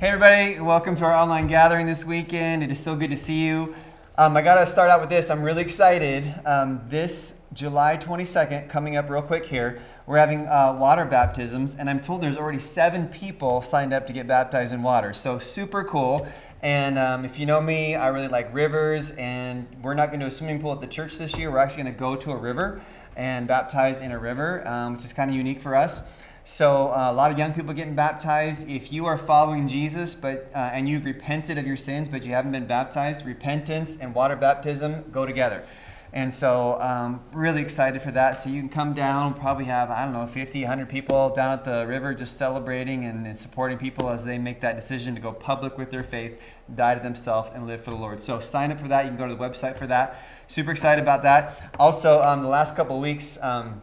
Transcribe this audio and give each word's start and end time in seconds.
Hey, 0.00 0.06
everybody, 0.06 0.58
welcome 0.58 0.94
to 0.94 1.04
our 1.04 1.12
online 1.12 1.46
gathering 1.46 1.84
this 1.84 2.06
weekend. 2.06 2.62
It 2.62 2.70
is 2.70 2.78
so 2.78 2.96
good 2.96 3.10
to 3.10 3.16
see 3.16 3.44
you. 3.44 3.74
Um, 4.16 4.34
I 4.34 4.40
got 4.40 4.54
to 4.54 4.64
start 4.64 4.88
out 4.88 4.98
with 4.98 5.10
this. 5.10 5.28
I'm 5.28 5.42
really 5.42 5.60
excited. 5.60 6.34
Um, 6.46 6.80
this 6.88 7.34
July 7.52 7.98
22nd, 7.98 8.70
coming 8.70 8.96
up 8.96 9.10
real 9.10 9.20
quick 9.20 9.44
here, 9.44 9.82
we're 10.06 10.16
having 10.16 10.46
uh, 10.46 10.74
water 10.80 11.04
baptisms, 11.04 11.74
and 11.74 11.90
I'm 11.90 12.00
told 12.00 12.22
there's 12.22 12.38
already 12.38 12.60
seven 12.60 13.08
people 13.08 13.60
signed 13.60 13.92
up 13.92 14.06
to 14.06 14.14
get 14.14 14.26
baptized 14.26 14.72
in 14.72 14.82
water. 14.82 15.12
So, 15.12 15.38
super 15.38 15.84
cool. 15.84 16.26
And 16.62 16.98
um, 16.98 17.26
if 17.26 17.38
you 17.38 17.44
know 17.44 17.60
me, 17.60 17.94
I 17.94 18.08
really 18.08 18.28
like 18.28 18.54
rivers, 18.54 19.10
and 19.18 19.66
we're 19.82 19.92
not 19.92 20.08
going 20.08 20.20
to 20.20 20.24
do 20.24 20.28
a 20.28 20.30
swimming 20.30 20.62
pool 20.62 20.72
at 20.72 20.80
the 20.80 20.86
church 20.86 21.18
this 21.18 21.36
year. 21.36 21.50
We're 21.50 21.58
actually 21.58 21.82
going 21.82 21.94
to 21.94 22.00
go 22.00 22.16
to 22.16 22.32
a 22.32 22.36
river 22.38 22.80
and 23.16 23.46
baptize 23.46 24.00
in 24.00 24.12
a 24.12 24.18
river, 24.18 24.66
um, 24.66 24.94
which 24.94 25.04
is 25.04 25.12
kind 25.12 25.28
of 25.28 25.36
unique 25.36 25.60
for 25.60 25.74
us. 25.74 26.00
So 26.44 26.88
uh, 26.88 27.10
a 27.10 27.12
lot 27.12 27.30
of 27.30 27.38
young 27.38 27.52
people 27.52 27.74
getting 27.74 27.94
baptized. 27.94 28.68
If 28.68 28.92
you 28.92 29.06
are 29.06 29.18
following 29.18 29.68
Jesus, 29.68 30.14
but 30.14 30.50
uh, 30.54 30.70
and 30.72 30.88
you've 30.88 31.04
repented 31.04 31.58
of 31.58 31.66
your 31.66 31.76
sins, 31.76 32.08
but 32.08 32.24
you 32.24 32.32
haven't 32.32 32.52
been 32.52 32.66
baptized, 32.66 33.26
repentance 33.26 33.96
and 34.00 34.14
water 34.14 34.36
baptism 34.36 35.04
go 35.12 35.26
together. 35.26 35.64
And 36.12 36.34
so, 36.34 36.80
um, 36.80 37.20
really 37.32 37.62
excited 37.62 38.02
for 38.02 38.10
that. 38.10 38.32
So, 38.32 38.50
you 38.50 38.60
can 38.60 38.68
come 38.68 38.94
down, 38.94 39.34
probably 39.34 39.66
have, 39.66 39.90
I 39.90 40.04
don't 40.04 40.12
know, 40.12 40.26
50, 40.26 40.62
100 40.62 40.88
people 40.88 41.30
down 41.30 41.52
at 41.52 41.64
the 41.64 41.86
river 41.86 42.14
just 42.14 42.36
celebrating 42.36 43.04
and, 43.04 43.24
and, 43.28 43.38
supporting 43.38 43.78
people 43.78 44.10
as 44.10 44.24
they 44.24 44.36
make 44.36 44.60
that 44.62 44.74
decision 44.74 45.14
to 45.14 45.20
go 45.20 45.32
public 45.32 45.78
with 45.78 45.92
their 45.92 46.02
faith, 46.02 46.36
die 46.74 46.96
to 46.96 47.00
themselves, 47.00 47.50
and 47.54 47.68
live 47.68 47.84
for 47.84 47.90
the 47.90 47.96
Lord. 47.96 48.20
So, 48.20 48.40
sign 48.40 48.72
up 48.72 48.80
for 48.80 48.88
that. 48.88 49.04
You 49.04 49.10
can 49.10 49.18
go 49.18 49.28
to 49.28 49.34
the 49.36 49.40
website 49.40 49.78
for 49.78 49.86
that. 49.86 50.24
Super 50.48 50.72
excited 50.72 51.00
about 51.00 51.22
that. 51.22 51.76
Also, 51.78 52.20
um, 52.22 52.42
the 52.42 52.48
last 52.48 52.74
couple 52.74 52.98
weeks, 52.98 53.38
um, 53.40 53.80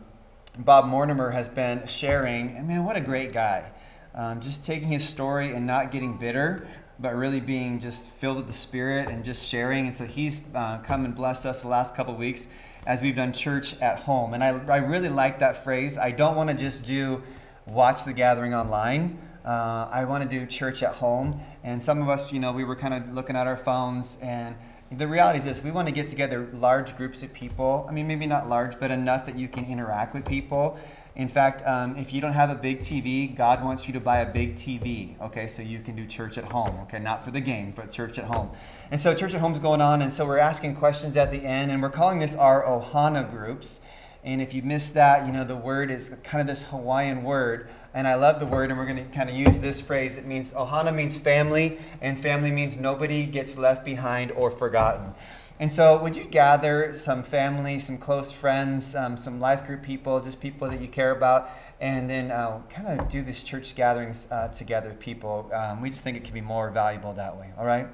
Bob 0.59 0.85
Mortimer 0.85 1.29
has 1.29 1.47
been 1.47 1.85
sharing, 1.85 2.55
and 2.55 2.67
man, 2.67 2.84
what 2.84 2.97
a 2.97 3.02
great 3.02 3.31
guy. 3.31 3.71
Um, 4.16 4.41
just 4.41 4.66
taking 4.66 4.88
his 4.88 5.07
story 5.07 5.52
and 5.52 5.67
not 5.67 5.91
getting 5.91 6.17
bitter, 6.17 6.67
but 6.99 7.16
really 7.16 7.39
being 7.39 7.80
just 7.80 8.09
filled 8.09 8.38
with 8.38 8.47
the 8.47 8.53
Spirit 8.53 9.09
and 9.09 9.23
just 9.23 9.45
sharing. 9.45 9.88
And 9.88 9.95
so 9.95 10.05
he's 10.05 10.41
uh, 10.55 10.80
come 10.80 11.05
and 11.05 11.13
blessed 11.13 11.45
us 11.45 11.61
the 11.61 11.67
last 11.67 11.94
couple 11.94 12.16
weeks 12.16 12.47
as 12.88 13.03
we've 13.03 13.16
done 13.16 13.33
church 13.33 13.80
at 13.81 14.00
home. 14.00 14.33
And 14.33 14.44
I, 14.44 14.50
I 14.67 14.78
really 14.78 15.09
like 15.09 15.38
that 15.39 15.63
phrase. 15.63 15.97
I 15.97 16.09
don't 16.09 16.35
want 16.35 16.50
to 16.50 16.55
just 16.55 16.85
do 16.85 17.22
watch 17.67 18.03
the 18.05 18.13
gathering 18.13 18.55
online. 18.55 19.19
Uh, 19.45 19.88
I 19.91 20.05
want 20.05 20.28
to 20.28 20.39
do 20.39 20.45
church 20.47 20.81
at 20.81 20.95
home. 20.95 21.39
And 21.63 21.81
some 21.83 22.02
of 22.02 22.09
us, 22.09 22.31
you 22.33 22.39
know, 22.39 22.52
we 22.52 22.63
were 22.63 22.75
kind 22.75 22.95
of 22.95 23.13
looking 23.13 23.35
at 23.35 23.45
our 23.45 23.58
phones 23.58 24.17
and 24.22 24.55
the 24.91 25.07
reality 25.07 25.39
is 25.39 25.45
this 25.45 25.63
we 25.63 25.71
want 25.71 25.88
to 25.88 25.93
get 25.93 26.07
together 26.07 26.47
large 26.53 26.95
groups 26.95 27.23
of 27.23 27.33
people. 27.33 27.85
I 27.89 27.91
mean, 27.91 28.07
maybe 28.07 28.25
not 28.25 28.47
large, 28.47 28.80
but 28.80 28.91
enough 28.91 29.25
that 29.25 29.38
you 29.38 29.47
can 29.47 29.66
interact 29.66 30.13
with 30.13 30.25
people. 30.25 30.77
In 31.17 31.27
fact, 31.27 31.63
um, 31.66 31.97
if 31.97 32.13
you 32.13 32.21
don't 32.21 32.33
have 32.33 32.52
a 32.52 32.55
big 32.55 32.79
TV, 32.79 33.35
God 33.35 33.63
wants 33.63 33.88
you 33.88 33.94
to 33.94 33.99
buy 33.99 34.19
a 34.19 34.25
big 34.31 34.53
TV, 34.53 35.19
okay, 35.19 35.47
so 35.47 35.63
you 35.63 35.79
can 35.79 35.95
do 35.95 36.05
church 36.05 36.38
at 36.38 36.44
home, 36.44 36.79
okay, 36.83 36.99
not 36.99 37.25
for 37.25 37.31
the 37.31 37.41
game, 37.41 37.73
but 37.75 37.89
church 37.89 38.19
at 38.19 38.25
home. 38.25 38.52
And 38.91 39.02
so 39.02 39.16
church 39.16 39.33
at 39.33 39.41
home's 39.41 39.57
going 39.57 39.81
on, 39.81 40.03
and 40.03 40.13
so 40.13 40.27
we're 40.27 40.38
asking 40.38 40.75
questions 40.75 41.17
at 41.17 41.31
the 41.31 41.39
end, 41.44 41.72
and 41.72 41.81
we're 41.81 41.89
calling 41.89 42.19
this 42.19 42.35
our 42.35 42.63
Ohana 42.63 43.27
groups. 43.27 43.79
And 44.28 44.42
if 44.42 44.53
you 44.53 44.61
missed 44.61 44.94
that, 44.95 45.25
you 45.25 45.31
know, 45.31 45.45
the 45.45 45.56
word 45.56 45.89
is 45.89 46.09
kind 46.22 46.42
of 46.42 46.47
this 46.47 46.64
Hawaiian 46.64 47.23
word. 47.23 47.70
And 47.94 48.06
I 48.06 48.16
love 48.16 48.42
the 48.42 48.45
word, 48.45 48.69
and 48.69 48.78
we're 48.78 48.86
going 48.86 48.97
to 48.97 49.16
kind 49.16 49.30
of 49.30 49.36
use 49.38 49.59
this 49.59 49.80
phrase. 49.80 50.17
It 50.17 50.25
means, 50.25 50.52
Ohana 50.52 50.94
means 50.94 51.16
family, 51.17 51.80
and 52.02 52.19
family 52.19 52.52
means 52.52 52.75
nobody 52.75 53.25
gets 53.25 53.58
left 53.58 53.86
behind 53.86 54.34
or 54.34 54.52
forgotten. 54.52 55.14
And 55.61 55.72
so, 55.72 55.97
would 56.03 56.17
you 56.17 56.25
gather 56.25 56.94
some 56.94 57.23
family, 57.23 57.80
some 57.80 57.97
close 57.97 58.34
friends, 58.34 58.95
um, 58.95 59.16
some 59.16 59.39
life 59.39 59.66
group 59.66 59.81
people, 59.81 60.19
just 60.19 60.41
people 60.41 60.69
that 60.69 60.81
you 60.81 60.89
care 60.89 61.12
about, 61.12 61.50
and 61.80 62.09
then 62.09 62.30
uh, 62.30 62.59
kind 62.69 63.00
of 63.00 63.08
do 63.08 63.22
these 63.22 63.41
church 63.44 63.75
gatherings 63.75 64.28
uh, 64.30 64.50
together 64.50 64.94
people? 65.00 65.50
Um, 65.53 65.81
we 65.81 65.89
just 65.89 66.03
think 66.03 66.17
it 66.17 66.25
can 66.25 66.34
be 66.34 66.41
more 66.41 66.69
valuable 66.69 67.14
that 67.14 67.38
way, 67.38 67.52
all 67.58 67.66
right? 67.66 67.88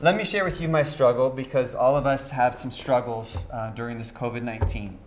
Let 0.00 0.16
me 0.16 0.24
share 0.24 0.46
with 0.46 0.58
you 0.58 0.68
my 0.68 0.84
struggle 0.84 1.28
because 1.28 1.74
all 1.74 1.96
of 1.98 2.06
us 2.06 2.30
have 2.30 2.54
some 2.54 2.70
struggles 2.70 3.44
uh, 3.52 3.72
during 3.72 3.98
this 3.98 4.10
COVID 4.10 4.42
19 4.42 4.98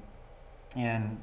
and 0.76 1.20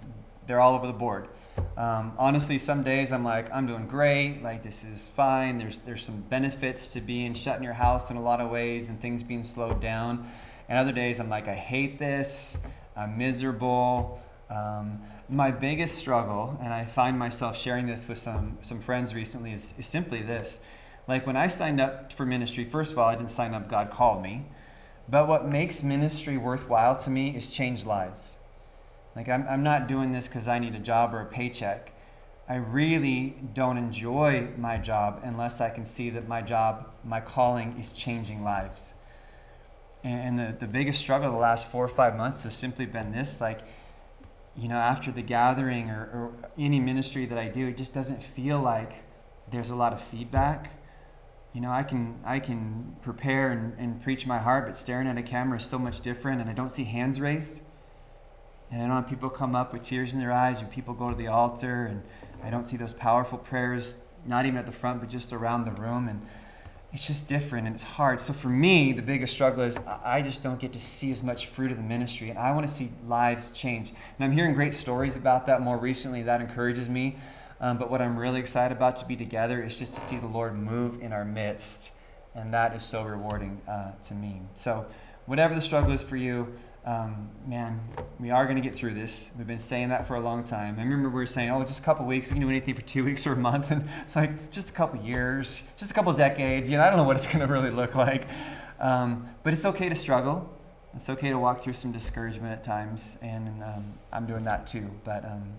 they're 0.46 0.60
all 0.60 0.74
over 0.74 0.86
the 0.86 0.92
board. 0.92 1.28
Um, 1.76 2.12
honestly, 2.18 2.58
some 2.58 2.82
days 2.82 3.12
I'm 3.12 3.24
like, 3.24 3.52
I'm 3.54 3.66
doing 3.66 3.86
great. 3.86 4.42
Like 4.42 4.62
this 4.62 4.84
is 4.84 5.08
fine. 5.08 5.58
There's 5.58 5.78
there's 5.78 6.04
some 6.04 6.20
benefits 6.22 6.92
to 6.92 7.00
being 7.00 7.34
shut 7.34 7.56
in 7.56 7.62
your 7.62 7.72
house 7.72 8.10
in 8.10 8.16
a 8.16 8.22
lot 8.22 8.40
of 8.40 8.50
ways 8.50 8.88
and 8.88 9.00
things 9.00 9.22
being 9.22 9.42
slowed 9.42 9.80
down. 9.80 10.30
And 10.68 10.78
other 10.78 10.92
days 10.92 11.20
I'm 11.20 11.28
like, 11.28 11.48
I 11.48 11.54
hate 11.54 11.98
this. 11.98 12.56
I'm 12.96 13.18
miserable. 13.18 14.20
Um, 14.48 15.00
my 15.28 15.50
biggest 15.52 15.96
struggle, 15.96 16.58
and 16.60 16.74
I 16.74 16.84
find 16.84 17.16
myself 17.16 17.56
sharing 17.56 17.86
this 17.86 18.08
with 18.08 18.18
some 18.18 18.58
some 18.60 18.80
friends 18.80 19.14
recently, 19.14 19.52
is, 19.52 19.74
is 19.78 19.86
simply 19.86 20.22
this. 20.22 20.60
Like 21.06 21.26
when 21.26 21.36
I 21.36 21.48
signed 21.48 21.80
up 21.80 22.12
for 22.12 22.26
ministry, 22.26 22.64
first 22.64 22.92
of 22.92 22.98
all, 22.98 23.08
I 23.08 23.14
didn't 23.14 23.30
sign 23.30 23.54
up. 23.54 23.68
God 23.68 23.90
called 23.90 24.22
me. 24.22 24.46
But 25.08 25.26
what 25.26 25.48
makes 25.48 25.82
ministry 25.82 26.36
worthwhile 26.36 26.96
to 26.96 27.10
me 27.10 27.34
is 27.34 27.50
change 27.50 27.84
lives. 27.84 28.36
Like, 29.16 29.28
I'm, 29.28 29.46
I'm 29.48 29.62
not 29.62 29.88
doing 29.88 30.12
this 30.12 30.28
because 30.28 30.48
I 30.48 30.58
need 30.58 30.74
a 30.74 30.78
job 30.78 31.14
or 31.14 31.20
a 31.20 31.26
paycheck. 31.26 31.92
I 32.48 32.56
really 32.56 33.36
don't 33.54 33.76
enjoy 33.76 34.48
my 34.56 34.76
job 34.76 35.20
unless 35.22 35.60
I 35.60 35.70
can 35.70 35.84
see 35.84 36.10
that 36.10 36.26
my 36.26 36.42
job, 36.42 36.90
my 37.04 37.20
calling 37.20 37.76
is 37.78 37.92
changing 37.92 38.42
lives. 38.42 38.94
And 40.02 40.38
the, 40.38 40.56
the 40.58 40.66
biggest 40.66 40.98
struggle 40.98 41.30
the 41.30 41.36
last 41.36 41.70
four 41.70 41.84
or 41.84 41.88
five 41.88 42.16
months 42.16 42.44
has 42.44 42.54
simply 42.54 42.86
been 42.86 43.12
this 43.12 43.40
like, 43.40 43.60
you 44.56 44.68
know, 44.68 44.78
after 44.78 45.12
the 45.12 45.22
gathering 45.22 45.90
or, 45.90 46.02
or 46.12 46.32
any 46.58 46.80
ministry 46.80 47.26
that 47.26 47.38
I 47.38 47.48
do, 47.48 47.68
it 47.68 47.76
just 47.76 47.92
doesn't 47.92 48.22
feel 48.22 48.60
like 48.60 49.04
there's 49.52 49.70
a 49.70 49.76
lot 49.76 49.92
of 49.92 50.00
feedback. 50.00 50.70
You 51.52 51.60
know, 51.60 51.70
I 51.70 51.82
can 51.82 52.20
I 52.24 52.40
can 52.40 52.96
prepare 53.02 53.50
and, 53.50 53.78
and 53.78 54.02
preach 54.02 54.26
my 54.26 54.38
heart, 54.38 54.66
but 54.66 54.76
staring 54.76 55.06
at 55.08 55.18
a 55.18 55.22
camera 55.22 55.58
is 55.58 55.64
so 55.64 55.78
much 55.78 56.00
different, 56.00 56.40
and 56.40 56.48
I 56.48 56.52
don't 56.52 56.70
see 56.70 56.84
hands 56.84 57.20
raised. 57.20 57.60
And 58.70 58.92
I 58.92 58.96
have 58.96 59.08
people 59.08 59.28
come 59.28 59.54
up 59.54 59.72
with 59.72 59.82
tears 59.82 60.12
in 60.12 60.20
their 60.20 60.32
eyes, 60.32 60.62
or 60.62 60.66
people 60.66 60.94
go 60.94 61.08
to 61.08 61.14
the 61.14 61.26
altar, 61.26 61.86
and 61.86 62.02
I 62.44 62.50
don't 62.50 62.64
see 62.64 62.76
those 62.76 62.92
powerful 62.92 63.38
prayers, 63.38 63.94
not 64.26 64.46
even 64.46 64.58
at 64.58 64.66
the 64.66 64.72
front, 64.72 65.00
but 65.00 65.08
just 65.08 65.32
around 65.32 65.64
the 65.64 65.82
room. 65.82 66.08
And 66.08 66.24
it's 66.92 67.06
just 67.06 67.28
different 67.28 67.66
and 67.66 67.74
it's 67.74 67.84
hard. 67.84 68.20
So 68.20 68.32
for 68.32 68.48
me, 68.48 68.92
the 68.92 69.02
biggest 69.02 69.32
struggle 69.32 69.62
is 69.62 69.78
I 70.04 70.22
just 70.22 70.42
don't 70.42 70.58
get 70.58 70.72
to 70.72 70.80
see 70.80 71.12
as 71.12 71.22
much 71.22 71.46
fruit 71.46 71.70
of 71.70 71.76
the 71.76 71.82
ministry, 71.82 72.30
and 72.30 72.38
I 72.38 72.52
want 72.52 72.66
to 72.66 72.72
see 72.72 72.90
lives 73.06 73.50
change. 73.52 73.90
And 73.90 74.24
I'm 74.24 74.32
hearing 74.32 74.54
great 74.54 74.74
stories 74.74 75.16
about 75.16 75.46
that 75.46 75.62
more 75.62 75.78
recently. 75.78 76.22
That 76.22 76.40
encourages 76.40 76.88
me. 76.88 77.16
Um, 77.60 77.76
but 77.76 77.90
what 77.90 78.00
I'm 78.00 78.18
really 78.18 78.40
excited 78.40 78.74
about 78.74 78.96
to 78.96 79.06
be 79.06 79.16
together 79.16 79.62
is 79.62 79.78
just 79.78 79.94
to 79.94 80.00
see 80.00 80.16
the 80.16 80.26
Lord 80.26 80.56
move 80.56 81.02
in 81.02 81.12
our 81.12 81.26
midst, 81.26 81.90
and 82.34 82.54
that 82.54 82.74
is 82.74 82.82
so 82.82 83.02
rewarding 83.02 83.60
uh, 83.68 83.92
to 84.08 84.14
me. 84.14 84.40
So, 84.54 84.86
whatever 85.26 85.54
the 85.54 85.60
struggle 85.60 85.92
is 85.92 86.02
for 86.02 86.16
you, 86.16 86.54
um, 86.84 87.28
man, 87.46 87.80
we 88.18 88.30
are 88.30 88.44
going 88.44 88.56
to 88.56 88.62
get 88.62 88.74
through 88.74 88.94
this. 88.94 89.30
We've 89.36 89.46
been 89.46 89.58
saying 89.58 89.90
that 89.90 90.06
for 90.08 90.14
a 90.14 90.20
long 90.20 90.44
time. 90.44 90.76
I 90.78 90.82
remember 90.82 91.08
we 91.10 91.14
were 91.14 91.26
saying, 91.26 91.50
oh, 91.50 91.62
just 91.62 91.80
a 91.80 91.82
couple 91.82 92.06
weeks. 92.06 92.26
We 92.26 92.32
can 92.32 92.40
do 92.40 92.48
anything 92.48 92.74
for 92.74 92.82
two 92.82 93.04
weeks 93.06 93.26
or 93.26 93.32
a 93.32 93.36
month. 93.36 93.70
And 93.70 93.88
it's 94.02 94.16
like, 94.16 94.50
just 94.50 94.70
a 94.70 94.72
couple 94.72 95.00
years, 95.00 95.62
just 95.76 95.90
a 95.90 95.94
couple 95.94 96.12
decades. 96.14 96.70
You 96.70 96.78
know, 96.78 96.84
I 96.84 96.88
don't 96.88 96.96
know 96.96 97.04
what 97.04 97.16
it's 97.16 97.26
going 97.26 97.40
to 97.40 97.46
really 97.46 97.70
look 97.70 97.94
like. 97.94 98.26
Um, 98.78 99.28
but 99.42 99.52
it's 99.52 99.66
okay 99.66 99.90
to 99.90 99.94
struggle. 99.94 100.50
It's 100.94 101.10
okay 101.10 101.28
to 101.28 101.38
walk 101.38 101.62
through 101.62 101.74
some 101.74 101.92
discouragement 101.92 102.52
at 102.52 102.64
times. 102.64 103.18
And 103.20 103.62
um, 103.62 103.84
I'm 104.10 104.26
doing 104.26 104.44
that 104.44 104.66
too. 104.66 104.90
But 105.04 105.24
um, 105.26 105.52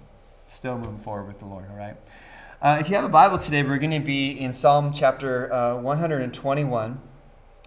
still 0.48 0.78
moving 0.78 0.98
forward 0.98 1.28
with 1.28 1.40
the 1.40 1.46
Lord, 1.46 1.66
all 1.70 1.78
right? 1.78 1.96
Uh, 2.64 2.78
if 2.80 2.90
you 2.90 2.96
have 2.96 3.06
a 3.06 3.10
Bible 3.10 3.38
today, 3.38 3.64
we're 3.64 3.78
going 3.78 3.92
to 3.92 4.00
be 4.00 4.32
in 4.32 4.54
Psalm 4.54 4.92
chapter 4.92 5.52
uh, 5.54 5.76
121. 5.78 7.00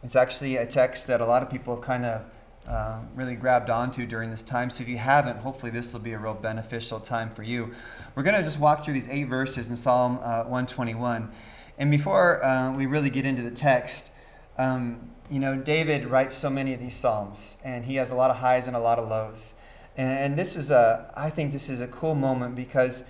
It's 0.03 0.16
actually 0.16 0.56
a 0.56 0.66
text 0.66 1.06
that 1.06 1.21
a 1.21 1.26
lot 1.26 1.42
of 1.42 1.50
people 1.50 1.75
have 1.75 1.84
kind 1.84 2.04
of 2.04 2.22
uh, 2.69 3.01
really 3.15 3.35
grabbed 3.35 3.71
onto 3.71 4.07
during 4.07 4.31
this 4.31 4.43
time. 4.43 4.71
So 4.71 4.83
if 4.83 4.89
you 4.89 4.97
haven't, 4.97 5.39
hopefully 5.39 5.71
this 5.71 5.93
will 5.93 6.01
be 6.01 6.13
a 6.13 6.19
real 6.19 6.35
beneficial 6.35 6.99
time 6.99 7.31
for 7.31 7.43
you. 7.43 7.75
We're 8.15 8.23
going 8.23 8.37
to 8.37 8.43
just 8.43 8.59
walk 8.59 8.85
through 8.85 8.95
these 8.95 9.09
eight 9.09 9.25
verses 9.25 9.69
in 9.69 9.77
Psalm 9.77 10.19
uh, 10.23 10.45
121. 10.45 11.31
And 11.79 11.91
before 11.91 12.45
uh, 12.45 12.73
we 12.73 12.87
really 12.87 13.11
get 13.11 13.27
into 13.27 13.43
the 13.43 13.51
text, 13.51 14.13
um, 14.57 15.11
you 15.31 15.41
know, 15.41 15.57
David 15.57 16.07
writes 16.07 16.34
so 16.34 16.49
many 16.49 16.72
of 16.72 16.81
these 16.81 16.95
psalms, 16.95 17.57
and 17.65 17.84
he 17.84 17.97
has 17.97 18.11
a 18.11 18.15
lot 18.15 18.31
of 18.31 18.37
highs 18.37 18.67
and 18.67 18.77
a 18.77 18.81
lot 18.81 18.99
of 18.99 19.09
lows. 19.09 19.55
And, 19.97 20.19
and 20.19 20.39
this 20.39 20.57
is 20.57 20.71
a, 20.71 21.13
I 21.17 21.31
think 21.31 21.53
this 21.53 21.69
is 21.69 21.81
a 21.81 21.89
cool 21.89 22.15
moment 22.15 22.55
because 22.55 23.05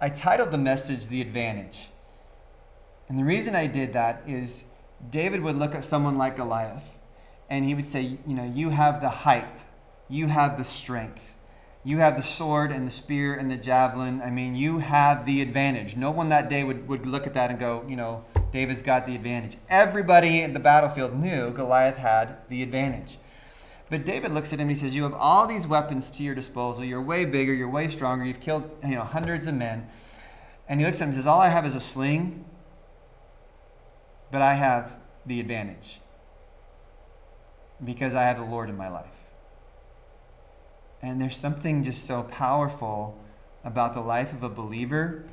I 0.00 0.08
titled 0.08 0.50
the 0.50 0.58
message 0.58 1.06
"The 1.06 1.20
Advantage," 1.20 1.88
and 3.08 3.18
the 3.18 3.24
reason 3.24 3.54
I 3.54 3.66
did 3.66 3.92
that 3.94 4.22
is 4.26 4.64
David 5.10 5.42
would 5.42 5.56
look 5.56 5.74
at 5.74 5.84
someone 5.84 6.16
like 6.16 6.36
Goliath 6.36 6.95
and 7.48 7.64
he 7.64 7.74
would 7.74 7.86
say, 7.86 8.00
You 8.00 8.34
know, 8.34 8.44
you 8.44 8.70
have 8.70 9.00
the 9.00 9.08
height, 9.08 9.64
you 10.08 10.28
have 10.28 10.58
the 10.58 10.64
strength, 10.64 11.34
you 11.84 11.98
have 11.98 12.16
the 12.16 12.22
sword 12.22 12.72
and 12.72 12.86
the 12.86 12.90
spear 12.90 13.34
and 13.34 13.50
the 13.50 13.56
javelin. 13.56 14.20
I 14.22 14.30
mean, 14.30 14.54
you 14.54 14.78
have 14.78 15.26
the 15.26 15.40
advantage. 15.40 15.96
No 15.96 16.10
one 16.10 16.28
that 16.30 16.48
day 16.48 16.64
would, 16.64 16.88
would 16.88 17.06
look 17.06 17.26
at 17.26 17.34
that 17.34 17.50
and 17.50 17.58
go, 17.58 17.84
You 17.88 17.96
know, 17.96 18.24
David's 18.52 18.82
got 18.82 19.06
the 19.06 19.14
advantage. 19.14 19.56
Everybody 19.68 20.42
in 20.42 20.52
the 20.52 20.60
battlefield 20.60 21.14
knew 21.14 21.50
Goliath 21.50 21.96
had 21.96 22.36
the 22.48 22.62
advantage. 22.62 23.18
But 23.88 24.04
David 24.04 24.32
looks 24.32 24.52
at 24.52 24.58
him 24.58 24.68
and 24.68 24.76
he 24.76 24.76
says, 24.76 24.94
You 24.94 25.04
have 25.04 25.14
all 25.14 25.46
these 25.46 25.66
weapons 25.66 26.10
to 26.12 26.22
your 26.22 26.34
disposal. 26.34 26.84
You're 26.84 27.02
way 27.02 27.24
bigger, 27.24 27.54
you're 27.54 27.70
way 27.70 27.88
stronger, 27.88 28.24
you've 28.24 28.40
killed 28.40 28.68
you 28.84 28.96
know, 28.96 29.04
hundreds 29.04 29.46
of 29.46 29.54
men. 29.54 29.88
And 30.68 30.80
he 30.80 30.86
looks 30.86 30.98
at 30.98 31.02
him 31.02 31.08
and 31.10 31.16
says, 31.16 31.26
All 31.26 31.40
I 31.40 31.48
have 31.48 31.64
is 31.64 31.74
a 31.74 31.80
sling 31.80 32.44
but 34.30 34.42
I 34.42 34.54
have 34.54 34.96
the 35.24 35.40
advantage 35.40 36.00
because 37.84 38.14
I 38.14 38.24
have 38.24 38.38
the 38.38 38.44
Lord 38.44 38.68
in 38.68 38.76
my 38.76 38.88
life. 38.88 39.06
And 41.02 41.20
there's 41.20 41.36
something 41.36 41.84
just 41.84 42.04
so 42.04 42.22
powerful 42.24 43.18
about 43.64 43.94
the 43.94 44.00
life 44.00 44.32
of 44.32 44.42
a 44.42 44.48
believer 44.48 45.24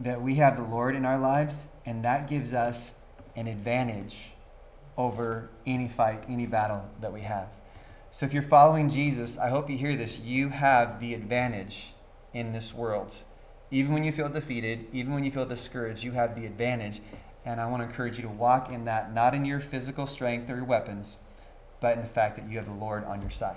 that 0.00 0.20
we 0.20 0.36
have 0.36 0.56
the 0.56 0.62
Lord 0.62 0.96
in 0.96 1.04
our 1.04 1.18
lives, 1.18 1.66
and 1.86 2.04
that 2.04 2.28
gives 2.28 2.52
us 2.52 2.92
an 3.36 3.46
advantage 3.46 4.30
over 4.96 5.48
any 5.66 5.88
fight, 5.88 6.24
any 6.28 6.46
battle 6.46 6.84
that 7.00 7.12
we 7.12 7.20
have. 7.20 7.48
So 8.10 8.26
if 8.26 8.34
you're 8.34 8.42
following 8.42 8.90
Jesus, 8.90 9.38
I 9.38 9.48
hope 9.48 9.70
you 9.70 9.78
hear 9.78 9.96
this. 9.96 10.18
You 10.18 10.50
have 10.50 11.00
the 11.00 11.14
advantage 11.14 11.94
in 12.34 12.52
this 12.52 12.74
world. 12.74 13.14
Even 13.70 13.94
when 13.94 14.04
you 14.04 14.12
feel 14.12 14.28
defeated, 14.28 14.86
even 14.92 15.14
when 15.14 15.24
you 15.24 15.30
feel 15.30 15.46
discouraged, 15.46 16.04
you 16.04 16.12
have 16.12 16.38
the 16.38 16.44
advantage. 16.44 17.00
And 17.46 17.60
I 17.60 17.66
want 17.66 17.82
to 17.82 17.88
encourage 17.88 18.18
you 18.18 18.22
to 18.24 18.28
walk 18.28 18.70
in 18.70 18.84
that, 18.84 19.14
not 19.14 19.34
in 19.34 19.44
your 19.44 19.60
physical 19.60 20.06
strength 20.06 20.50
or 20.50 20.56
your 20.56 20.64
weapons, 20.64 21.16
but 21.82 21.96
in 21.96 22.00
the 22.00 22.08
fact 22.08 22.36
that 22.36 22.48
you 22.48 22.56
have 22.56 22.64
the 22.66 22.72
Lord 22.72 23.04
on 23.04 23.20
your 23.20 23.30
side. 23.30 23.56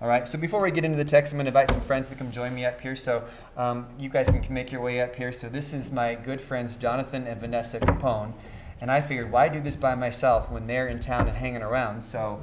All 0.00 0.08
right, 0.08 0.26
so 0.26 0.36
before 0.36 0.60
we 0.60 0.72
get 0.72 0.84
into 0.84 0.98
the 0.98 1.04
text, 1.04 1.32
I'm 1.32 1.36
going 1.36 1.44
to 1.44 1.50
invite 1.50 1.70
some 1.70 1.80
friends 1.80 2.08
to 2.08 2.16
come 2.16 2.32
join 2.32 2.52
me 2.52 2.64
up 2.64 2.80
here. 2.80 2.96
So 2.96 3.22
um, 3.56 3.86
you 3.96 4.08
guys 4.08 4.28
can 4.28 4.52
make 4.52 4.72
your 4.72 4.80
way 4.80 5.00
up 5.00 5.14
here. 5.14 5.30
So 5.30 5.48
this 5.48 5.72
is 5.72 5.92
my 5.92 6.16
good 6.16 6.40
friends, 6.40 6.74
Jonathan 6.74 7.28
and 7.28 7.40
Vanessa 7.40 7.78
Capone. 7.78 8.32
And 8.80 8.90
I 8.90 9.00
figured, 9.00 9.30
why 9.30 9.48
do 9.48 9.60
this 9.60 9.76
by 9.76 9.94
myself 9.94 10.50
when 10.50 10.66
they're 10.66 10.88
in 10.88 10.98
town 10.98 11.28
and 11.28 11.36
hanging 11.36 11.62
around? 11.62 12.02
So 12.02 12.40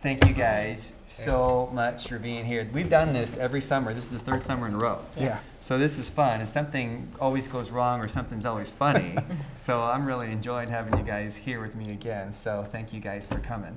thank 0.00 0.24
you 0.24 0.32
guys 0.32 0.92
so 1.06 1.68
much 1.72 2.06
for 2.08 2.18
being 2.18 2.44
here. 2.44 2.68
We've 2.72 2.88
done 2.88 3.12
this 3.12 3.36
every 3.36 3.60
summer. 3.60 3.92
This 3.92 4.04
is 4.04 4.10
the 4.10 4.18
third 4.20 4.42
summer 4.42 4.68
in 4.68 4.74
a 4.74 4.78
row. 4.78 5.00
Yeah. 5.16 5.40
So 5.60 5.76
this 5.76 5.98
is 5.98 6.08
fun, 6.08 6.40
and 6.40 6.48
something 6.48 7.08
always 7.20 7.48
goes 7.48 7.70
wrong 7.70 8.00
or 8.00 8.06
something's 8.06 8.46
always 8.46 8.70
funny. 8.70 9.16
so 9.56 9.82
I'm 9.82 10.06
really 10.06 10.30
enjoying 10.30 10.68
having 10.68 10.96
you 10.96 11.04
guys 11.04 11.36
here 11.36 11.60
with 11.60 11.74
me 11.74 11.90
again. 11.90 12.32
So 12.32 12.64
thank 12.70 12.92
you 12.92 13.00
guys 13.00 13.26
for 13.26 13.40
coming. 13.40 13.76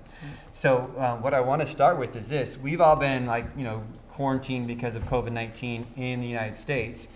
So 0.54 0.94
um, 0.98 1.24
what 1.24 1.34
I 1.34 1.42
want 1.42 1.62
to 1.62 1.68
start 1.68 1.98
with 1.98 2.16
is 2.16 2.28
this: 2.28 2.58
we've 2.58 2.82
all 2.82 2.96
been 2.96 3.26
like 3.26 3.46
you 3.58 3.64
know 3.64 3.84
quarantined 4.22 4.68
because 4.68 4.96
of 4.96 5.02
COVID-19 5.06 5.84
in 5.98 6.22
the 6.22 6.28
United 6.28 6.56
States, 6.56 7.08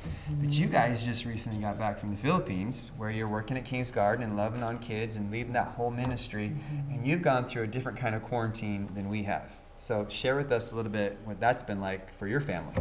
but 0.42 0.50
you 0.50 0.66
guys 0.66 1.06
just 1.06 1.24
recently 1.24 1.60
got 1.60 1.78
back 1.78 2.00
from 2.00 2.10
the 2.10 2.18
Philippines, 2.18 2.90
where 2.98 3.12
you're 3.12 3.28
working 3.28 3.56
at 3.57 3.63
King's 3.63 3.92
Garden 3.92 4.24
and 4.24 4.36
loving 4.36 4.63
on 4.63 4.80
kids 4.80 5.16
and 5.16 5.30
leading 5.31 5.54
that 5.54 5.68
whole 5.68 5.92
ministry, 5.92 6.52
and 6.90 7.06
you've 7.06 7.22
gone 7.22 7.46
through 7.46 7.62
a 7.62 7.68
different 7.68 7.96
kind 7.96 8.16
of 8.16 8.24
quarantine 8.24 8.90
than 8.96 9.07
we 9.07 9.22
have. 9.22 9.52
So 9.75 10.07
share 10.10 10.36
with 10.36 10.52
us 10.52 10.72
a 10.72 10.75
little 10.75 10.92
bit 10.92 11.16
what 11.25 11.40
that's 11.40 11.62
been 11.62 11.80
like 11.80 12.12
for 12.18 12.28
your 12.28 12.42
family. 12.42 12.74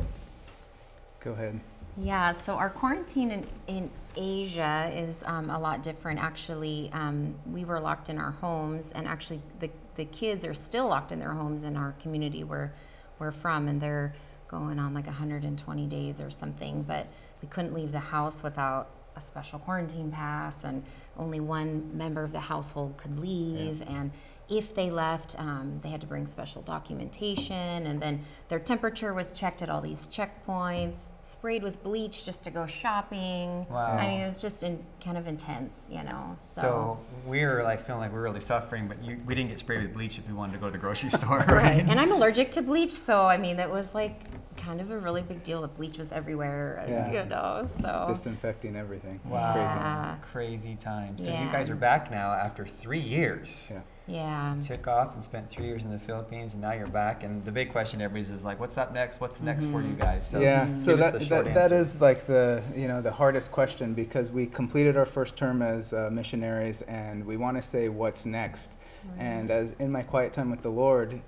Go 1.21 1.32
ahead. 1.32 1.61
Yeah, 1.99 2.32
so 2.32 2.55
our 2.55 2.71
quarantine 2.71 3.31
in, 3.31 3.47
in 3.67 3.91
Asia 4.17 4.91
is 4.94 5.19
um, 5.26 5.50
a 5.50 5.59
lot 5.59 5.82
different. 5.82 6.19
Actually, 6.19 6.88
um, 6.94 7.35
we 7.53 7.67
were 7.67 7.79
locked 7.79 8.09
in 8.09 8.17
our 8.17 8.31
homes, 8.31 8.91
and 8.94 9.06
actually, 9.06 9.43
the, 9.61 9.69
the 9.97 10.06
kids 10.06 10.47
are 10.47 10.55
still 10.55 10.88
locked 10.88 11.12
in 11.12 11.19
their 11.19 11.35
homes 11.35 11.62
in 11.62 11.76
our 11.76 11.93
community 12.00 12.43
where 12.43 12.73
we're 13.19 13.32
from, 13.32 13.69
and 13.69 13.81
they're 13.81 14.14
going 14.49 14.78
on 14.78 14.94
like 14.94 15.06
120 15.06 15.87
days 15.87 16.20
or 16.20 16.31
something. 16.31 16.82
But 16.82 17.06
we 17.43 17.49
couldn't 17.49 17.75
leave 17.75 17.93
the 17.93 17.99
house 17.99 18.43
without 18.43 18.90
a 19.16 19.20
special 19.20 19.58
quarantine 19.58 20.11
pass, 20.11 20.64
and 20.64 20.82
only 21.16 21.40
one 21.40 21.96
member 21.96 22.25
of 22.25 22.32
the 22.32 22.40
household 22.40 22.96
could 22.96 23.19
leave. 23.19 23.82
And 23.87 24.11
if 24.49 24.75
they 24.75 24.91
left, 24.91 25.38
um, 25.38 25.81
they 25.82 25.88
had 25.88 26.00
to 26.02 26.06
bring 26.06 26.26
special 26.26 26.62
documentation, 26.62 27.87
and 27.87 28.00
then 28.00 28.25
their 28.49 28.58
temperature 28.58 29.14
was 29.14 29.32
checked 29.32 29.62
at 29.62 29.70
all 29.70 29.81
these 29.81 30.06
checkpoints, 30.08 31.05
sprayed 31.23 31.62
with 31.62 31.82
bleach 31.82 32.25
just 32.25 32.44
to 32.44 32.50
go 32.50 32.67
shopping. 32.67 33.67
Wow. 33.70 33.96
I 33.99 34.06
mean, 34.06 34.20
it 34.20 34.26
was 34.26 34.43
just 34.43 34.62
in, 34.62 34.85
kind 35.02 35.17
of 35.17 35.26
intense, 35.26 35.88
you 35.91 36.02
know. 36.02 36.37
So, 36.46 36.61
So 36.61 37.00
we 37.26 37.44
were 37.44 37.62
like 37.62 37.87
feeling 37.87 38.00
like 38.00 38.11
we 38.11 38.19
were 38.19 38.25
really 38.25 38.41
suffering, 38.41 38.87
but 38.87 39.02
you, 39.02 39.19
we 39.26 39.35
didn't 39.35 39.50
get 39.50 39.58
sprayed 39.58 39.82
with 39.82 39.94
bleach 39.94 40.19
if 40.19 40.26
we 40.29 40.35
wanted 40.35 40.52
to 40.52 40.58
go 40.58 40.67
to 40.67 40.73
the 40.73 40.79
grocery 40.79 41.08
store, 41.11 41.38
right? 41.38 41.49
right. 41.49 41.85
And 41.88 41.99
I'm 41.99 42.12
allergic 42.12 42.50
to 42.52 42.62
bleach, 42.62 42.93
so 42.93 43.26
I 43.26 43.38
mean, 43.38 43.56
that 43.56 43.70
was 43.70 43.94
like 43.94 44.20
kind 44.56 44.81
of 44.81 44.91
a 44.91 44.99
really 44.99 45.23
big 45.23 45.43
deal. 45.45 45.61
The 45.62 45.69
bleach 45.69 45.99
was 45.99 46.12
everywhere, 46.12 46.77
and, 46.83 46.91
Yeah. 46.91 47.23
you 47.23 47.29
know. 47.29 47.67
So 47.81 48.06
Disinfecting 48.09 48.77
everything. 48.77 49.21
It's 49.25 49.33
Wow. 49.33 49.55
Yeah. 49.56 50.15
Crazy 50.33 50.75
time. 50.77 51.19
So 51.19 51.27
you 51.27 51.33
Yeah. 51.33 51.53
guys 51.53 51.71
are 51.71 51.75
back 51.77 52.11
now 52.11 52.33
after 52.33 52.65
three 52.67 52.99
years. 52.99 53.65
crazy. 53.69 53.83
yeah. 54.06 54.55
Took 54.61 54.87
off 54.87 55.15
and 55.15 55.25
spent 55.25 55.49
three 55.49 55.65
years 55.67 55.85
in 55.85 55.91
the 55.91 55.99
Philippines, 55.99 56.53
and 56.53 56.61
now 56.62 56.73
you're 56.73 56.87
back. 56.87 57.25
And 57.25 57.45
the 57.45 57.53
big 57.53 57.71
question 57.73 58.01
everybody's 58.03 58.31
is 58.31 58.45
like, 58.45 58.61
what's 58.61 58.77
up 58.77 58.93
next? 58.93 59.21
What's 59.21 59.41
next 59.41 59.67
for 59.67 59.81
you 59.81 59.95
guys? 59.95 60.27
So 60.29 60.41
yeah. 60.41 60.67
give 60.67 60.77
So 60.79 60.95
us 60.95 61.00
that, 61.00 61.12
the 61.19 61.25
short 61.25 61.45
that, 61.47 61.55
that 61.55 61.62
answer. 61.73 61.77
is 61.79 62.00
like 62.00 62.27
the 62.27 62.62
you 62.77 62.87
know 62.89 63.00
the 63.00 63.12
hardest 63.12 63.50
question 63.53 63.95
because 63.95 64.31
we 64.31 64.47
completed 64.47 64.97
our 64.97 65.07
first 65.07 65.37
term 65.37 65.62
as 65.62 65.93
uh, 65.93 66.11
missionaries 66.12 66.83
and 66.83 67.25
we 67.25 67.37
want 67.39 67.57
to 67.57 67.62
say 67.62 67.89
what's 67.89 68.27
next. 68.27 68.73
And 69.19 69.50
as 69.50 69.73
in 69.79 69.93
my 69.93 70.03
quiet 70.03 70.33
time 70.33 70.50
with 70.50 70.62
the 70.62 70.71
Lord, 70.71 71.21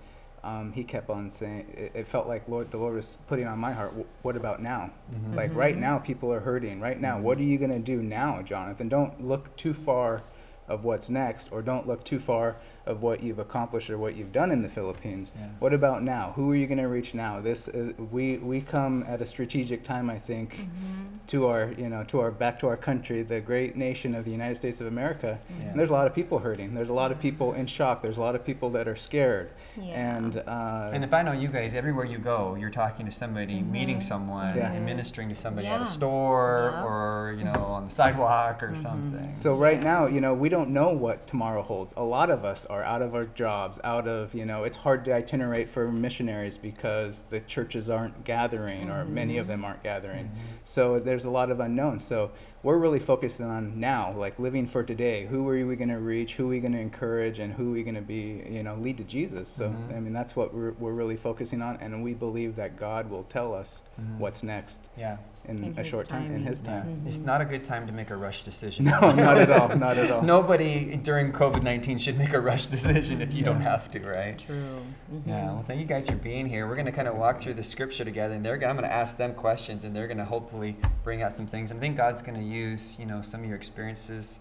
um, 0.47 0.73
he 0.73 0.85
kept 0.85 1.11
on 1.11 1.29
saying 1.29 1.67
it, 1.75 1.91
it 1.95 2.07
felt 2.07 2.29
like 2.29 2.49
Lord 2.49 2.71
the 2.71 2.77
Lord 2.79 2.95
was 2.95 3.19
putting 3.27 3.47
on 3.47 3.59
my 3.59 3.73
heart. 3.73 3.93
"Wh- 3.93 4.25
What 4.25 4.37
about 4.37 4.63
now? 4.63 4.91
Mhm. 5.13 5.35
Like 5.35 5.55
right 5.55 5.77
now, 5.77 5.99
people 5.99 6.33
are 6.33 6.41
hurting. 6.41 6.81
Right 6.81 7.01
now, 7.01 7.19
what 7.19 7.39
are 7.39 7.43
you 7.43 7.59
gonna 7.59 7.79
do 7.81 8.01
now, 8.03 8.43
Jonathan? 8.43 8.89
Don't 8.89 9.15
look 9.23 9.55
too 9.57 9.75
far 9.75 10.23
of 10.69 10.85
what's 10.85 11.09
next, 11.09 11.51
or 11.53 11.63
don't 11.63 11.87
look 11.87 12.05
too 12.05 12.19
far 12.19 12.57
of 12.87 13.03
what 13.03 13.23
you've 13.23 13.39
accomplished 13.39 13.91
or 13.91 13.99
what 13.99 14.15
you've 14.17 14.33
done 14.33 14.51
in 14.51 14.63
the 14.63 14.69
Philippines. 14.69 15.33
Yeah. 15.37 15.47
What 15.59 15.73
about 15.73 16.03
now? 16.03 16.33
Who 16.37 16.51
are 16.53 16.57
you 16.57 16.67
going 16.67 16.79
to 16.79 16.89
reach 16.89 17.15
now? 17.15 17.41
This 17.41 17.69
is, 17.69 17.97
we 17.99 18.39
we 18.39 18.61
come 18.61 19.05
at 19.09 19.21
a 19.21 19.27
strategic 19.27 19.83
time, 19.83 20.09
I 20.11 20.19
think, 20.19 20.57
Mm-hmm. 20.57 21.27
to 21.29 21.47
our 21.49 21.73
you 21.77 21.89
know 21.89 22.05
to 22.05 22.21
our 22.21 22.31
back 22.31 22.61
to 22.61 22.69
our 22.69 22.77
country, 22.77 23.23
the 23.23 23.41
great 23.41 23.75
nation 23.77 24.15
of 24.15 24.25
the 24.25 24.31
United 24.31 24.57
States 24.57 24.81
of 24.81 24.87
America. 24.87 25.39
Yeah. 25.61 25.71
And 25.71 25.79
there's 25.79 25.91
a 25.91 25.93
lot 25.93 26.07
of 26.07 26.15
people 26.15 26.39
hurting. 26.39 26.75
There's 26.75 26.89
a 26.91 26.95
lot 26.95 27.11
of 27.11 27.19
people 27.21 27.53
in 27.55 27.67
shock. 27.67 28.01
There's 28.03 28.17
a 28.19 28.21
lot 28.21 28.35
of 28.37 28.45
people 28.45 28.71
that 28.71 28.87
are 28.87 28.97
scared. 28.97 29.51
Yeah. 29.77 30.17
And 30.17 30.37
uh, 30.47 30.91
And 30.95 31.03
if 31.05 31.13
I 31.13 31.23
know 31.23 31.33
you 31.33 31.49
guys, 31.49 31.75
everywhere 31.75 32.05
you 32.07 32.19
go, 32.19 32.55
you're 32.61 32.71
talking 32.71 33.05
to 33.07 33.13
somebody, 33.13 33.61
meeting 33.63 34.01
someone, 34.01 34.57
Yeah. 34.57 34.73
and 34.73 34.87
ministering 34.87 35.29
to 35.31 35.35
somebody 35.35 35.67
at 35.67 35.81
a 35.81 35.85
Mm-hmm. 35.85 35.95
Store 35.95 36.71
Yeah. 36.75 36.85
or 36.85 37.35
you 37.39 37.45
know 37.45 37.63
on 37.77 37.85
the 37.87 37.91
sidewalk 37.91 38.61
Mm-hmm. 38.61 38.73
or 38.73 38.77
something. 38.77 39.33
So 39.33 39.55
right 39.57 39.83
now, 39.83 40.07
you 40.07 40.21
know, 40.21 40.33
we 40.35 40.49
don't 40.49 40.71
know 40.71 40.91
what 40.91 41.27
tomorrow 41.27 41.63
holds. 41.63 41.93
A 41.97 42.03
lot 42.05 42.31
of 42.31 42.45
us 42.45 42.65
are 42.67 42.76
out 42.83 43.03
of 43.03 43.15
our 43.15 43.25
jobs, 43.25 43.79
out 43.85 44.09
of, 44.09 44.35
you 44.35 44.45
know, 44.45 44.65
it's 44.65 44.77
hard 44.77 45.05
to 45.07 45.13
itinerate 45.13 45.69
for 45.69 45.91
missionaries 45.91 46.59
because 46.59 47.25
the 47.31 47.41
churches 47.41 47.91
aren't 47.91 48.25
gathering 48.25 48.91
or 48.91 49.05
many 49.05 49.39
of 49.39 49.45
mm-hmm. 49.45 49.53
them 49.53 49.65
aren't 49.65 49.83
gathering. 49.83 50.31
So 50.65 50.99
there's 50.99 51.25
a 51.25 51.31
lot 51.31 51.51
of 51.51 51.61
unknowns. 51.61 52.05
So 52.05 52.33
we're 52.67 52.77
really 52.79 52.99
focusing 52.99 53.47
on 53.47 53.79
now, 53.79 54.13
like 54.19 54.37
living 54.41 54.67
for 54.67 54.83
today. 54.83 55.25
Who 55.27 55.49
are 55.49 55.65
we 55.65 55.77
going 55.77 55.89
to 55.89 56.01
reach? 56.01 56.35
Who 56.35 56.47
are 56.47 56.49
we 56.49 56.59
going 56.59 56.73
to 56.73 56.81
encourage? 56.81 57.39
And 57.39 57.53
who 57.53 57.69
are 57.69 57.73
we 57.75 57.85
going 57.85 57.95
to 57.95 58.01
be, 58.03 58.43
you 58.51 58.65
know, 58.65 58.75
lead 58.75 58.97
to 58.97 59.05
Jesus? 59.05 59.49
So, 59.49 59.69
Mhm. 59.69 59.97
I 59.97 60.01
mean, 60.01 60.13
that's 60.13 60.35
what 60.35 60.53
we're, 60.53 60.73
we're 60.73 60.93
really 60.93 61.15
focusing 61.17 61.63
on. 61.63 61.77
And 61.81 62.03
we 62.03 62.13
believe 62.13 62.57
that 62.57 62.77
God 62.77 63.09
will 63.09 63.23
tell 63.23 63.55
us 63.55 63.83
Mhm. 64.01 64.19
what's 64.19 64.43
next 64.43 64.81
yeah. 64.99 65.19
in, 65.49 65.63
In 65.63 65.73
a 65.77 65.77
His 65.77 65.87
short 65.87 66.09
time, 66.09 66.23
in 66.25 66.29
timing. 66.31 66.43
His 66.45 66.61
Yeah. 66.65 66.71
time. 66.83 67.03
It's 67.07 67.19
not 67.21 67.41
a 67.41 67.45
good 67.45 67.63
time 67.63 67.87
to 67.87 67.93
make 67.93 68.11
a 68.11 68.17
rush 68.17 68.43
decision. 68.43 68.87
No, 68.87 68.99
not 69.13 69.39
at 69.39 69.49
all. 69.49 69.69
Not 69.77 69.97
at 69.97 70.11
all. 70.11 70.23
Nobody 70.37 70.97
during 70.97 71.31
COVID 71.31 71.63
19 71.63 71.99
should 71.99 72.19
make 72.19 72.33
a 72.33 72.41
rush 72.41 72.67
decision 72.67 73.23
if 73.23 73.33
you 73.33 73.45
don't 73.45 73.61
have 73.61 73.89
to, 73.93 74.01
right? 74.01 74.37
True. 74.41 74.81
Mm-hmm. 75.15 75.29
Yeah, 75.29 75.53
well, 75.53 75.63
thank 75.63 75.79
you 75.79 75.87
guys 75.87 76.09
for 76.11 76.17
being 76.17 76.47
here. 76.49 76.67
We're 76.67 76.75
going 76.75 76.87
to 76.87 76.91
kind 77.01 77.07
of 77.07 77.15
walk 77.15 77.41
through 77.41 77.55
the 77.55 77.63
scripture 77.63 78.05
together, 78.05 78.35
and 78.35 78.45
they're 78.45 78.57
gonna, 78.59 78.71
I'm 78.73 78.77
going 78.77 78.89
to 78.91 78.93
ask 78.95 79.17
them 79.17 79.35
questions, 79.35 79.85
and 79.85 79.95
they're 79.95 80.09
going 80.09 80.19
to 80.19 80.25
hopefully 80.25 80.77
bring 81.05 81.23
out 81.23 81.37
some 81.37 81.47
things. 81.47 81.71
And 81.71 81.79
I 81.79 81.81
think 81.81 81.97
God's 81.97 82.23
going 82.23 82.39
to 82.41 82.45
use, 82.45 82.56
you 82.99 83.07
know, 83.07 83.23
some 83.23 83.41
of 83.41 83.47
your 83.47 83.57
experiences 83.57 84.41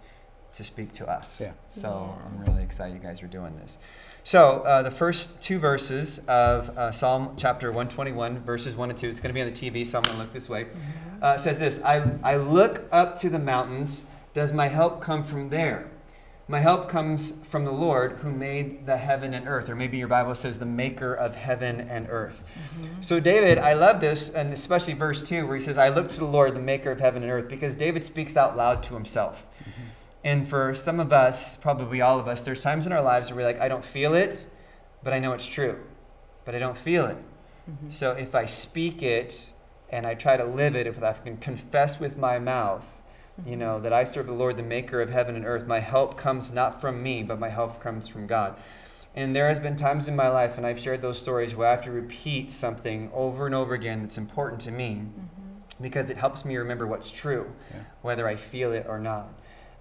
to 0.54 0.64
speak 0.64 0.92
to 0.94 1.08
us. 1.08 1.42
Yeah. 1.42 1.52
So 1.70 1.88
Yeah. 1.90 2.26
I'm 2.26 2.46
really 2.46 2.64
excited 2.64 2.94
you 2.94 3.00
guys 3.02 3.22
are 3.22 3.28
doing 3.28 3.56
this. 3.58 3.78
So 4.24 4.62
uh, 4.62 4.82
the 4.82 4.92
first 4.92 5.40
two 5.42 5.60
verses 5.60 6.20
of 6.28 6.76
uh, 6.78 6.92
Psalm 6.92 7.36
chapter 7.38 7.68
121, 7.68 8.40
verses 8.40 8.76
1 8.76 8.90
and 8.90 8.98
2, 8.98 9.10
it's 9.10 9.20
going 9.20 9.30
to 9.30 9.34
be 9.34 9.42
on 9.42 9.54
the 9.54 9.54
TV, 9.54 9.86
so 9.86 10.00
I'm 10.00 10.04
going 10.04 10.16
to 10.18 10.24
look 10.24 10.34
this 10.34 10.50
way. 10.50 10.66
Uh, 11.22 11.36
it 11.38 11.40
says 11.40 11.60
this 11.60 11.82
I, 11.84 12.10
I 12.24 12.38
look 12.38 12.88
up 12.92 13.20
to 13.20 13.30
the 13.30 13.38
mountains. 13.38 14.04
Does 14.34 14.52
my 14.52 14.68
help 14.68 15.02
come 15.02 15.24
from 15.24 15.50
there? 15.50 15.92
My 16.48 16.60
help 16.60 16.90
comes 16.90 17.34
from 17.44 17.66
the 17.66 17.72
Lord 17.72 18.20
who 18.22 18.32
made 18.32 18.86
the 18.86 18.98
heaven 18.98 19.34
and 19.34 19.48
earth. 19.48 19.68
Or 19.68 19.76
maybe 19.76 19.98
your 19.98 20.08
Bible 20.08 20.36
says 20.36 20.60
the 20.60 20.66
maker 20.66 21.14
of 21.14 21.34
heaven 21.36 21.82
and 21.82 22.08
earth. 22.10 22.44
Mm-hmm. 22.54 23.02
So, 23.02 23.20
David, 23.20 23.58
I 23.58 23.74
love 23.74 24.00
this, 24.00 24.30
and 24.30 24.54
especially 24.54 24.94
verse 24.94 25.24
2, 25.24 25.48
where 25.48 25.56
he 25.56 25.62
says, 25.62 25.80
I 25.80 25.90
look 25.90 26.08
to 26.10 26.20
the 26.20 26.26
Lord, 26.26 26.54
the 26.54 26.60
maker 26.60 26.92
of 26.92 27.00
heaven 27.00 27.24
and 27.24 27.32
earth, 27.32 27.50
because 27.50 27.74
David 27.74 28.04
speaks 28.04 28.38
out 28.38 28.56
loud 28.56 28.84
to 28.84 28.94
himself. 28.94 29.48
Mm-hmm. 29.60 29.82
And 30.24 30.48
for 30.48 30.76
some 30.76 31.00
of 31.00 31.12
us, 31.12 31.56
probably 31.56 32.02
all 32.02 32.20
of 32.20 32.28
us, 32.28 32.42
there's 32.42 32.62
times 32.62 32.86
in 32.86 32.92
our 32.92 33.02
lives 33.02 33.30
where 33.30 33.38
we're 33.38 33.46
like, 33.46 33.60
I 33.60 33.68
don't 33.68 33.86
feel 33.86 34.14
it, 34.14 34.46
but 35.04 35.14
I 35.14 35.20
know 35.20 35.34
it's 35.34 35.48
true. 35.48 35.80
But 36.46 36.54
I 36.54 36.60
don't 36.60 36.78
feel 36.78 37.08
it. 37.08 37.18
Mm-hmm. 37.70 37.90
So 37.90 38.12
if 38.12 38.36
I 38.36 38.46
speak 38.46 39.02
it 39.02 39.52
and 39.90 40.06
I 40.06 40.14
try 40.14 40.38
to 40.38 40.46
live 40.46 40.76
it, 40.76 40.86
if 40.86 41.02
I 41.02 41.14
can 41.14 41.38
confess 41.38 42.00
with 42.00 42.18
my 42.18 42.38
mouth, 42.38 43.02
you 43.46 43.56
know, 43.58 43.80
that 43.80 43.92
I 43.92 44.04
serve 44.04 44.28
the 44.28 44.34
Lord, 44.34 44.58
the 44.58 44.64
maker 44.64 45.02
of 45.02 45.10
heaven 45.10 45.36
and 45.36 45.46
earth, 45.46 45.68
my 45.68 45.80
help 45.80 46.18
comes 46.18 46.52
not 46.52 46.80
from 46.80 47.02
me, 47.04 47.24
but 47.24 47.40
my 47.40 47.50
help 47.50 47.82
comes 47.82 48.08
from 48.08 48.28
God. 48.28 48.56
And 49.16 49.36
there 49.36 49.48
has 49.48 49.60
been 49.60 49.76
times 49.76 50.08
in 50.08 50.16
my 50.16 50.28
life, 50.30 50.58
and 50.58 50.66
I've 50.66 50.80
shared 50.80 51.02
those 51.02 51.20
stories, 51.20 51.56
where 51.56 51.68
I 51.68 51.72
have 51.72 51.84
to 51.84 51.92
repeat 51.92 52.52
something 52.52 53.10
over 53.14 53.46
and 53.46 53.56
over 53.56 53.74
again 53.74 54.02
that's 54.02 54.18
important 54.18 54.62
to 54.62 54.72
me 54.72 55.04
because 55.82 56.10
it 56.10 56.18
helps 56.18 56.46
me 56.46 56.56
remember 56.58 56.88
what's 56.88 57.10
true, 57.10 57.52
Yeah. 57.74 57.82
whether 58.02 58.28
I 58.28 58.36
feel 58.36 58.72
it 58.72 58.86
or 58.88 59.00
not. 59.00 59.34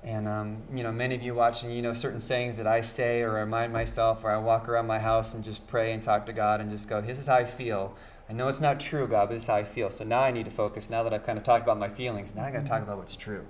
And 0.02 0.28
um, 0.28 0.62
you 0.74 0.82
know, 0.82 0.92
many 0.92 1.14
of 1.14 1.22
you 1.22 1.34
watching, 1.34 1.70
you 1.70 1.80
know 1.80 1.94
certain 1.94 2.20
sayings 2.20 2.58
that 2.58 2.66
I 2.66 2.82
say 2.82 3.22
or 3.22 3.32
remind 3.34 3.72
myself, 3.72 4.22
or 4.22 4.30
I 4.30 4.36
walk 4.36 4.68
around 4.68 4.86
my 4.86 4.98
house 4.98 5.32
and 5.34 5.42
just 5.42 5.66
pray 5.66 5.92
and 5.92 6.02
talk 6.02 6.26
to 6.26 6.32
God 6.32 6.60
and 6.60 6.70
just 6.70 6.88
go, 6.88 7.00
"This 7.00 7.18
is 7.18 7.26
how 7.26 7.36
I 7.36 7.44
feel." 7.46 7.96
I 8.28 8.32
know 8.32 8.48
it's 8.48 8.60
not 8.60 8.80
true, 8.80 9.06
God, 9.06 9.28
but 9.28 9.34
this 9.34 9.42
is 9.42 9.46
how 9.48 9.56
I 9.56 9.64
feel. 9.64 9.90
So 9.90 10.02
now 10.04 10.20
I 10.20 10.30
need 10.30 10.46
to 10.46 10.50
focus. 10.50 10.88
Now 10.88 11.02
that 11.02 11.12
I've 11.12 11.24
kind 11.26 11.36
of 11.36 11.44
talked 11.44 11.62
about 11.62 11.78
my 11.78 11.88
feelings, 11.90 12.34
now 12.34 12.44
I 12.44 12.50
got 12.50 12.60
to 12.60 12.66
talk 12.66 12.82
about 12.82 12.96
what's 12.96 13.16
true. 13.16 13.44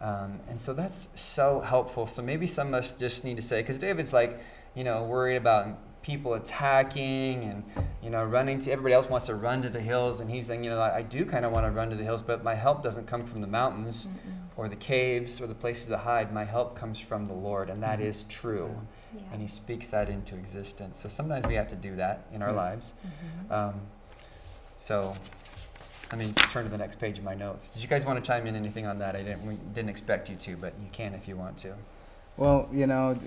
Um, 0.00 0.40
and 0.48 0.58
so 0.60 0.72
that's 0.72 1.08
so 1.14 1.60
helpful. 1.60 2.06
So 2.06 2.22
maybe 2.22 2.46
some 2.46 2.68
of 2.68 2.74
us 2.74 2.94
just 2.94 3.24
need 3.24 3.36
to 3.36 3.42
say, 3.42 3.60
because 3.60 3.76
David's 3.78 4.12
like, 4.14 4.40
you 4.74 4.82
know, 4.84 5.04
worried 5.04 5.36
about 5.36 5.78
people 6.00 6.34
attacking 6.34 7.42
and 7.44 7.62
you 8.02 8.08
know 8.08 8.24
running 8.24 8.58
to 8.60 8.70
everybody 8.70 8.94
else 8.94 9.08
wants 9.10 9.26
to 9.26 9.34
run 9.34 9.60
to 9.60 9.68
the 9.68 9.80
hills 9.80 10.20
and 10.20 10.30
he's 10.30 10.46
saying 10.46 10.62
you 10.62 10.70
know 10.70 10.78
i, 10.80 10.98
I 10.98 11.02
do 11.02 11.24
kind 11.26 11.44
of 11.44 11.50
want 11.52 11.66
to 11.66 11.70
run 11.72 11.90
to 11.90 11.96
the 11.96 12.04
hills 12.04 12.22
but 12.22 12.42
my 12.44 12.54
help 12.54 12.84
doesn't 12.84 13.06
come 13.08 13.26
from 13.26 13.40
the 13.40 13.48
mountains 13.48 14.06
or 14.56 14.68
the 14.68 14.76
caves 14.76 15.40
or 15.40 15.48
the 15.48 15.56
places 15.56 15.88
to 15.88 15.98
hide 15.98 16.32
my 16.32 16.44
help 16.44 16.76
comes 16.78 17.00
from 17.00 17.26
the 17.26 17.34
lord 17.34 17.68
and 17.68 17.82
that 17.82 18.00
is 18.00 18.22
true 18.28 18.74
Yeah. 19.12 19.22
and 19.32 19.42
he 19.42 19.48
speaks 19.48 19.88
that 19.88 20.08
into 20.08 20.36
existence 20.36 20.98
so 21.00 21.08
sometimes 21.08 21.46
we 21.48 21.54
have 21.54 21.68
to 21.70 21.76
do 21.76 21.96
that 21.96 22.26
in 22.32 22.42
our 22.42 22.50
Yeah. 22.50 22.54
lives 22.56 22.92
Mhm. 23.04 23.52
um, 23.52 23.80
so 24.88 25.12
let 26.10 26.18
me 26.18 26.32
turn 26.32 26.64
to 26.64 26.70
the 26.70 26.78
next 26.78 26.98
page 26.98 27.18
of 27.18 27.24
my 27.24 27.34
notes. 27.34 27.68
Did 27.68 27.82
you 27.82 27.88
guys 27.90 28.06
want 28.06 28.24
to 28.24 28.26
chime 28.26 28.46
in 28.46 28.56
anything 28.56 28.86
on 28.86 28.98
that? 29.00 29.14
I 29.14 29.22
didn't 29.22 29.46
we 29.46 29.56
didn't 29.74 29.90
expect 29.90 30.30
you 30.30 30.36
to 30.36 30.56
but 30.56 30.72
you 30.80 30.88
can 30.92 31.12
if 31.12 31.28
you 31.28 31.36
want 31.36 31.58
to. 31.58 31.74
Well, 32.38 32.66
you 32.72 32.86
know, 32.86 33.18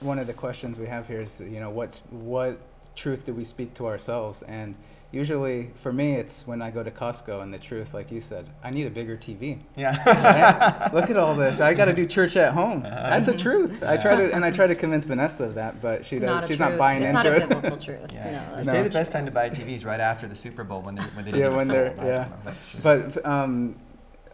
one 0.00 0.18
of 0.18 0.26
the 0.26 0.32
questions 0.32 0.76
we 0.76 0.88
have 0.88 1.06
here 1.06 1.20
is, 1.20 1.38
you 1.38 1.60
know, 1.60 1.70
what's 1.70 2.00
what 2.10 2.58
truth 2.96 3.24
do 3.24 3.32
we 3.32 3.44
speak 3.44 3.74
to 3.74 3.86
ourselves? 3.86 4.42
And 4.42 4.74
usually, 5.14 5.70
for 5.76 5.92
me, 5.92 6.14
it's 6.14 6.46
when 6.46 6.60
I 6.60 6.70
go 6.70 6.82
to 6.82 6.90
Costco, 6.90 7.42
and 7.42 7.54
the 7.54 7.58
truth, 7.58 7.94
like 7.94 8.10
you 8.10 8.20
said, 8.20 8.46
I 8.62 8.70
need 8.70 8.86
a 8.86 8.90
bigger 8.90 9.16
TV. 9.16 9.60
yeah 9.76 9.94
Right? 10.84 10.92
Look 10.94 11.08
at 11.10 11.16
all 11.16 11.34
this. 11.34 11.60
I 11.60 11.72
got 11.74 11.84
to 11.86 11.92
do 11.92 12.04
church 12.06 12.36
at 12.36 12.52
home. 12.52 12.82
That's 12.82 13.28
a 13.28 13.36
truth. 13.36 13.82
I 13.82 13.96
try 13.96 14.16
to, 14.16 14.34
and 14.34 14.44
I 14.44 14.50
try 14.50 14.66
to 14.66 14.74
convince 14.74 15.06
Vanessa 15.06 15.44
of 15.44 15.54
that, 15.54 15.80
but 15.80 16.04
she 16.04 16.18
does, 16.18 16.26
not 16.26 16.40
she's 16.48 16.56
truth. 16.56 16.70
not 16.70 16.76
buying 16.78 17.02
it's 17.02 17.16
into 17.16 17.30
not 17.30 17.36
it. 17.38 17.42
a 17.44 17.46
biblical 17.46 17.78
truth. 17.78 18.00
Yeah, 18.12 18.48
No, 18.50 18.56
they 18.56 18.64
No. 18.64 18.72
say 18.72 18.82
the 18.82 18.90
best 18.90 19.12
time 19.12 19.24
to 19.26 19.30
buy 19.32 19.48
TVs 19.50 19.84
right 19.84 20.00
after 20.00 20.26
the 20.26 20.36
Super 20.36 20.64
Bowl 20.64 20.82
when 20.82 20.96
they 20.96 21.02
when 21.02 21.24
they 21.24 21.38
yeah 21.38 21.48
when 21.48 21.68
they're 21.68 21.94
yeah. 21.96 22.02
know, 22.02 22.32
that's 22.44 22.70
true. 22.70 22.80
But 22.82 23.24
um, 23.26 23.76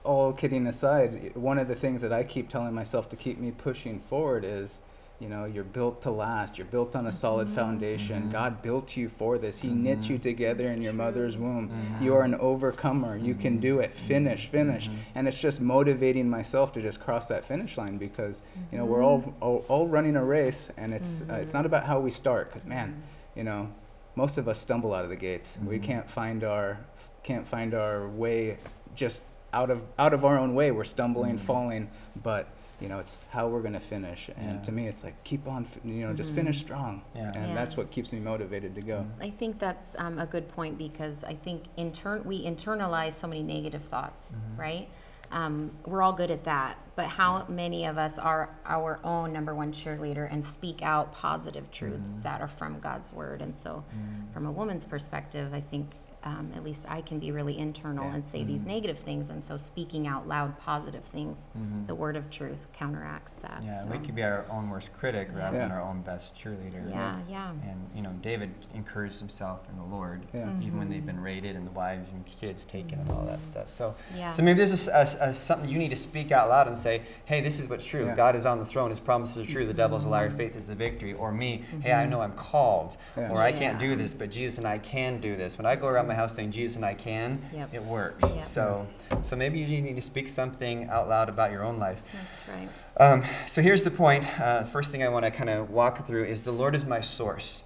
all 0.04 0.32
kidding 0.32 0.66
aside, 0.66 1.36
one 1.36 1.58
of 1.58 1.68
the 1.68 1.74
things 1.74 2.00
that 2.02 2.12
I 2.12 2.22
keep 2.22 2.48
telling 2.48 2.74
myself 2.74 3.08
to 3.10 3.16
keep 3.16 3.38
me 3.38 3.50
pushing 3.50 4.00
forward 4.00 4.44
is, 4.44 4.80
you 5.20 5.28
know, 5.28 5.44
you're 5.44 5.64
built 5.64 6.00
to 6.02 6.10
last. 6.10 6.56
You're 6.56 6.66
built 6.66 6.96
on 6.96 7.06
a 7.06 7.12
solid 7.12 7.48
Mhm. 7.48 7.54
foundation. 7.54 8.22
Mhm. 8.24 8.32
God 8.32 8.62
built 8.62 8.96
you 8.96 9.08
for 9.08 9.36
this. 9.36 9.58
He 9.58 9.68
knit 9.68 10.00
Mhm. 10.00 10.08
you 10.10 10.18
together 10.18 10.64
That's 10.64 10.76
in 10.78 10.82
your 10.82 10.92
true. 10.92 10.98
mother's 11.04 11.36
womb. 11.36 11.68
Mhm. 11.68 12.02
You 12.02 12.14
are 12.14 12.22
an 12.22 12.34
overcomer. 12.36 13.16
You 13.16 13.34
can 13.34 13.58
Mhm. 13.58 13.60
do 13.60 13.80
it. 13.80 13.92
Finish, 13.94 14.46
finish. 14.48 14.88
Mhm. 14.88 14.94
And 15.14 15.28
it's 15.28 15.38
just 15.38 15.60
motivating 15.60 16.28
myself 16.30 16.72
to 16.72 16.80
just 16.82 17.00
cross 17.00 17.28
that 17.28 17.44
finish 17.44 17.76
line 17.76 17.98
because, 17.98 18.40
you 18.72 18.78
know, 18.78 18.86
we're 18.86 19.02
all, 19.04 19.34
all, 19.40 19.64
all 19.68 19.86
running 19.86 20.16
a 20.16 20.24
race 20.24 20.70
and 20.78 20.94
it's, 20.94 21.22
uh, 21.30 21.34
it's 21.34 21.52
not 21.52 21.66
about 21.66 21.84
how 21.84 22.00
we 22.00 22.10
start 22.10 22.48
because, 22.48 22.64
man, 22.66 23.02
you 23.36 23.44
know, 23.44 23.68
most 24.16 24.38
of 24.38 24.48
us 24.48 24.58
stumble 24.58 24.94
out 24.94 25.04
of 25.04 25.10
the 25.10 25.16
gates. 25.16 25.58
We 25.64 25.78
can't 25.78 26.08
find 26.08 26.42
our 26.44 26.78
can't 27.22 27.46
find 27.46 27.74
our 27.74 28.08
way 28.08 28.56
just 28.94 29.22
out 29.52 29.68
of 29.70 29.82
out 29.98 30.14
of 30.14 30.24
our 30.24 30.38
own 30.38 30.54
way. 30.54 30.70
We're 30.70 30.84
stumbling, 30.84 31.36
falling, 31.36 31.88
but 32.22 32.48
you 32.80 32.88
know, 32.88 32.98
it's 32.98 33.18
how 33.30 33.46
we're 33.48 33.60
going 33.60 33.74
to 33.74 33.80
finish. 33.80 34.30
And 34.36 34.58
Yeah. 34.58 34.62
to 34.64 34.72
me, 34.72 34.88
it's 34.88 35.04
like 35.04 35.22
keep 35.24 35.46
on, 35.46 35.64
f- 35.64 35.78
you 35.84 36.06
know, 36.06 36.12
just 36.14 36.32
Mhm. 36.32 36.36
finish 36.36 36.60
strong. 36.60 37.02
Yeah. 37.14 37.32
And 37.34 37.48
Yeah. 37.48 37.54
that's 37.54 37.76
what 37.76 37.90
keeps 37.90 38.12
me 38.12 38.20
motivated 38.20 38.74
to 38.74 38.80
go. 38.80 39.06
I 39.20 39.30
think 39.30 39.58
that's 39.58 39.86
um, 39.98 40.18
a 40.18 40.26
good 40.26 40.48
point 40.48 40.78
because 40.78 41.22
I 41.24 41.34
think 41.34 41.64
intern 41.76 42.22
we 42.24 42.44
internalize 42.44 43.12
so 43.12 43.26
many 43.26 43.42
negative 43.42 43.82
thoughts, 43.82 44.32
Mhm. 44.32 44.58
right? 44.58 44.88
Um, 45.32 45.70
we're 45.86 46.02
all 46.02 46.12
good 46.12 46.30
at 46.32 46.42
that, 46.44 46.76
but 46.96 47.06
how 47.06 47.44
many 47.48 47.84
of 47.84 47.98
us 47.98 48.18
are 48.18 48.48
our 48.66 48.98
own 49.04 49.32
number 49.32 49.54
one 49.54 49.72
cheerleader 49.72 50.26
and 50.30 50.44
speak 50.44 50.82
out 50.82 51.12
positive 51.12 51.70
truths 51.70 52.00
Mhm. 52.18 52.22
that 52.24 52.40
are 52.40 52.48
from 52.48 52.80
God's 52.80 53.12
word? 53.12 53.40
And 53.40 53.54
so, 53.56 53.84
Mhm. 53.94 54.32
from 54.32 54.46
a 54.46 54.50
woman's 54.50 54.84
perspective, 54.86 55.54
I 55.54 55.60
think 55.60 55.90
um, 56.24 56.52
at 56.54 56.62
least 56.64 56.84
I 56.88 57.00
can 57.00 57.18
be 57.18 57.32
really 57.32 57.58
internal 57.58 58.04
Yeah. 58.04 58.14
and 58.14 58.24
say 58.24 58.44
these 58.44 58.62
Mhm. 58.62 58.66
negative 58.66 58.98
things, 58.98 59.30
and 59.30 59.44
so 59.44 59.56
speaking 59.56 60.06
out 60.06 60.28
loud 60.28 60.58
positive 60.58 61.04
things, 61.04 61.46
Mhm. 61.56 61.86
the 61.86 61.94
word 61.94 62.16
of 62.16 62.28
truth 62.30 62.68
counteracts 62.72 63.32
that. 63.42 63.62
Yeah, 63.64 63.82
so. 63.84 63.90
we 63.90 63.98
could 63.98 64.14
be 64.14 64.22
our 64.22 64.44
own 64.50 64.68
worst 64.70 64.92
critic 64.96 65.28
rather 65.34 65.58
than 65.58 65.70
our 65.70 65.80
own 65.82 66.02
best 66.02 66.36
cheerleader. 66.36 66.88
Yeah, 66.90 67.16
yeah. 67.28 67.50
And 67.50 67.88
you 67.94 68.02
know, 68.02 68.12
David 68.22 68.50
encouraged 68.74 69.18
himself 69.18 69.60
in 69.70 69.76
the 69.76 69.84
Lord, 69.84 70.22
Yeah. 70.32 70.48
even 70.60 70.78
when 70.78 70.90
they've 70.90 71.04
been 71.04 71.20
raided 71.20 71.56
and 71.56 71.66
the 71.66 71.70
wives 71.72 72.12
and 72.12 72.24
kids 72.26 72.64
taken 72.64 72.98
and 73.00 73.10
all 73.10 73.24
that 73.24 73.42
stuff. 73.44 73.70
So, 73.70 73.94
Yeah. 74.16 74.32
so 74.32 74.42
maybe 74.42 74.58
there's 74.58 74.70
a 74.70 74.74
s- 74.74 74.88
a, 74.88 75.00
s- 75.00 75.16
a 75.20 75.34
something 75.34 75.68
you 75.68 75.78
need 75.78 75.88
to 75.90 75.96
speak 75.96 76.32
out 76.32 76.48
loud 76.48 76.68
and 76.68 76.76
say, 76.78 77.02
"Hey, 77.24 77.40
this 77.40 77.58
is 77.58 77.68
what's 77.68 77.84
true. 77.84 78.06
Yeah. 78.06 78.14
God 78.14 78.36
is 78.36 78.44
on 78.46 78.58
the 78.58 78.66
throne. 78.66 78.90
His 78.90 79.00
promises 79.00 79.48
are 79.48 79.50
true. 79.50 79.66
The 79.66 79.74
devil's 79.74 80.04
a 80.04 80.08
liar. 80.08 80.30
Faith 80.30 80.54
is 80.56 80.66
the 80.66 80.74
victory." 80.74 81.14
Or 81.14 81.32
me, 81.32 81.64
"Hey, 81.80 81.92
I 81.92 82.06
know 82.06 82.20
I'm 82.20 82.32
called, 82.32 82.96
Yeah. 83.16 83.30
or 83.30 83.40
I 83.40 83.52
can't 83.52 83.78
do 83.78 83.96
this, 83.96 84.12
but 84.14 84.30
Jesus 84.30 84.58
and 84.58 84.66
I 84.66 84.78
can 84.78 85.20
do 85.20 85.36
this." 85.36 85.56
When 85.58 85.66
I 85.66 85.76
go 85.76 85.86
around 85.88 86.08
my 86.10 86.16
house 86.16 86.34
saying 86.34 86.50
Jesus 86.50 86.76
and 86.76 86.84
I 86.84 86.94
can, 86.94 87.40
Yep. 87.54 87.74
it 87.74 87.84
works. 87.84 88.34
Yep. 88.34 88.44
So, 88.44 88.86
so 89.22 89.36
maybe 89.36 89.60
you 89.60 89.80
need 89.80 89.94
to 89.96 90.02
speak 90.02 90.28
something 90.28 90.88
out 90.88 91.08
loud 91.08 91.28
about 91.28 91.52
your 91.52 91.64
own 91.64 91.78
life. 91.78 92.02
That's 92.12 92.42
right. 92.48 92.68
Um, 92.98 93.22
so 93.46 93.62
here's 93.62 93.82
the 93.84 93.90
point. 93.92 94.24
Uh, 94.40 94.64
first 94.64 94.90
thing 94.90 95.02
I 95.04 95.08
want 95.08 95.24
to 95.24 95.30
kind 95.30 95.48
of 95.48 95.70
walk 95.70 96.04
through 96.06 96.24
is 96.24 96.42
the 96.42 96.52
Lord 96.52 96.74
is 96.74 96.84
my 96.84 97.00
source. 97.00 97.62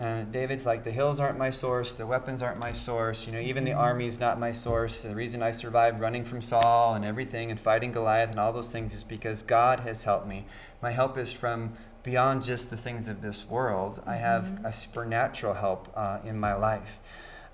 Uh, 0.00 0.22
David's 0.22 0.66
like, 0.66 0.82
the 0.82 0.90
hills 0.90 1.20
aren't 1.20 1.38
my 1.38 1.50
source, 1.50 1.94
the 1.94 2.06
weapons 2.06 2.42
aren't 2.42 2.58
my 2.58 2.72
source, 2.72 3.26
you 3.26 3.32
know, 3.32 3.38
even 3.38 3.62
the 3.62 3.72
army's 3.72 4.18
not 4.18 4.40
my 4.40 4.50
source. 4.50 5.02
The 5.02 5.14
reason 5.14 5.40
I 5.40 5.52
survived 5.52 6.00
running 6.00 6.24
from 6.24 6.42
Saul 6.42 6.94
and 6.94 7.04
everything 7.04 7.52
and 7.52 7.60
fighting 7.60 7.92
Goliath 7.92 8.30
and 8.30 8.40
all 8.40 8.52
those 8.52 8.72
things 8.72 8.92
is 8.92 9.04
because 9.04 9.42
God 9.44 9.80
has 9.80 10.02
helped 10.02 10.26
me. 10.26 10.46
My 10.82 10.90
help 10.90 11.16
is 11.16 11.32
from 11.32 11.74
beyond 12.02 12.42
just 12.42 12.70
the 12.70 12.76
things 12.76 13.08
of 13.08 13.22
this 13.22 13.46
world. 13.48 14.02
I 14.04 14.16
have 14.16 14.64
a 14.64 14.72
supernatural 14.72 15.54
help 15.54 15.92
uh, 15.94 16.18
in 16.24 16.40
my 16.40 16.54
life. 16.54 16.98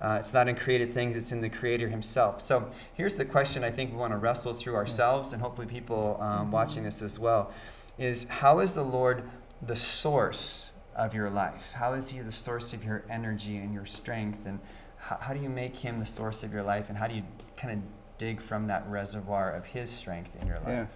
Uh, 0.01 0.17
it's 0.19 0.33
not 0.33 0.49
in 0.49 0.57
created 0.57 0.95
things, 0.95 1.17
it's 1.17 1.31
in 1.31 1.41
the 1.41 1.51
Creator 1.51 1.89
Himself. 1.89 2.41
So 2.41 2.71
here's 2.95 3.17
the 3.17 3.25
question 3.25 3.63
I 3.63 3.71
think 3.71 3.93
we 3.93 3.99
want 3.99 4.13
to 4.13 4.17
wrestle 4.17 4.53
through 4.53 4.75
ourselves, 4.75 5.33
and 5.33 5.43
hopefully 5.43 5.67
people 5.67 6.17
um, 6.21 6.51
watching 6.51 6.85
this 6.85 7.03
as 7.03 7.19
well 7.19 7.53
is 7.99 8.25
how 8.25 8.61
is 8.61 8.73
the 8.73 8.83
Lord 8.83 9.23
the 9.63 9.77
source 9.77 10.73
of 10.97 11.15
your 11.15 11.29
life? 11.29 11.73
How 11.75 11.93
is 11.93 12.11
He 12.11 12.21
the 12.21 12.33
source 12.33 12.73
of 12.73 12.85
your 12.85 13.05
energy 13.11 13.57
and 13.57 13.75
your 13.75 13.85
strength? 13.85 14.47
And 14.47 14.59
how, 14.97 15.17
how 15.17 15.35
do 15.35 15.41
you 15.41 15.51
make 15.51 15.77
Him 15.77 15.99
the 15.99 16.07
source 16.07 16.43
of 16.43 16.53
your 16.53 16.63
life? 16.63 16.89
And 16.89 16.97
how 16.97 17.07
do 17.07 17.15
you 17.15 17.23
kind 17.57 17.75
of 17.75 17.81
dig 18.17 18.41
from 18.41 18.67
that 18.69 18.89
reservoir 18.89 19.53
of 19.53 19.67
His 19.67 19.91
strength 19.91 20.35
in 20.41 20.47
your 20.47 20.57
life? 20.57 20.67
Yeah. 20.67 20.87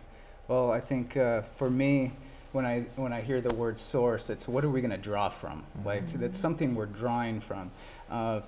Well, 0.49 0.71
I 0.71 0.81
think 0.81 1.17
uh, 1.17 1.43
for 1.43 1.71
me, 1.71 2.13
when 2.53 2.65
I 2.65 2.83
when 2.97 3.13
I 3.13 3.21
hear 3.21 3.41
the 3.41 3.53
word 3.53 3.77
source, 3.77 4.31
it's 4.31 4.47
what 4.47 4.65
are 4.65 4.71
we 4.71 4.81
going 4.81 4.91
to 4.91 4.97
draw 4.97 5.29
from? 5.29 5.65
Like 5.85 6.11
that's 6.15 6.39
something 6.39 6.75
we're 6.75 6.87
drawing 6.87 7.41
from. 7.41 7.71
Uh, 8.09 8.41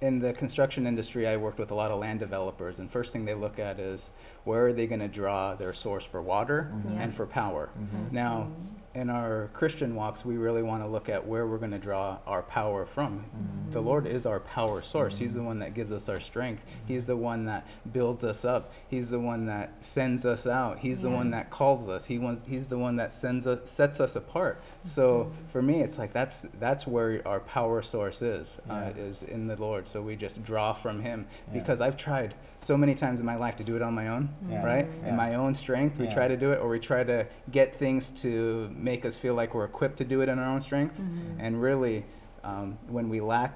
in 0.00 0.18
the 0.18 0.32
construction 0.32 0.86
industry, 0.86 1.28
I 1.28 1.36
worked 1.36 1.58
with 1.58 1.70
a 1.70 1.74
lot 1.74 1.90
of 1.90 1.98
land 1.98 2.20
developers, 2.20 2.78
and 2.78 2.90
first 2.90 3.12
thing 3.12 3.24
they 3.26 3.34
look 3.34 3.58
at 3.58 3.78
is 3.78 4.10
where 4.44 4.66
are 4.68 4.72
they 4.72 4.86
going 4.86 5.00
to 5.00 5.08
draw 5.08 5.54
their 5.54 5.72
source 5.72 6.04
for 6.06 6.22
water 6.22 6.70
Mhm. 6.72 6.94
Yeah. 6.94 7.02
and 7.02 7.14
for 7.14 7.26
power. 7.26 7.68
Mhm. 7.78 8.12
Now, 8.12 8.48
in 8.92 9.08
our 9.08 9.48
Christian 9.52 9.94
walks, 9.94 10.24
we 10.24 10.36
really 10.36 10.64
want 10.64 10.82
to 10.82 10.88
look 10.88 11.08
at 11.08 11.24
where 11.24 11.46
we're 11.46 11.58
going 11.58 11.70
to 11.70 11.78
draw 11.78 12.18
our 12.26 12.42
power 12.42 12.84
from. 12.84 13.24
Mhm. 13.24 13.72
The 13.72 13.80
Lord 13.80 14.04
is 14.04 14.26
our 14.26 14.40
power 14.40 14.82
source. 14.82 15.16
He's 15.16 15.32
the 15.34 15.44
one 15.44 15.60
that 15.60 15.74
gives 15.74 15.92
us 15.92 16.08
our 16.08 16.18
strength. 16.18 16.64
He's 16.86 17.06
the 17.06 17.16
one 17.16 17.44
that 17.44 17.64
builds 17.92 18.24
us 18.24 18.44
up. 18.44 18.72
He's 18.88 19.08
the 19.08 19.20
one 19.20 19.46
that 19.46 19.84
sends 19.84 20.26
us 20.26 20.44
out. 20.44 20.80
He's 20.80 21.02
the 21.02 21.10
one 21.10 21.30
that 21.30 21.50
calls 21.50 21.88
us. 21.88 22.04
He 22.04 22.18
wants, 22.18 22.40
he's 22.48 22.66
the 22.66 22.78
one 22.78 22.96
that 22.96 23.12
sends 23.12 23.46
us, 23.46 23.70
sets 23.70 24.00
us 24.00 24.16
apart. 24.16 24.60
So 24.82 25.30
for 25.46 25.62
me, 25.62 25.82
it's 25.82 25.96
like 25.96 26.12
that's 26.12 26.44
that's 26.58 26.84
where 26.84 27.22
our 27.24 27.38
power 27.40 27.82
source 27.82 28.22
is, 28.22 28.58
uh, 28.68 28.90
is 28.96 29.22
in 29.22 29.46
the 29.46 29.54
Lord. 29.56 29.86
So 29.86 30.02
we 30.02 30.16
just 30.16 30.42
draw 30.42 30.72
from 30.72 31.00
Him 31.00 31.26
Yeah. 31.52 31.60
because 31.60 31.80
I've 31.80 31.96
tried 31.96 32.34
so 32.58 32.76
many 32.76 32.96
times 32.96 33.20
in 33.20 33.26
my 33.26 33.36
life 33.36 33.54
to 33.56 33.64
do 33.64 33.76
it 33.76 33.82
on 33.82 33.94
my 33.94 34.08
own 34.08 34.30
Yeah. 34.50 34.66
right? 34.66 34.88
Yeah. 35.02 35.10
In 35.10 35.16
my 35.16 35.34
own 35.36 35.54
strength, 35.54 35.98
we 36.00 36.06
Yeah. 36.06 36.14
try 36.14 36.26
to 36.28 36.36
do 36.36 36.50
it, 36.50 36.60
or 36.60 36.68
we 36.68 36.80
try 36.80 37.04
to 37.04 37.24
get 37.52 37.74
things 37.76 38.10
to 38.22 38.68
make 38.90 39.04
us 39.04 39.16
feel 39.16 39.34
like 39.34 39.54
we're 39.54 39.64
equipped 39.74 39.98
to 39.98 40.04
do 40.04 40.20
it 40.20 40.28
in 40.28 40.36
our 40.42 40.50
own 40.54 40.60
strength. 40.60 40.96
Mhm. 41.00 41.36
And 41.44 41.62
really, 41.62 42.04
um, 42.42 42.68
when 42.96 43.08
we 43.08 43.20
lack 43.20 43.52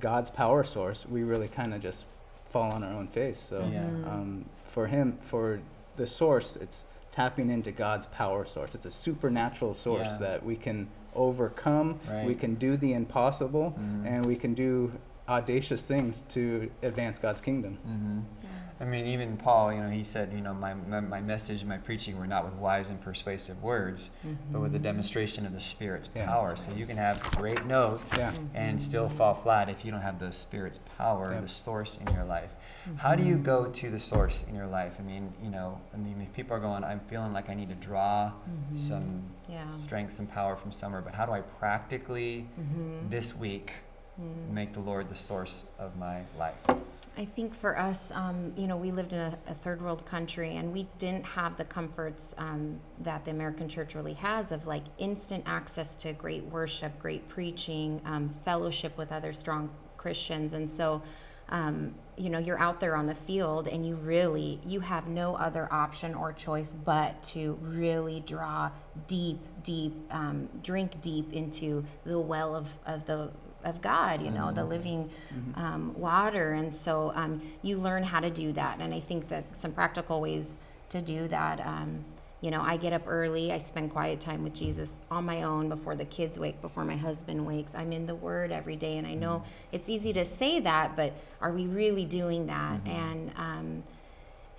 God's 0.00 0.30
power 0.30 0.62
source, 0.64 1.00
we 1.14 1.20
really 1.32 1.48
kind 1.60 1.74
of 1.74 1.80
just 1.88 2.06
fall 2.46 2.70
on 2.76 2.82
our 2.82 2.94
own 3.00 3.06
face. 3.08 3.38
So, 3.50 3.58
Yeah. 3.70 3.82
Mhm. 3.90 4.12
um, 4.12 4.44
for 4.64 4.86
him, 4.86 5.18
for 5.20 5.60
the 5.96 6.06
source, 6.06 6.56
it's 6.64 6.86
tapping 7.12 7.50
into 7.50 7.70
God's 7.72 8.06
power 8.06 8.44
source. 8.46 8.74
It's 8.74 8.86
a 8.86 8.90
supernatural 9.06 9.74
source 9.74 10.12
Yeah. 10.12 10.26
that 10.26 10.38
we 10.50 10.56
can 10.56 10.78
overcome. 11.14 11.88
We 12.30 12.34
can 12.34 12.54
do 12.66 12.76
the 12.84 12.92
impossible, 13.02 13.66
Mhm. 13.76 14.06
and 14.12 14.20
we 14.26 14.36
can 14.36 14.54
do 14.54 14.92
audacious 15.28 15.82
things 15.84 16.22
to 16.36 16.70
advance 16.82 17.18
God's 17.18 17.40
kingdom. 17.48 17.76
Mhm. 17.86 18.22
Yeah. 18.80 18.86
I 18.86 18.88
mean, 18.88 19.06
even 19.06 19.36
Paul, 19.36 19.72
you 19.72 19.80
know, 19.80 19.88
he 19.88 20.04
said, 20.04 20.32
you 20.32 20.40
know, 20.40 20.54
my, 20.54 20.74
my, 20.74 21.00
my 21.00 21.20
message, 21.20 21.64
my 21.64 21.78
preaching 21.78 22.18
were 22.18 22.26
not 22.26 22.44
with 22.44 22.54
wise 22.54 22.90
and 22.90 23.00
persuasive 23.00 23.62
words, 23.62 24.10
but 24.50 24.60
with 24.60 24.72
the 24.72 24.78
mm-hmm. 24.78 24.84
demonstration 24.84 25.46
of 25.46 25.52
the 25.52 25.60
Spirit's 25.60 26.10
Yeah. 26.14 26.26
power. 26.26 26.56
So 26.56 26.72
you 26.72 26.86
can 26.86 26.96
have 26.96 27.20
great 27.36 27.66
notes 27.66 28.16
Yeah. 28.16 28.32
and 28.54 28.78
mm-hmm. 28.78 28.78
still 28.78 29.08
fall 29.08 29.34
flat 29.34 29.68
if 29.68 29.84
you 29.84 29.90
don't 29.90 30.00
have 30.00 30.18
the 30.18 30.32
Spirit's 30.32 30.80
power, 30.96 31.32
Yep. 31.32 31.42
the 31.42 31.48
source 31.48 31.98
in 31.98 32.14
your 32.14 32.24
life. 32.24 32.52
How 32.96 33.14
do 33.14 33.22
you 33.22 33.34
mm-hmm. 33.34 33.42
go 33.42 33.66
to 33.66 33.90
the 33.90 34.00
source 34.00 34.44
in 34.48 34.54
your 34.54 34.66
life? 34.66 34.96
I 34.98 35.02
mean, 35.02 35.32
you 35.42 35.50
know, 35.50 35.80
I 35.92 35.96
mean, 35.96 36.20
if 36.22 36.32
people 36.32 36.56
are 36.56 36.60
going, 36.60 36.84
I'm 36.84 37.00
feeling 37.00 37.32
like 37.32 37.50
I 37.50 37.54
need 37.54 37.68
to 37.68 37.74
draw 37.74 38.32
some 38.74 39.22
Yeah. 39.48 39.70
strength, 39.72 40.12
some 40.12 40.26
power 40.26 40.56
from 40.56 40.72
somewhere, 40.72 41.02
but 41.02 41.14
how 41.14 41.26
do 41.26 41.32
I 41.32 41.40
practically 41.40 42.46
this 43.10 43.34
week 43.34 43.72
make 44.50 44.72
the 44.72 44.80
Lord 44.80 45.08
the 45.08 45.14
source 45.14 45.64
of 45.78 45.96
my 45.96 46.22
life? 46.38 46.56
I 47.18 47.24
think 47.24 47.52
for 47.52 47.76
us, 47.76 48.12
um, 48.14 48.52
you 48.56 48.68
know, 48.68 48.76
we 48.76 48.92
lived 48.92 49.12
in 49.12 49.18
a, 49.18 49.36
a 49.48 49.54
third 49.54 49.82
world 49.82 50.06
country 50.06 50.54
and 50.54 50.72
we 50.72 50.86
didn't 50.98 51.24
have 51.24 51.56
the 51.56 51.64
comforts 51.64 52.32
um, 52.38 52.78
that 53.00 53.24
the 53.24 53.32
American 53.32 53.68
church 53.68 53.96
really 53.96 54.12
has 54.14 54.52
of 54.52 54.68
like 54.68 54.84
instant 54.98 55.42
access 55.44 55.96
to 55.96 56.12
great 56.12 56.44
worship, 56.44 56.96
great 57.00 57.28
preaching, 57.28 58.00
um, 58.04 58.32
fellowship 58.44 58.96
with 58.96 59.10
other 59.10 59.32
strong 59.32 59.68
Christians. 59.96 60.54
And 60.54 60.70
so, 60.70 61.02
um, 61.48 61.92
you 62.16 62.30
know, 62.30 62.38
you're 62.38 62.60
out 62.60 62.78
there 62.78 62.94
on 62.94 63.08
the 63.08 63.16
field 63.16 63.66
and 63.66 63.84
you 63.84 63.96
really, 63.96 64.60
you 64.64 64.78
have 64.78 65.08
no 65.08 65.34
other 65.34 65.66
option 65.72 66.14
or 66.14 66.32
choice 66.32 66.72
but 66.72 67.20
to 67.24 67.58
really 67.60 68.20
draw 68.20 68.70
deep, 69.08 69.40
deep, 69.64 69.92
um, 70.12 70.48
drink 70.62 71.00
deep 71.00 71.32
into 71.32 71.84
the 72.04 72.20
well 72.20 72.54
of, 72.54 72.68
of 72.86 73.04
the 73.06 73.32
of 73.68 73.80
God, 73.80 74.22
you 74.22 74.30
know, 74.30 74.52
the 74.52 74.64
living 74.64 75.10
um, 75.54 75.94
water. 75.98 76.52
And 76.52 76.74
so 76.74 77.12
um, 77.14 77.40
you 77.62 77.78
learn 77.78 78.02
how 78.02 78.20
to 78.20 78.30
do 78.30 78.52
that. 78.52 78.80
And 78.80 78.92
I 78.92 79.00
think 79.00 79.28
that 79.28 79.56
some 79.56 79.72
practical 79.72 80.20
ways 80.20 80.48
to 80.90 81.00
do 81.00 81.28
that. 81.28 81.60
Um, 81.64 82.04
you 82.40 82.52
know, 82.52 82.62
I 82.62 82.76
get 82.76 82.92
up 82.92 83.02
early. 83.06 83.52
I 83.52 83.58
spend 83.58 83.90
quiet 83.90 84.20
time 84.20 84.44
with 84.44 84.54
Jesus 84.54 85.00
on 85.10 85.24
my 85.24 85.42
own 85.42 85.68
before 85.68 85.96
the 85.96 86.04
kids 86.04 86.38
wake, 86.38 86.60
before 86.62 86.84
my 86.84 86.96
husband 86.96 87.44
wakes. 87.44 87.74
I'm 87.74 87.92
in 87.92 88.06
the 88.06 88.14
Word 88.14 88.52
every 88.52 88.76
day, 88.76 88.96
and 88.96 89.06
I 89.06 89.14
know 89.14 89.42
it's 89.72 89.88
easy 89.88 90.12
to 90.12 90.24
say 90.24 90.60
that, 90.60 90.94
but 90.94 91.14
are 91.40 91.50
we 91.50 91.66
really 91.66 92.04
doing 92.04 92.46
that? 92.46 92.80
And 92.86 93.32
um, 93.36 93.82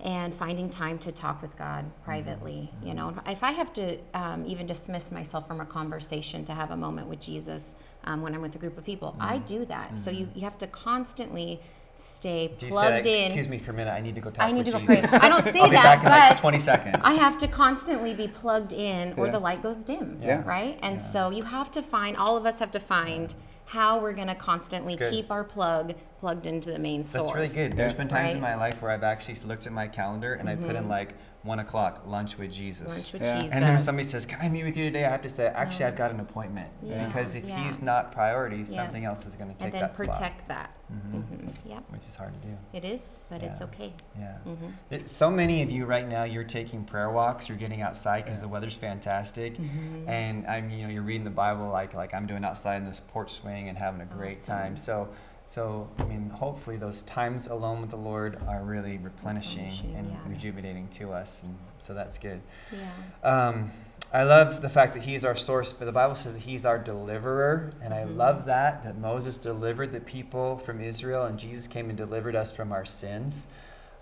and 0.02 0.34
finding 0.34 0.70
time 0.70 0.98
to 1.00 1.12
talk 1.12 1.42
with 1.42 1.58
God 1.58 1.86
privately. 2.06 2.72
You 2.84 2.94
know, 2.94 3.14
if 3.28 3.44
I 3.44 3.52
have 3.52 3.74
to 3.74 3.98
um, 4.14 4.46
even 4.46 4.66
dismiss 4.66 5.12
myself 5.12 5.48
from 5.48 5.60
a 5.60 5.66
conversation 5.66 6.46
to 6.46 6.54
have 6.54 6.72
a 6.72 6.78
moment 6.78 7.08
with 7.08 7.20
Jesus 7.20 7.76
um, 8.06 8.22
when 8.22 8.34
I'm 8.34 8.42
with 8.42 8.56
a 8.56 8.60
group 8.60 8.78
of 8.78 8.86
people, 8.86 9.16
I 9.20 9.40
do 9.40 9.66
that. 9.66 9.98
So 10.00 10.10
you, 10.10 10.30
you 10.34 10.42
have 10.42 10.58
to 10.60 10.68
constantly 10.68 11.60
stay 11.96 12.48
Do 12.58 12.68
you 12.68 12.72
say, 12.72 12.78
plugged 12.80 13.06
in. 13.08 13.26
excuse 13.26 13.50
me 13.50 13.58
for 13.60 13.72
a 13.72 13.74
minute, 13.74 13.92
I 13.92 14.00
need 14.00 14.16
to 14.16 14.22
go 14.22 14.30
talk 14.30 14.46
I 14.46 14.54
need 14.54 14.64
to 14.66 14.72
go 14.72 14.80
pray. 14.80 15.02
I 15.02 15.28
don't 15.28 15.44
say 15.52 15.60
I'll 15.60 15.70
be 15.70 15.76
that, 15.76 15.84
back 15.84 16.04
in 16.06 16.10
like 16.10 16.30
but 16.36 16.42
20 16.42 16.60
seconds. 16.60 16.96
I 17.04 17.14
have 17.16 17.38
to 17.40 17.48
constantly 17.50 18.14
be 18.14 18.30
plugged 18.30 18.72
in, 18.72 19.14
or 19.18 19.26
Yeah. 19.26 19.32
the 19.34 19.40
light 19.40 19.62
goes 19.62 19.78
dim. 19.78 20.18
Yeah. 20.24 20.42
Right, 20.46 20.80
and 20.82 20.96
Yeah. 20.96 21.02
so 21.06 21.30
you 21.30 21.44
have 21.44 21.72
to 21.72 21.82
find. 21.82 22.16
All 22.16 22.38
of 22.38 22.46
us 22.46 22.60
have 22.60 22.72
to 22.72 22.80
find 22.80 23.36
how 23.70 24.00
we're 24.00 24.14
going 24.14 24.28
to 24.28 24.34
constantly 24.34 24.96
keep 24.96 25.30
our 25.30 25.44
plug 25.44 25.94
plugged 26.20 26.48
into 26.48 26.72
the 26.72 26.80
main 26.80 27.04
source. 27.04 27.26
That's 27.26 27.36
really 27.36 27.70
good. 27.70 27.78
There's 27.78 27.94
been 27.94 28.08
times 28.08 28.34
in 28.34 28.42
my 28.42 28.56
life 28.56 28.82
where 28.82 28.90
I've 28.90 29.04
actually 29.04 29.36
looked 29.48 29.68
at 29.68 29.72
my 29.72 29.88
calendar 29.88 30.34
and 30.34 30.50
I 30.50 30.56
put 30.56 30.72
in 30.72 30.78
mm-hmm. 30.78 30.90
like 30.90 31.14
one 31.44 31.60
o'clock 31.60 32.04
lunch 32.06 32.38
with 32.38 32.52
Jesus. 32.52 32.88
Lunch 32.90 33.14
with 33.14 33.22
Yeah. 33.22 33.36
Jesus. 33.40 33.54
and 33.54 33.64
then 33.64 33.72
when 33.72 33.80
somebody 33.80 34.06
says, 34.08 34.26
"Can 34.26 34.40
I 34.42 34.50
meet 34.50 34.66
with 34.66 34.76
you 34.76 34.84
today?" 34.86 35.06
I 35.06 35.10
have 35.10 35.22
to 35.22 35.30
say, 35.30 35.48
"Actually, 35.48 35.86
I've 35.86 35.96
got 35.96 36.12
an 36.12 36.20
appointment." 36.20 36.70
Yeah. 36.82 37.06
Because 37.06 37.34
if 37.34 37.46
Yeah. 37.48 37.64
he's 37.64 37.82
not 37.82 38.12
priority, 38.12 38.58
Yeah. 38.58 38.66
something 38.66 39.06
else 39.06 39.26
is 39.26 39.36
going 39.38 39.50
to 39.50 39.54
take 39.56 39.64
and 39.66 39.74
then 39.74 39.82
that 39.84 39.96
spot, 39.96 40.08
protect 40.08 40.48
that. 40.50 40.72
Mhm. 40.92 41.24
hmm 41.24 41.48
Yep, 41.70 41.84
which 41.92 42.08
is 42.10 42.16
hard 42.18 42.34
to 42.34 42.40
do. 42.48 42.58
it 42.74 42.84
is, 42.84 43.20
but 43.30 43.42
it's 43.42 43.62
okay. 43.62 43.94
Yeah. 44.20 44.38
hmm 44.40 44.54
It, 44.90 45.10
so 45.10 45.30
many 45.32 45.62
of 45.64 45.70
you 45.72 45.86
right 45.86 46.08
now, 46.08 46.24
you're 46.24 46.44
taking 46.44 46.84
prayer 46.84 47.10
walks. 47.10 47.48
You're 47.48 47.58
getting 47.58 47.82
outside 47.82 48.26
because 48.26 48.40
Yeah. 48.40 48.42
the 48.44 48.48
weather's 48.50 48.76
fantastic, 48.76 49.54
Mm-hmm. 49.58 50.10
and 50.10 50.46
I'm, 50.46 50.70
you 50.70 50.84
know, 50.84 50.90
you're 50.90 51.04
reading 51.04 51.24
the 51.24 51.30
Bible 51.30 51.70
like 51.70 51.94
like 51.94 52.14
I'm 52.14 52.26
doing 52.26 52.44
outside 52.44 52.78
in 52.78 52.86
this 52.86 53.00
porch 53.00 53.32
swing 53.32 53.70
and 53.70 53.78
having 53.78 54.02
a 54.02 54.06
great 54.06 54.44
time. 54.44 54.76
So, 54.76 55.08
so 55.50 55.90
I 55.98 56.04
mean, 56.04 56.30
hopefully 56.30 56.78
those 56.78 57.02
times 57.04 57.48
alone 57.48 57.82
with 57.82 57.90
the 57.90 57.96
Lord 57.98 58.38
are 58.48 58.62
really 58.62 59.00
replenishing 59.00 59.64
Replenishing, 59.66 59.96
and 59.96 60.10
yeah. 60.12 60.16
rejuvenating 60.28 60.88
to 60.90 61.12
us, 61.12 61.42
and 61.42 61.58
so 61.80 61.96
that's 61.96 62.20
good. 62.20 62.40
Yeah. 62.72 63.28
Um, 63.28 63.72
I 64.14 64.24
love 64.24 64.62
the 64.62 64.70
fact 64.70 64.94
that 64.94 65.02
He's 65.02 65.26
our 65.26 65.36
source, 65.36 65.74
but 65.74 65.86
the 65.86 65.92
Bible 65.92 66.14
says 66.14 66.34
that 66.34 66.42
He's 66.42 66.66
our 66.66 66.78
deliverer, 66.78 67.72
and 67.82 67.96
I 67.96 68.04
Mhm. 68.04 68.16
love 68.16 68.46
that 68.46 68.84
that 68.84 69.00
Moses 69.00 69.38
delivered 69.38 69.92
the 69.92 70.02
people 70.02 70.60
from 70.60 70.82
Israel, 70.82 71.26
and 71.26 71.40
Jesus 71.40 71.66
came 71.68 71.90
and 71.90 71.98
delivered 71.98 72.36
us 72.36 72.52
from 72.52 72.72
our 72.72 72.86
sins. 72.86 73.48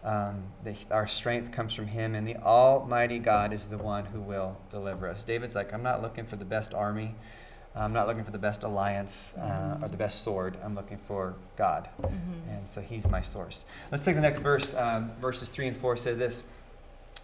Um, 0.04 0.44
that 0.66 0.76
our 0.92 1.08
strength 1.08 1.54
comes 1.54 1.74
from 1.74 1.88
Him, 1.88 2.14
and 2.14 2.28
the 2.28 2.36
Almighty 2.38 3.20
God 3.20 3.54
is 3.54 3.66
the 3.66 3.78
one 3.78 4.06
who 4.06 4.20
will 4.20 4.58
deliver 4.70 5.08
us. 5.08 5.24
David's 5.24 5.56
like, 5.56 5.74
I'm 5.74 5.84
not 5.84 6.02
looking 6.02 6.26
for 6.26 6.36
the 6.36 6.46
best 6.46 6.74
army. 6.74 7.16
I'm 7.78 7.94
not 7.94 8.08
looking 8.08 8.24
for 8.24 8.32
the 8.32 8.40
best 8.40 8.64
alliance 8.64 9.34
uh, 9.38 9.80
or 9.82 9.88
the 9.88 9.98
best 9.98 10.24
sword. 10.24 10.58
I'm 10.64 10.76
looking 10.76 10.98
for 11.08 11.36
God. 11.56 11.88
Mhm. 12.02 12.10
And 12.50 12.68
so 12.68 12.82
he's 12.82 13.08
my 13.08 13.22
source. 13.22 13.66
Let's 13.92 14.04
take 14.04 14.16
the 14.16 14.22
next 14.22 14.40
verse. 14.40 14.74
Um, 14.74 15.12
verses 15.22 15.50
3 15.50 15.68
and 15.68 15.78
4 15.78 15.98
say 15.98 16.14
this 16.14 16.44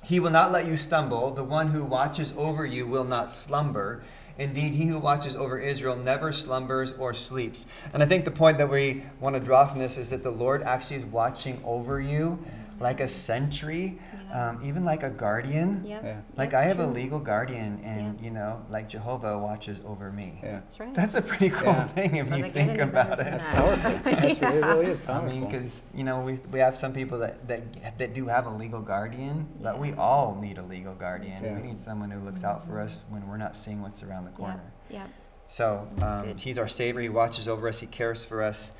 He 0.03 0.19
will 0.19 0.31
not 0.31 0.51
let 0.51 0.65
you 0.65 0.77
stumble. 0.77 1.31
The 1.31 1.43
one 1.43 1.67
who 1.69 1.83
watches 1.83 2.33
over 2.37 2.65
you 2.65 2.85
will 2.85 3.05
not 3.05 3.29
slumber. 3.29 4.03
Indeed, 4.37 4.73
he 4.73 4.85
who 4.87 4.97
watches 4.97 5.35
over 5.35 5.59
Israel 5.59 5.95
never 5.95 6.31
slumbers 6.31 6.93
or 6.93 7.13
sleeps. 7.13 7.67
And 7.93 8.01
I 8.01 8.07
think 8.07 8.25
the 8.25 8.31
point 8.31 8.57
that 8.57 8.69
we 8.69 9.03
want 9.19 9.35
to 9.35 9.39
draw 9.39 9.67
from 9.67 9.79
this 9.79 9.97
is 9.97 10.09
that 10.09 10.23
the 10.23 10.31
Lord 10.31 10.63
actually 10.63 10.95
is 10.95 11.05
watching 11.05 11.61
over 11.63 12.01
you 12.01 12.43
like 12.79 12.99
a 12.99 13.07
sentry. 13.07 13.99
Um, 14.33 14.59
even 14.63 14.83
like 14.83 15.03
a 15.03 15.09
guardian. 15.11 15.83
Yep. 15.85 16.03
Yeah. 16.03 16.21
Like 16.35 16.51
That's 16.51 16.63
I 16.65 16.67
have 16.67 16.79
a 16.79 16.87
legal 16.87 17.19
guardian, 17.19 17.79
and 17.83 18.17
Yeah. 18.19 18.25
you 18.25 18.31
know, 18.31 18.65
like 18.69 18.89
Jehovah 18.89 19.37
watches 19.37 19.79
over 19.85 20.11
me. 20.11 20.39
Yeah. 20.41 20.51
That's 20.53 20.79
right. 20.79 20.93
That's 20.93 21.13
a 21.13 21.21
pretty 21.21 21.49
cool 21.49 21.67
Yeah. 21.67 21.87
thing 21.87 22.15
if 22.15 22.35
you 22.35 22.49
think 22.49 22.79
about 22.79 23.19
it. 23.19 23.25
than 23.25 23.37
That's 23.37 23.47
powerful. 23.47 23.91
That's 24.03 24.41
really, 24.41 24.57
it 24.57 24.65
really 24.65 24.85
is 24.87 24.99
powerful. 24.99 25.29
I 25.29 25.31
powerful. 25.33 25.39
mean, 25.41 25.49
because 25.49 25.83
you 25.93 26.03
know 26.03 26.21
we, 26.21 26.39
we 26.51 26.59
have 26.59 26.75
some 26.75 26.93
people 26.93 27.19
that, 27.19 27.47
that 27.47 27.97
that 27.99 28.13
do 28.13 28.25
have 28.27 28.47
a 28.47 28.49
legal 28.51 28.81
guardian, 28.81 29.47
but 29.61 29.77
we 29.79 29.93
all 29.93 30.35
need 30.41 30.57
a 30.57 30.63
legal 30.63 30.95
guardian. 30.95 31.43
Yeah. 31.43 31.55
We 31.55 31.61
need 31.67 31.79
someone 31.79 32.09
who 32.09 32.19
looks 32.19 32.43
out 32.43 32.65
for 32.67 32.79
us 32.79 33.03
when 33.09 33.27
we're 33.27 33.37
not 33.37 33.55
seeing 33.55 33.81
what's 33.81 34.01
around 34.01 34.25
the 34.25 34.31
corner. 34.31 34.63
Yep. 34.89 35.09
So 35.47 35.87
um, 36.01 36.35
he's 36.37 36.57
our 36.57 36.67
savior. 36.67 37.01
He 37.01 37.09
watches 37.09 37.47
over 37.47 37.67
us. 37.67 37.79
He 37.79 37.85
cares 37.85 38.25
for 38.25 38.41
us. 38.41 38.71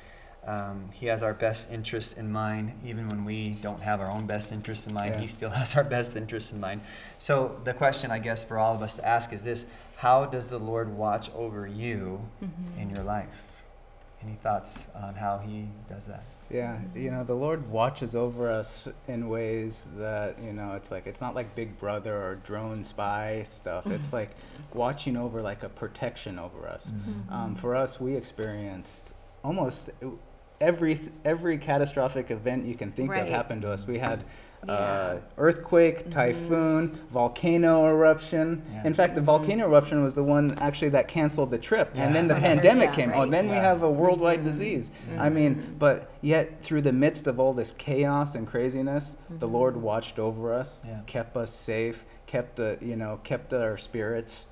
Um, 0.46 0.90
he 0.92 1.06
has 1.06 1.22
our 1.22 1.32
best 1.34 1.70
interests 1.70 2.12
in 2.14 2.30
mind, 2.30 2.72
even 2.84 3.08
when 3.08 3.24
we 3.24 3.50
don't 3.62 3.80
have 3.80 4.00
our 4.00 4.10
own 4.10 4.26
best 4.26 4.52
interests 4.52 4.86
in 4.86 4.92
mind. 4.94 5.14
Yeah. 5.14 5.20
He 5.22 5.26
still 5.26 5.50
has 5.60 5.74
our 5.76 5.84
best 5.84 6.16
interests 6.16 6.52
in 6.52 6.60
mind. 6.60 6.80
So 7.18 7.58
the 7.64 7.72
question, 7.74 8.10
I 8.10 8.18
guess, 8.18 8.44
for 8.44 8.58
all 8.58 8.74
of 8.74 8.82
us 8.82 8.96
to 8.96 9.06
ask 9.06 9.32
is 9.32 9.42
this: 9.42 9.64
How 9.96 10.24
does 10.26 10.50
the 10.50 10.58
Lord 10.58 10.94
watch 10.96 11.30
over 11.34 11.66
you 11.66 12.20
Mhm. 12.42 12.82
in 12.82 12.90
your 12.90 13.04
life? 13.04 13.28
Any 14.22 14.34
thoughts 14.34 14.88
on 14.94 15.14
how 15.14 15.38
He 15.38 15.68
does 15.88 16.06
that? 16.06 16.22
Yeah, 16.50 16.78
you 16.94 17.10
know, 17.10 17.24
the 17.24 17.34
Lord 17.34 17.70
watches 17.70 18.14
over 18.14 18.50
us 18.50 18.86
in 19.08 19.30
ways 19.30 19.88
that, 19.96 20.38
you 20.42 20.52
know, 20.52 20.74
it's 20.74 20.90
like, 20.90 21.06
it's 21.06 21.20
not 21.22 21.34
like 21.34 21.54
Big 21.54 21.78
Brother 21.78 22.14
or 22.14 22.34
drone 22.36 22.84
spy 22.84 23.42
stuff. 23.44 23.86
It's 23.86 24.12
like 24.12 24.30
watching 24.74 25.16
over, 25.16 25.40
like 25.40 25.62
a 25.62 25.70
protection 25.70 26.38
over 26.38 26.68
us. 26.68 26.92
Um, 27.30 27.54
for 27.54 27.74
us, 27.74 27.98
we 27.98 28.14
experienced 28.14 29.14
almost 29.42 29.90
every 30.64 30.98
every 31.24 31.58
catastrophic 31.58 32.30
event 32.30 32.64
you 32.66 32.74
can 32.74 32.90
think 32.92 33.10
Right. 33.10 33.22
of 33.22 33.28
happened 33.28 33.62
to 33.62 33.70
us. 33.70 33.86
We 33.86 33.98
had 33.98 34.24
uh, 34.66 35.18
earthquake, 35.36 36.08
typhoon, 36.10 36.98
volcano 37.10 37.86
eruption. 37.86 38.62
Yeah. 38.72 38.86
In 38.86 38.94
fact, 38.94 39.14
the 39.14 39.20
volcano 39.20 39.66
eruption 39.66 40.02
was 40.02 40.14
the 40.14 40.22
one 40.22 40.56
actually 40.58 40.88
that 40.90 41.06
canceled 41.06 41.50
the 41.50 41.58
trip, 41.58 41.90
and 41.94 42.14
then 42.14 42.28
the 42.28 42.34
pandemic 42.48 42.88
Yeah, 42.90 42.94
came. 42.96 43.10
Oh, 43.12 43.20
right. 43.20 43.30
then 43.30 43.50
we 43.50 43.56
have 43.56 43.82
a 43.82 43.90
worldwide 43.90 44.40
Mhm. 44.40 44.44
disease. 44.44 44.90
Yeah. 45.12 45.22
I 45.22 45.28
mean, 45.28 45.76
but 45.78 46.10
yet 46.22 46.62
through 46.62 46.80
the 46.80 46.92
midst 46.94 47.26
of 47.26 47.38
all 47.38 47.52
this 47.52 47.74
chaos 47.76 48.34
and 48.34 48.46
craziness, 48.46 49.16
the 49.28 49.46
Mhm. 49.46 49.52
Lord 49.52 49.76
watched 49.76 50.18
over 50.18 50.54
us, 50.54 50.80
Yeah. 50.86 51.00
kept 51.04 51.36
us 51.36 51.50
safe, 51.50 52.06
kept 52.26 52.56
the 52.56 52.78
you 52.80 52.96
know 52.96 53.20
kept 53.22 53.52
our 53.52 53.76
spirits 53.76 54.46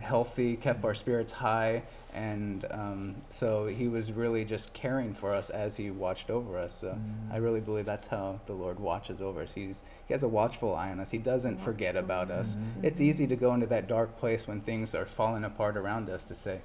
healthy, 0.00 0.56
kept 0.56 0.84
our 0.84 0.94
spirits 0.94 1.32
high, 1.32 1.82
and 2.14 2.64
um, 2.70 3.16
so 3.28 3.66
He 3.66 3.88
was 3.88 4.12
really 4.12 4.44
just 4.44 4.72
caring 4.72 5.14
for 5.14 5.32
us 5.34 5.50
as 5.50 5.76
He 5.76 5.90
watched 5.90 6.30
over 6.30 6.58
us. 6.58 6.80
So 6.80 6.88
Mm. 6.88 7.32
I 7.32 7.36
really 7.38 7.60
believe 7.60 7.86
that's 7.86 8.06
how 8.06 8.40
the 8.46 8.52
Lord 8.54 8.78
watches 8.80 9.20
over 9.20 9.42
us. 9.42 9.52
He's 9.52 9.82
He 10.06 10.14
has 10.14 10.22
a 10.22 10.28
watchful 10.28 10.74
eye 10.74 10.90
on 10.90 11.00
us. 11.00 11.10
He 11.10 11.18
doesn't 11.18 11.58
forget 11.58 11.94
Watchful 11.94 12.04
about 12.04 12.30
eye. 12.30 12.40
us. 12.40 12.56
It's 12.82 13.00
easy 13.00 13.26
to 13.26 13.36
go 13.36 13.54
into 13.54 13.66
that 13.68 13.86
dark 13.88 14.16
place 14.16 14.46
when 14.48 14.60
things 14.60 14.94
are 14.94 15.06
falling 15.06 15.44
apart 15.44 15.76
around 15.76 16.08
us 16.10 16.24
to 16.24 16.34
say. 16.34 16.60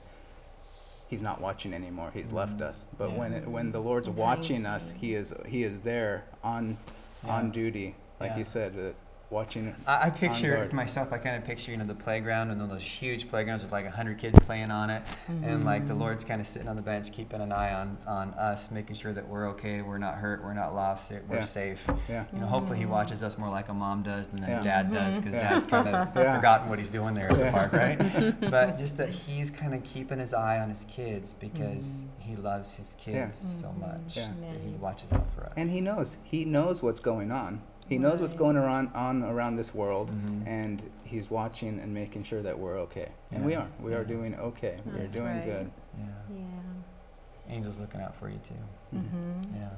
He's 1.07 1.21
not 1.21 1.39
watching 1.39 1.73
anymore. 1.73 2.09
He's 2.13 2.31
left 2.31 2.57
Mhm. 2.57 2.61
us. 2.69 2.85
But 2.97 3.11
Yeah. 3.11 3.17
when 3.17 3.33
it, 3.33 3.47
when 3.47 3.71
the 3.71 3.79
Lord's 3.79 4.07
In 4.07 4.15
watching 4.15 4.65
us. 4.65 4.91
He 4.91 5.13
is 5.13 5.33
He 5.45 5.63
is 5.63 5.81
there 5.81 6.23
on 6.43 6.77
on 7.23 7.51
duty, 7.51 7.95
like 8.19 8.31
Yeah. 8.31 8.37
you 8.37 8.43
said. 8.43 8.73
Uh, 8.77 8.91
watching. 9.29 9.75
I, 9.87 10.07
I 10.07 10.09
picture 10.09 10.55
guard. 10.55 10.73
myself. 10.73 11.11
I 11.11 11.17
kind 11.17 11.35
of 11.35 11.43
picture 11.43 11.71
you 11.71 11.77
know 11.77 11.85
the 11.85 11.95
playground 11.95 12.51
and 12.51 12.59
then 12.59 12.69
those 12.69 12.83
huge 12.83 13.27
playgrounds 13.27 13.63
with 13.63 13.71
like 13.71 13.87
hundred 13.87 14.17
kids 14.17 14.37
playing 14.39 14.71
on 14.71 14.89
it, 14.89 15.03
and 15.27 15.65
like 15.65 15.85
the 15.87 15.93
mm-hmm. 15.93 16.01
Lord's 16.01 16.23
kind 16.23 16.41
of 16.41 16.47
sitting 16.47 16.67
on 16.67 16.75
the 16.75 16.81
bench, 16.81 17.11
keeping 17.11 17.41
an 17.41 17.51
eye 17.51 17.73
on 17.73 17.97
on 18.07 18.29
us, 18.33 18.71
making 18.71 18.95
sure 18.95 19.13
that 19.13 19.27
we're 19.27 19.49
okay, 19.49 19.81
we're 19.81 19.97
not 19.97 20.15
hurt, 20.15 20.43
we're 20.43 20.53
not 20.53 20.75
lost, 20.75 21.11
we're 21.27 21.37
Yeah. 21.37 21.43
safe. 21.43 21.87
Yeah. 22.07 22.25
You 22.33 22.39
know, 22.39 22.47
hopefully 22.47 22.77
he 22.79 22.85
watches 22.85 23.23
us 23.23 23.37
more 23.37 23.49
like 23.49 23.69
a 23.69 23.73
mom 23.73 24.03
does 24.03 24.27
than 24.27 24.41
Yeah. 24.43 24.61
a 24.61 24.63
dad 24.63 24.93
does, 24.93 25.17
because 25.17 25.33
Yeah. 25.33 25.59
dad 25.59 25.69
kind 25.69 25.87
of 25.95 26.15
Yeah. 26.15 26.35
forgotten 26.35 26.69
what 26.69 26.79
he's 26.79 26.89
doing 26.89 27.13
there 27.13 27.31
at 27.31 27.37
the 27.37 27.51
park, 27.51 27.73
right? 27.73 28.39
but 28.51 28.77
just 28.77 28.97
that 28.97 29.09
he's 29.09 29.49
kind 29.49 29.73
of 29.73 29.83
keeping 29.83 30.19
his 30.19 30.33
eye 30.33 30.59
on 30.59 30.69
his 30.69 30.85
kids 30.85 31.33
because 31.33 31.85
mm-hmm. 31.85 32.21
he 32.21 32.35
loves 32.35 32.75
his 32.75 32.95
Yeah. 33.05 33.25
kids 33.25 33.37
so 33.47 33.67
mm-hmm. 33.67 33.81
much 33.81 34.17
Yeah. 34.17 34.31
that 34.41 34.61
he 34.61 34.73
watches 34.75 35.11
out 35.13 35.27
for 35.33 35.45
us. 35.45 35.53
And 35.57 35.69
he 35.69 35.81
knows. 35.81 36.17
He 36.23 36.45
knows 36.45 36.81
what's 36.83 36.99
going 36.99 37.31
on. 37.31 37.61
He 37.87 37.97
knows 37.99 38.19
what's 38.19 38.33
going 38.33 38.57
around 38.57 38.89
on 38.95 39.23
around 39.23 39.57
this 39.57 39.73
world, 39.75 40.11
Mhm. 40.11 40.47
and 40.47 40.81
he's 41.03 41.29
watching 41.29 41.79
and 41.79 41.93
making 41.93 42.23
sure 42.23 42.41
that 42.41 42.57
we're 42.57 42.79
okay. 42.79 43.09
And 43.31 43.45
we 43.45 43.53
are. 43.55 43.67
We 43.79 43.93
are 43.93 44.03
doing 44.03 44.33
okay. 44.35 44.77
we 44.85 44.99
are 45.01 45.07
doing 45.07 45.27
right. 45.37 45.45
good. 45.45 45.71
yeah, 45.97 46.05
Yeah. 46.35 47.53
angels 47.55 47.79
looking 47.79 48.01
out 48.01 48.15
for 48.15 48.27
you 48.29 48.39
too. 48.39 48.97
Mm-hmm. 48.97 49.55
Yeah. 49.55 49.69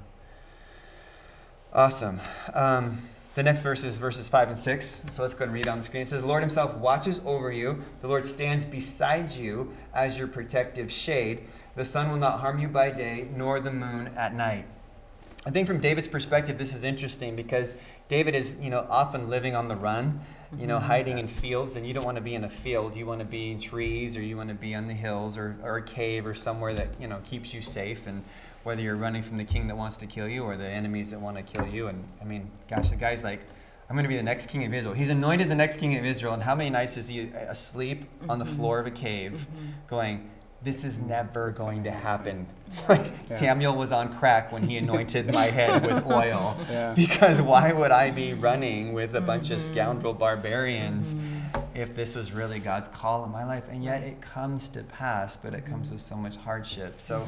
Awesome. 1.73 2.19
Um, 2.53 3.01
the 3.35 3.43
next 3.43 3.61
verse 3.61 3.83
is 3.83 3.97
verses 3.97 4.29
5 4.29 4.47
and 4.47 4.57
6. 4.57 5.03
So 5.11 5.21
let's 5.21 5.33
go 5.33 5.39
ahead 5.39 5.49
and 5.49 5.53
read 5.53 5.67
on 5.67 5.77
the 5.77 5.83
screen. 5.83 6.03
It 6.03 6.07
says, 6.07 6.21
The 6.21 6.27
Lord 6.27 6.41
Himself 6.41 6.75
watches 6.75 7.19
over 7.25 7.51
you. 7.51 7.83
The 8.01 8.07
Lord 8.07 8.25
stands 8.25 8.65
beside 8.65 9.31
you 9.33 9.73
as 9.93 10.17
your 10.17 10.27
protective 10.27 10.91
shade. 10.91 11.43
The 11.75 11.85
sun 11.85 12.09
will 12.09 12.17
not 12.17 12.39
harm 12.39 12.57
you 12.59 12.67
by 12.67 12.89
day, 12.89 13.27
nor 13.35 13.59
the 13.59 13.71
moon 13.71 14.07
at 14.15 14.33
night. 14.33 14.65
I 15.47 15.49
think 15.49 15.65
from 15.65 15.79
David's 15.79 16.09
perspective, 16.09 16.57
this 16.57 16.75
is 16.75 16.83
interesting 16.83 17.37
because 17.37 17.75
David 18.09 18.35
is, 18.35 18.57
you 18.61 18.69
know, 18.69 18.85
often 18.89 19.29
living 19.29 19.55
on 19.55 19.69
the 19.69 19.77
run, 19.77 20.19
you 20.57 20.67
know, 20.67 20.75
mm-hmm. 20.75 20.87
hiding 20.87 21.19
in 21.19 21.29
fields, 21.29 21.77
and 21.77 21.87
you 21.87 21.93
don't 21.93 22.03
want 22.03 22.17
to 22.17 22.21
be 22.21 22.35
in 22.35 22.43
a 22.43 22.49
field. 22.49 22.97
You 22.97 23.05
want 23.05 23.21
to 23.21 23.25
be 23.25 23.51
in 23.51 23.59
trees, 23.59 24.17
or 24.17 24.21
you 24.21 24.35
want 24.35 24.49
to 24.49 24.55
be 24.55 24.75
on 24.75 24.87
the 24.87 24.93
hills, 24.93 25.37
or, 25.37 25.55
or 25.63 25.77
a 25.77 25.81
cave, 25.81 26.27
or 26.27 26.35
somewhere 26.35 26.73
that 26.73 26.89
you 26.99 27.07
know 27.07 27.21
keeps 27.23 27.53
you 27.53 27.61
safe. 27.61 28.07
And 28.07 28.25
whether 28.63 28.81
you're 28.81 28.97
running 28.97 29.23
from 29.23 29.37
the 29.37 29.45
king 29.45 29.67
that 29.67 29.77
wants 29.77 29.95
to 29.97 30.05
kill 30.05 30.27
you, 30.27 30.43
or 30.43 30.57
the 30.57 30.67
enemies 30.67 31.11
that 31.11 31.21
want 31.21 31.37
to 31.37 31.43
kill 31.43 31.65
you, 31.65 31.87
and 31.87 32.03
I 32.21 32.25
mean, 32.25 32.51
gosh, 32.69 32.89
the 32.89 32.97
guy's 32.97 33.23
like, 33.23 33.39
I'm 33.89 33.95
going 33.95 34.03
to 34.03 34.09
be 34.09 34.17
the 34.17 34.23
next 34.23 34.49
king 34.49 34.65
of 34.65 34.73
Israel. 34.73 34.95
He's 34.95 35.11
anointed 35.11 35.47
the 35.47 35.55
next 35.55 35.77
king 35.77 35.97
of 35.97 36.03
Israel, 36.03 36.33
and 36.33 36.43
how 36.43 36.55
many 36.55 36.69
nights 36.69 36.97
is 36.97 37.07
he 37.07 37.31
uh, 37.31 37.51
asleep 37.51 38.03
on 38.27 38.37
the 38.37 38.43
mm-hmm. 38.43 38.53
floor 38.57 38.79
of 38.79 38.85
a 38.85 38.91
cave, 38.91 39.47
mm-hmm. 39.49 39.67
going? 39.87 40.29
This 40.63 40.83
is 40.83 40.99
never 40.99 41.51
going 41.51 41.83
to 41.83 41.91
happen. 41.91 42.45
Like 42.89 43.05
Yeah. 43.29 43.37
Samuel 43.37 43.75
was 43.77 43.91
on 43.93 44.13
crack 44.17 44.51
when 44.51 44.63
he 44.63 44.77
anointed 44.77 45.33
my 45.33 45.45
head 45.45 45.81
with 45.85 46.05
oil. 46.05 46.57
Yeah. 46.69 46.93
Because 46.93 47.41
why 47.41 47.71
would 47.71 47.91
I 47.91 48.11
be 48.11 48.33
running 48.33 48.91
with 48.93 49.15
a 49.15 49.21
bunch 49.21 49.51
of 49.51 49.59
Mm-hmm. 49.59 49.73
scoundrel 49.73 50.13
barbarians 50.13 51.15
if 51.73 51.95
this 51.95 52.13
was 52.15 52.33
really 52.33 52.59
God's 52.59 52.87
call 52.89 53.23
in 53.23 53.31
my 53.31 53.45
life? 53.45 53.63
And 53.69 53.83
yet 53.83 54.01
it 54.03 54.19
comes 54.21 54.67
to 54.69 54.83
pass, 54.83 55.37
but 55.37 55.53
it 55.53 55.65
comes 55.65 55.89
with 55.91 56.01
so 56.01 56.15
much 56.17 56.35
hardship. 56.35 56.99
So 56.99 57.25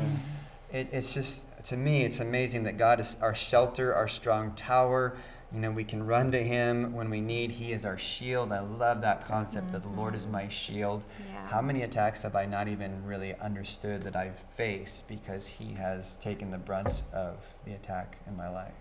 it, 0.73 0.89
it's 0.91 1.13
just, 1.13 1.43
to 1.65 1.77
me, 1.77 2.01
it's 2.03 2.19
amazing 2.19 2.63
that 2.63 2.77
God 2.77 2.99
is 2.99 3.15
our 3.21 3.33
shelter, 3.35 3.95
our 3.95 4.07
strong 4.09 4.51
tower. 4.55 5.15
You 5.51 5.59
know, 5.59 5.71
we 5.71 5.83
can 5.83 6.05
run 6.05 6.31
to 6.31 6.43
Him 6.43 6.93
when 6.93 7.09
we 7.09 7.21
need. 7.21 7.49
He 7.51 7.71
is 7.71 7.83
our 7.83 7.97
shield. 7.97 8.51
I 8.51 8.59
love 8.59 9.01
that 9.01 9.25
concept 9.25 9.71
that 9.71 9.81
the 9.81 9.89
Lord 9.89 10.13
is 10.13 10.27
my 10.27 10.47
shield. 10.47 11.05
Yeah. 11.27 11.47
How 11.47 11.61
many 11.61 11.81
attacks 11.81 12.21
have 12.21 12.35
I 12.35 12.45
not 12.45 12.67
even 12.67 13.03
really 13.03 13.33
understood 13.35 14.03
that 14.03 14.15
I've 14.15 14.37
faced 14.55 15.07
because 15.07 15.47
He 15.47 15.73
has 15.73 16.17
taken 16.17 16.51
the 16.51 16.59
brunt 16.59 17.01
of 17.11 17.37
the 17.65 17.73
attack 17.73 18.17
in 18.27 18.37
my 18.37 18.47
life? 18.47 18.73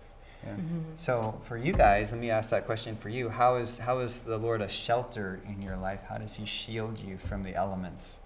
Yeah. 0.43 0.51
Mm-hmm. 0.51 0.79
So 0.95 1.41
for 1.43 1.57
you 1.57 1.73
guys, 1.73 2.11
let 2.11 2.21
me 2.21 2.29
ask 2.29 2.51
that 2.51 2.67
question 2.67 2.95
for 2.95 3.09
you. 3.09 3.29
How 3.29 3.55
is 3.55 3.79
how 3.79 3.99
is 3.99 4.19
the 4.19 4.37
Lord 4.37 4.61
a 4.61 4.69
shelter 4.69 5.41
in 5.47 5.63
your 5.63 5.75
life? 5.75 6.01
How 6.07 6.19
does 6.19 6.35
He 6.35 6.45
shield 6.45 6.99
you 6.99 7.17
from 7.17 7.41
the 7.41 7.55
elements? 7.55 8.19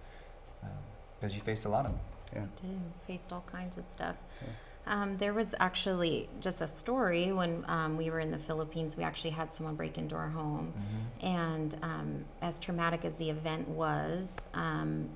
Because 1.19 1.33
you 1.33 1.41
face 1.41 1.63
a 1.63 1.69
lot 1.69 1.85
of 1.85 1.91
them. 1.91 2.01
Yeah. 2.35 2.45
did 2.61 2.81
faced 3.07 3.31
all 3.31 3.45
kinds 3.47 3.77
of 3.77 3.85
stuff. 3.85 4.17
Yeah. 4.41 4.49
Um, 4.85 5.17
there 5.17 5.33
was 5.33 5.55
actually 5.59 6.29
just 6.41 6.61
a 6.61 6.67
story 6.67 7.31
when 7.31 7.63
um, 7.67 7.95
we 7.97 8.09
were 8.09 8.19
in 8.19 8.31
the 8.31 8.37
Philippines. 8.37 8.97
We 8.97 9.03
actually 9.03 9.29
had 9.31 9.53
someone 9.53 9.75
break 9.75 9.97
into 9.97 10.15
our 10.15 10.29
home, 10.29 10.73
and 11.21 11.75
um, 11.81 12.25
as 12.41 12.59
traumatic 12.59 13.05
as 13.05 13.15
the 13.15 13.29
event 13.29 13.67
was, 13.69 14.35
um, 14.53 15.09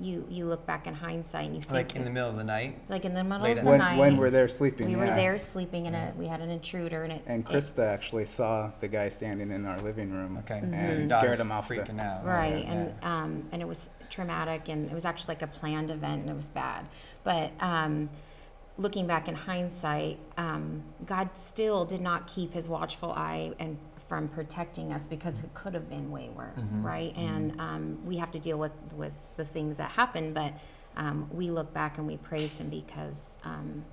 you 0.00 0.26
you 0.28 0.44
look 0.44 0.66
back 0.66 0.86
in 0.88 0.92
hindsight 0.92 1.46
and 1.46 1.54
you 1.54 1.62
think 1.62 1.72
Like 1.72 1.96
in 1.96 2.04
the 2.04 2.10
middle 2.10 2.28
of 2.28 2.36
the 2.36 2.42
night. 2.44 2.78
like 2.88 3.04
in 3.04 3.14
the 3.14 3.22
middle 3.24 3.44
late 3.44 3.58
of 3.58 3.64
the 3.64 3.70
When, 3.70 3.78
night. 3.78 3.96
when 3.96 4.16
we're 4.16 4.28
there 4.28 4.48
sleeping. 4.48 4.88
we 4.88 4.96
were 4.96 5.06
there 5.06 5.38
sleeping 5.38 5.86
in 5.86 5.94
a 5.94 6.12
we 6.18 6.26
had 6.26 6.40
an 6.40 6.50
intruder 6.50 7.04
and 7.04 7.12
it 7.12 7.22
And 7.26 7.44
it- 7.44 7.46
Krista 7.48 7.86
actually 7.86 8.24
saw 8.24 8.72
the 8.80 8.88
guy 8.88 9.08
standing 9.08 9.52
in 9.52 9.64
our 9.64 9.80
living 9.82 10.10
room. 10.10 10.36
Okay. 10.38 10.60
Mhm. 10.64 10.72
And 10.74 11.08
Daughter 11.08 11.26
scared 11.28 11.40
him 11.40 11.52
off 11.52 11.68
the- 11.68 11.76
freaking 11.76 12.00
out. 12.00 12.24
right 12.26 12.64
Yeah. 12.64 12.72
and 12.72 12.94
um, 13.04 13.48
and 13.52 13.62
it 13.62 13.68
was 13.68 13.88
traumatic 14.10 14.68
and 14.68 14.90
it 14.90 14.94
was 14.94 15.04
actually 15.04 15.36
like 15.36 15.42
a 15.42 15.46
planned 15.46 15.92
event 15.92 16.22
and 16.22 16.30
it 16.30 16.36
was 16.36 16.48
bad 16.48 16.84
but 17.22 17.52
um, 17.60 18.10
looking 18.76 19.06
back 19.06 19.28
in 19.28 19.34
hindsight 19.34 20.18
um, 20.36 20.82
god 21.06 21.28
still 21.46 21.84
did 21.84 22.00
not 22.00 22.26
keep 22.26 22.52
his 22.52 22.68
watchful 22.68 23.12
eye 23.12 23.52
and 23.58 23.78
from 24.08 24.28
protecting 24.28 24.92
us 24.92 25.06
because 25.06 25.38
it 25.38 25.52
could 25.54 25.72
have 25.74 25.88
been 25.88 26.10
way 26.10 26.28
worse 26.36 26.64
Mhm. 26.74 26.84
right 26.84 27.16
and 27.16 27.58
um, 27.60 27.98
we 28.04 28.16
have 28.18 28.30
to 28.32 28.38
deal 28.38 28.58
with 28.58 28.72
with 28.96 29.12
the 29.36 29.44
things 29.44 29.76
that 29.76 29.90
happen 29.90 30.32
but 30.32 30.52
um, 30.96 31.28
we 31.32 31.50
look 31.50 31.72
back 31.72 31.98
and 31.98 32.06
we 32.06 32.16
praise 32.18 32.58
him 32.58 32.68
because 32.68 33.36
um, 33.44 33.84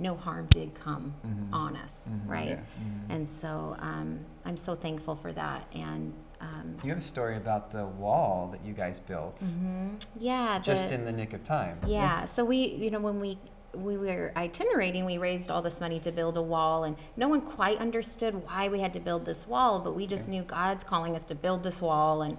no 0.00 0.14
harm 0.16 0.46
did 0.46 0.72
come 0.74 1.12
Mhm. 1.26 1.52
on 1.52 1.76
us 1.76 1.94
Mhm. 2.08 2.28
right 2.28 2.48
Yeah. 2.50 2.54
Mhm. 2.56 3.14
and 3.14 3.28
so 3.28 3.76
um, 3.80 4.20
i'm 4.44 4.56
so 4.56 4.74
thankful 4.76 5.16
for 5.16 5.32
that 5.32 5.66
and 5.74 6.14
um, 6.40 6.76
You 6.84 6.90
have 6.90 6.98
a 6.98 7.02
story 7.02 7.36
about 7.36 7.72
the 7.72 7.84
wall 7.86 8.46
that 8.52 8.64
you 8.64 8.72
guys 8.72 9.00
built 9.00 9.38
Mhm. 9.40 10.00
Yeah. 10.16 10.60
just 10.60 10.88
the- 10.88 10.94
in 10.94 11.04
the 11.04 11.10
nick 11.12 11.32
of 11.32 11.42
time. 11.42 11.78
yeah. 11.84 12.26
So 12.26 12.44
we, 12.44 12.58
you 12.76 12.92
know, 12.92 13.00
when 13.00 13.18
we 13.18 13.38
we 13.74 13.96
were 13.96 14.32
itinerating, 14.36 15.04
we 15.04 15.18
raised 15.18 15.50
all 15.50 15.62
this 15.62 15.80
money 15.80 16.00
to 16.00 16.12
build 16.12 16.36
a 16.36 16.42
wall, 16.42 16.84
and 16.84 16.96
no 17.16 17.28
one 17.28 17.40
quite 17.40 17.78
understood 17.78 18.34
why 18.46 18.68
we 18.68 18.80
had 18.80 18.92
to 18.94 19.00
build 19.00 19.24
this 19.24 19.46
wall, 19.46 19.80
but 19.80 19.94
we 19.94 20.06
just 20.06 20.28
knew 20.28 20.42
God's 20.42 20.84
calling 20.84 21.14
us 21.14 21.24
to 21.26 21.34
build 21.34 21.62
this 21.62 21.80
wall, 21.80 22.22
and 22.22 22.38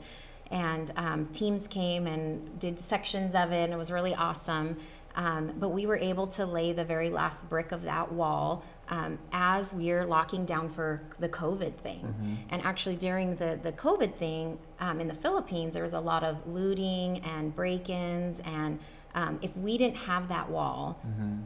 and 0.52 0.92
um, 0.96 1.28
teams 1.28 1.68
came 1.68 2.08
and 2.08 2.60
did 2.60 2.80
sections 2.80 3.36
of 3.36 3.52
it, 3.52 3.66
and 3.66 3.74
it 3.74 3.78
was 3.78 3.92
really 3.92 4.16
awesome. 4.16 4.78
Um, 5.16 5.54
but 5.58 5.70
we 5.70 5.86
were 5.86 5.98
able 5.98 6.28
to 6.28 6.46
lay 6.46 6.72
the 6.72 6.86
very 6.86 7.10
last 7.10 7.50
brick 7.50 7.72
of 7.72 7.82
that 7.84 8.12
wall 8.12 8.64
um, 8.90 9.20
as 9.32 9.74
we 9.74 9.92
are 9.92 10.06
locking 10.06 10.46
down 10.46 10.70
for 10.70 11.02
the 11.20 11.30
COVID 11.30 11.76
thing. 11.78 12.16
And 12.50 12.64
actually, 12.64 12.96
during 12.96 13.36
the, 13.36 13.60
the 13.62 13.72
COVID 13.74 14.16
thing 14.16 14.58
um, 14.80 15.02
in 15.02 15.08
the 15.08 15.14
Philippines, 15.14 15.74
there 15.74 15.84
was 15.84 15.94
a 15.94 16.00
lot 16.00 16.24
of 16.24 16.38
looting 16.48 17.20
and 17.20 17.54
break 17.56 17.90
ins. 17.90 18.40
And 18.42 18.80
um, 19.16 19.40
if 19.42 19.56
we 19.58 19.78
didn't 19.78 19.98
have 19.98 20.28
that 20.30 20.50
wall, 20.50 21.00
Mm-hmm. 21.06 21.40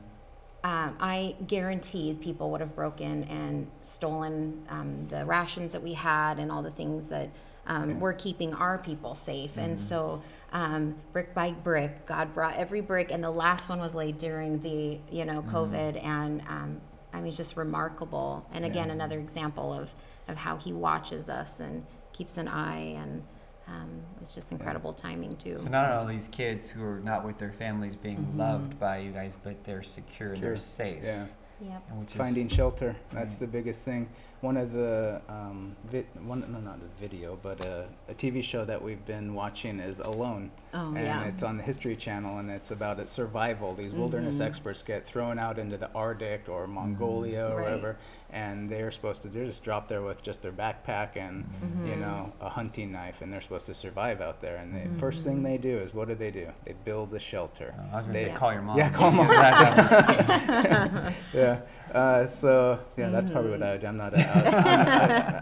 um, 0.65 0.95
I 0.99 1.36
guarantee 1.47 2.17
people 2.21 2.49
would 2.52 2.62
have 2.62 2.76
broken 2.76 3.23
and 3.26 3.67
stolen 3.82 4.65
um, 4.69 5.08
the 5.10 5.26
rations 5.26 5.73
that 5.73 5.84
we 5.84 5.93
had 5.93 6.39
and 6.39 6.52
all 6.52 6.63
the 6.63 6.71
things 6.71 7.10
that 7.10 7.30
um, 7.67 7.99
were 7.99 8.13
keeping 8.13 8.54
our 8.54 8.78
people 8.78 9.15
safe. 9.15 9.58
And 9.58 9.80
so, 9.80 10.21
um, 10.52 10.95
brick 11.13 11.34
by 11.34 11.52
brick, 11.52 12.06
God 12.06 12.34
brought 12.34 12.56
every 12.58 12.82
brick, 12.82 13.12
and 13.12 13.23
the 13.23 13.32
last 13.32 13.69
one 13.69 13.80
was 13.80 13.93
laid 13.95 14.17
during 14.17 14.62
the 14.62 14.99
you 15.10 15.23
know 15.26 15.41
COVID, 15.43 16.04
and 16.04 16.41
um, 16.49 16.82
I 17.13 17.17
mean, 17.17 17.28
it's 17.28 17.38
just 17.38 17.56
remarkable. 17.56 18.45
And 18.54 18.65
again, 18.65 18.88
Yeah. 18.88 18.93
another 18.93 19.19
example 19.19 19.73
of 19.73 19.93
of 20.28 20.36
how 20.38 20.58
He 20.58 20.73
watches 20.73 21.30
us 21.30 21.60
and 21.62 21.86
keeps 22.12 22.36
an 22.38 22.47
eye, 22.49 22.95
and 23.02 23.23
um, 23.67 23.89
it's 24.21 24.36
just 24.36 24.52
incredible 24.52 24.93
timing 24.93 25.36
too. 25.38 25.58
So 25.58 25.69
not 25.69 25.91
all 25.91 26.06
these 26.06 26.28
kids 26.28 26.69
who 26.69 26.84
are 26.84 26.99
not 26.99 27.26
with 27.26 27.38
their 27.38 27.52
families 27.54 27.95
being 27.95 28.17
Mhm. 28.17 28.38
loved 28.38 28.80
by 28.80 28.97
you 28.99 29.12
guys, 29.12 29.38
but 29.41 29.63
they're 29.63 29.84
secure 29.84 30.34
and 30.34 30.43
they're 30.43 30.56
safe. 30.58 31.04
Yeah. 31.04 31.26
Yep. 31.62 31.84
And 31.89 31.99
which 31.99 32.12
is- 32.12 32.17
Finding 32.17 32.47
shelter. 32.49 32.95
That's 33.12 33.34
Right. 33.36 33.39
the 33.41 33.47
biggest 33.47 33.86
thing. 33.86 34.10
One 34.44 34.58
of 34.58 34.74
the 34.74 35.22
um, 35.30 35.74
vi- 35.86 36.04
one 36.22 36.42
no 36.52 36.60
not 36.60 36.78
a 36.80 37.02
video, 37.02 37.40
but 37.42 37.64
a, 37.66 37.86
a 38.10 38.14
TV 38.14 38.44
show 38.44 38.66
that 38.66 38.82
we've 38.84 39.06
been 39.06 39.34
watching 39.34 39.80
is 39.80 40.00
Alone, 40.00 40.52
Oh 40.74 40.88
and 40.88 40.98
yeah. 40.98 41.24
it's 41.24 41.44
on 41.44 41.56
the 41.56 41.64
History 41.64 41.96
Channel, 41.96 42.40
and 42.40 42.52
it's 42.52 42.70
about 42.72 43.00
its 43.00 43.14
survival. 43.14 43.74
These 43.74 43.94
wilderness 43.94 44.40
Mhm. 44.40 44.46
experts 44.46 44.84
get 44.84 45.06
thrown 45.06 45.40
out 45.40 45.60
into 45.60 45.78
the 45.78 45.90
Arctic 45.96 46.50
or 46.50 46.68
Mongolia 46.68 47.46
or 47.48 47.56
Right. 47.56 47.64
wherever, 47.70 47.96
and 48.34 48.70
they're 48.70 48.92
supposed 48.92 49.22
to 49.22 49.30
they're 49.30 49.46
just 49.46 49.64
drop 49.64 49.88
there 49.88 50.02
with 50.02 50.22
just 50.22 50.42
their 50.42 50.52
backpack 50.52 51.16
and 51.16 51.46
you 51.86 51.94
Mhm. 51.94 52.00
know 52.02 52.34
a 52.42 52.50
hunting 52.50 52.92
knife, 52.92 53.22
and 53.22 53.32
they're 53.32 53.40
supposed 53.40 53.68
to 53.68 53.74
survive 53.74 54.20
out 54.20 54.42
there. 54.42 54.58
And 54.58 54.76
the 54.76 55.00
first 55.00 55.24
thing 55.24 55.42
they 55.44 55.58
do 55.58 55.78
is 55.80 55.94
what 55.94 56.10
do 56.10 56.16
they 56.16 56.32
do? 56.32 56.48
They 56.66 56.74
build 56.84 57.14
a 57.14 57.20
shelter. 57.20 57.74
Oh, 57.80 57.94
I 57.94 57.96
was 57.96 58.08
going 58.08 58.18
to 58.20 58.26
They- 58.26 58.30
say, 58.32 58.36
call 58.36 58.52
your 58.52 58.62
mom. 58.62 58.78
Yeah, 58.78 58.90
call 58.90 59.10
mom. 59.10 59.28
That- 59.28 61.14
yeah. 61.34 61.60
Uh, 61.94 62.28
so 62.28 62.80
yeah, 62.98 63.10
that's 63.10 63.30
probably 63.30 63.52
what 63.52 63.62
I 63.62 63.72
would. 63.74 63.82
do. 63.82 63.88
I'm 63.88 63.98
not. 63.98 64.14
A, 64.14 64.18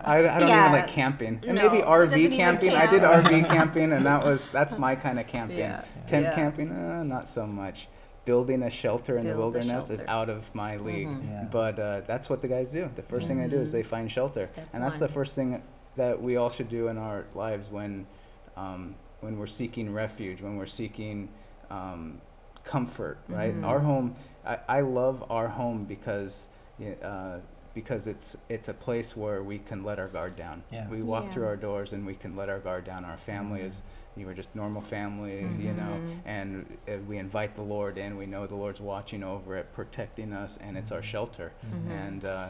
I, 0.05 0.17
I, 0.23 0.35
I 0.35 0.39
don't 0.39 0.49
Yeah. 0.49 0.69
even 0.69 0.81
like 0.81 0.87
camping, 0.89 1.41
and 1.47 1.55
No, 1.55 1.69
maybe 1.69 1.81
RV 1.83 2.17
even 2.17 2.37
camping. 2.37 2.71
I 2.73 2.87
did. 2.89 3.03
RV 3.03 3.47
camping, 3.47 3.93
and 3.93 4.05
that 4.05 4.23
was 4.25 4.47
that's 4.49 4.77
my 4.77 4.95
kind 4.95 5.19
of 5.19 5.27
camping. 5.27 5.57
Yeah. 5.59 5.83
Tent 6.07 6.25
Yeah. 6.25 6.35
camping, 6.35 6.71
uh, 6.71 7.03
not 7.03 7.27
so 7.27 7.47
much. 7.47 7.87
Building 8.25 8.63
a 8.63 8.69
shelter 8.69 9.17
in 9.17 9.23
the 9.25 9.31
Build 9.33 9.55
a 9.55 9.59
wilderness 9.59 9.89
is 9.89 10.01
out 10.07 10.29
of 10.29 10.53
my 10.53 10.77
league. 10.77 11.07
Mhm. 11.07 11.29
Yeah. 11.29 11.43
But 11.49 11.79
uh, 11.79 12.01
that's 12.05 12.29
what 12.29 12.41
the 12.41 12.47
guys 12.47 12.69
do. 12.69 12.89
The 12.93 13.01
1st 13.01 13.27
thing 13.27 13.39
they 13.41 13.47
do 13.47 13.59
is 13.59 13.71
they 13.71 13.81
find 13.83 14.11
shelter, 14.11 14.45
Step 14.45 14.67
and 14.73 14.83
that's 14.83 14.99
one. 14.99 15.07
the 15.07 15.13
first 15.13 15.35
thing 15.35 15.61
that 15.95 16.21
we 16.21 16.35
all 16.37 16.49
should 16.49 16.69
do 16.69 16.87
in 16.89 16.97
our 16.97 17.25
lives 17.33 17.69
when 17.71 18.05
um, 18.57 18.95
when 19.21 19.37
we're 19.39 19.47
seeking 19.47 19.93
refuge, 19.93 20.41
when 20.41 20.57
we're 20.57 20.65
seeking 20.65 21.29
um, 21.69 22.19
comfort, 22.63 23.17
right? 23.27 23.55
Mhm. 23.55 23.65
Our 23.65 23.79
home, 23.79 24.15
I, 24.45 24.59
I 24.67 24.81
love 24.81 25.23
our 25.29 25.47
home 25.47 25.85
because 25.85 26.49
y- 26.79 26.95
uh, 27.03 27.39
because 27.73 28.05
it's 28.05 28.35
it's 28.49 28.67
a 28.67 28.73
place 28.73 29.15
where 29.15 29.41
we 29.43 29.57
can 29.59 29.83
let 29.83 29.97
our 29.99 30.07
guard 30.09 30.35
down. 30.35 30.61
Yeah. 30.71 30.87
We 30.89 31.01
walk 31.01 31.29
through 31.29 31.45
our 31.45 31.55
doors 31.55 31.93
and 31.93 32.05
we 32.05 32.15
can 32.15 32.35
let 32.35 32.49
our 32.49 32.59
guard 32.59 32.83
down. 32.85 33.05
Our 33.05 33.17
family 33.17 33.61
Mhm. 33.61 33.67
is 33.67 33.81
you 34.17 34.25
were 34.25 34.33
just 34.33 34.53
normal 34.53 34.81
family, 34.81 35.39
you 35.57 35.71
know, 35.73 35.93
Mhm. 36.01 36.17
and 36.25 36.77
uh, 36.89 36.97
we 37.07 37.17
invite 37.17 37.55
the 37.55 37.61
Lord 37.61 37.97
in. 37.97 38.17
We 38.17 38.25
know 38.25 38.45
the 38.45 38.55
Lord's 38.55 38.81
watching 38.81 39.23
over 39.23 39.55
it, 39.55 39.71
protecting 39.73 40.33
us, 40.33 40.57
and 40.57 40.77
it's 40.77 40.91
our 40.91 40.99
Mhm. 40.99 41.03
shelter. 41.13 41.51
Mhm. 41.65 41.91
And 41.91 42.25
uh, 42.25 42.49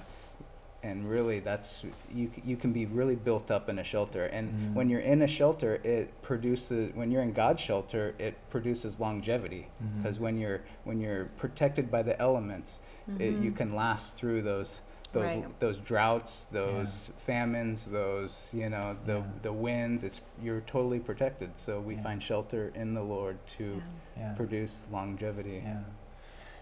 and 0.83 1.09
really, 1.09 1.39
that's 1.39 1.85
you. 2.13 2.31
You 2.43 2.57
can 2.57 2.71
be 2.73 2.85
really 2.85 3.15
built 3.15 3.51
up 3.51 3.69
in 3.69 3.79
a 3.79 3.83
shelter, 3.83 4.25
and 4.25 4.51
Mhm. 4.51 4.73
when 4.73 4.89
you're 4.89 4.99
in 5.01 5.21
a 5.21 5.27
shelter, 5.27 5.79
it 5.83 6.21
produces. 6.21 6.93
When 6.95 7.11
you're 7.11 7.21
in 7.21 7.33
God's 7.33 7.61
shelter, 7.61 8.15
it 8.19 8.35
produces 8.49 8.99
longevity. 8.99 9.67
Because 9.97 10.19
when 10.19 10.37
you're 10.37 10.61
when 10.83 10.99
you're 10.99 11.25
protected 11.37 11.91
by 11.91 12.01
the 12.03 12.19
elements, 12.19 12.79
it, 13.19 13.33
you 13.35 13.51
Mhm. 13.51 13.55
can 13.57 13.75
last 13.75 14.15
through 14.15 14.41
those 14.41 14.81
those 15.13 15.23
Right. 15.25 15.59
those 15.59 15.77
droughts, 15.77 16.45
those 16.53 17.11
famines, 17.17 17.85
those 17.85 18.49
you 18.53 18.69
know 18.69 18.95
the 19.05 19.15
Yeah. 19.17 19.23
the 19.41 19.51
winds. 19.53 20.03
It's 20.05 20.21
you're 20.41 20.61
totally 20.61 20.99
protected. 20.99 21.57
So 21.57 21.81
we 21.81 21.95
Yeah. 21.95 22.01
find 22.03 22.23
shelter 22.23 22.71
in 22.75 22.93
the 22.93 23.03
Lord 23.03 23.37
to 23.57 23.63
Yeah. 23.65 23.81
Yeah. 24.23 24.33
produce 24.35 24.83
longevity. 24.91 25.61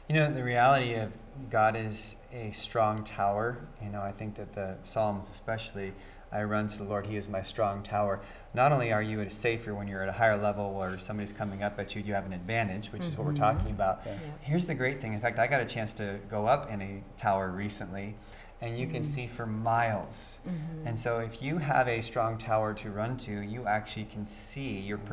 Yeah. 0.09 0.15
You 0.15 0.29
know, 0.29 0.35
the 0.35 0.43
reality 0.43 0.95
of 0.95 1.11
God 1.49 1.75
is 1.75 2.15
a 2.33 2.51
strong 2.51 3.03
tower. 3.03 3.57
You 3.81 3.89
know, 3.89 4.01
I 4.01 4.11
think 4.11 4.35
that 4.35 4.53
the 4.53 4.75
Psalms, 4.83 5.29
especially, 5.29 5.93
I 6.31 6.43
run 6.43 6.67
to 6.67 6.77
the 6.79 6.83
Lord, 6.83 7.05
He 7.07 7.15
is 7.15 7.27
my 7.29 7.41
strong 7.41 7.81
tower. 7.83 8.19
Not 8.53 8.71
only 8.71 8.91
are 8.91 9.01
you 9.01 9.19
at 9.21 9.27
a 9.27 9.31
safer 9.31 9.73
when 9.73 9.87
you're 9.87 10.03
at 10.03 10.09
a 10.09 10.13
higher 10.13 10.37
level 10.37 10.65
or 10.65 10.97
somebody's 10.97 11.33
coming 11.33 11.63
up 11.63 11.79
at 11.79 11.95
you, 11.95 12.01
you 12.01 12.13
have 12.13 12.25
an 12.25 12.33
advantage, 12.33 12.91
which 12.91 13.03
is 13.03 13.15
what 13.17 13.25
we're 13.27 13.33
Mhm. 13.33 13.37
talking 13.37 13.71
about. 13.71 14.01
Yeah. 14.05 14.13
Yeah. 14.13 14.19
Here's 14.41 14.67
the 14.67 14.75
great 14.75 14.99
thing. 15.01 15.13
In 15.13 15.21
fact, 15.21 15.39
I 15.39 15.47
got 15.47 15.61
a 15.61 15.65
chance 15.65 15.93
to 15.93 16.19
go 16.29 16.45
up 16.45 16.71
in 16.71 16.81
a 16.81 17.03
tower 17.17 17.49
recently, 17.49 18.15
and 18.61 18.77
you 18.77 18.87
can 18.87 19.01
Mhm. 19.01 19.05
see 19.05 19.27
for 19.27 19.45
miles. 19.45 20.39
Mhm. 20.47 20.85
And 20.87 20.99
so, 20.99 21.19
if 21.19 21.41
you 21.41 21.59
have 21.59 21.87
a 21.87 22.01
strong 22.01 22.37
tower 22.37 22.73
to 22.75 22.89
run 22.91 23.17
to, 23.17 23.31
you 23.31 23.67
actually 23.67 24.05
can 24.05 24.25
see 24.25 24.79
your 24.79 24.97
Yeah. 24.99 25.05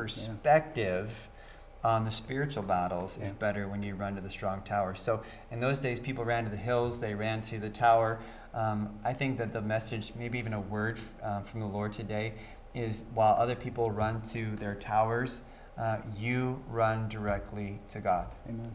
Perspective 1.81 1.97
on 1.97 2.05
the 2.05 2.11
spiritual 2.11 2.63
battles 2.63 3.17
is 3.17 3.31
better 3.31 3.67
when 3.67 3.83
you 3.83 3.95
run 3.95 4.15
to 4.15 4.21
the 4.21 4.29
strong 4.29 4.61
tower. 4.61 4.95
So, 4.95 5.21
in 5.51 5.59
those 5.59 5.79
days, 5.79 5.99
people 5.99 6.25
ran 6.25 6.43
to 6.43 6.49
the 6.49 6.57
hills, 6.57 6.99
they 6.99 7.13
ran 7.13 7.41
to 7.43 7.59
the 7.59 7.69
tower. 7.69 8.19
Um, 8.53 8.89
I 9.05 9.13
think 9.13 9.37
that 9.37 9.53
the 9.53 9.61
message, 9.61 10.13
maybe 10.17 10.39
even 10.39 10.53
a 10.53 10.61
word 10.61 10.99
um, 11.21 11.43
from 11.43 11.59
the 11.61 11.67
Lord 11.67 11.93
today, 11.93 12.33
is 12.73 13.03
while 13.13 13.35
other 13.35 13.55
people 13.55 13.91
run 13.91 14.21
to 14.33 14.55
their 14.55 14.75
towers, 14.75 15.41
uh, 15.77 15.97
you 16.17 16.61
run 16.69 17.07
directly 17.09 17.79
to 17.89 17.99
God. 17.99 18.27
Amen. 18.49 18.73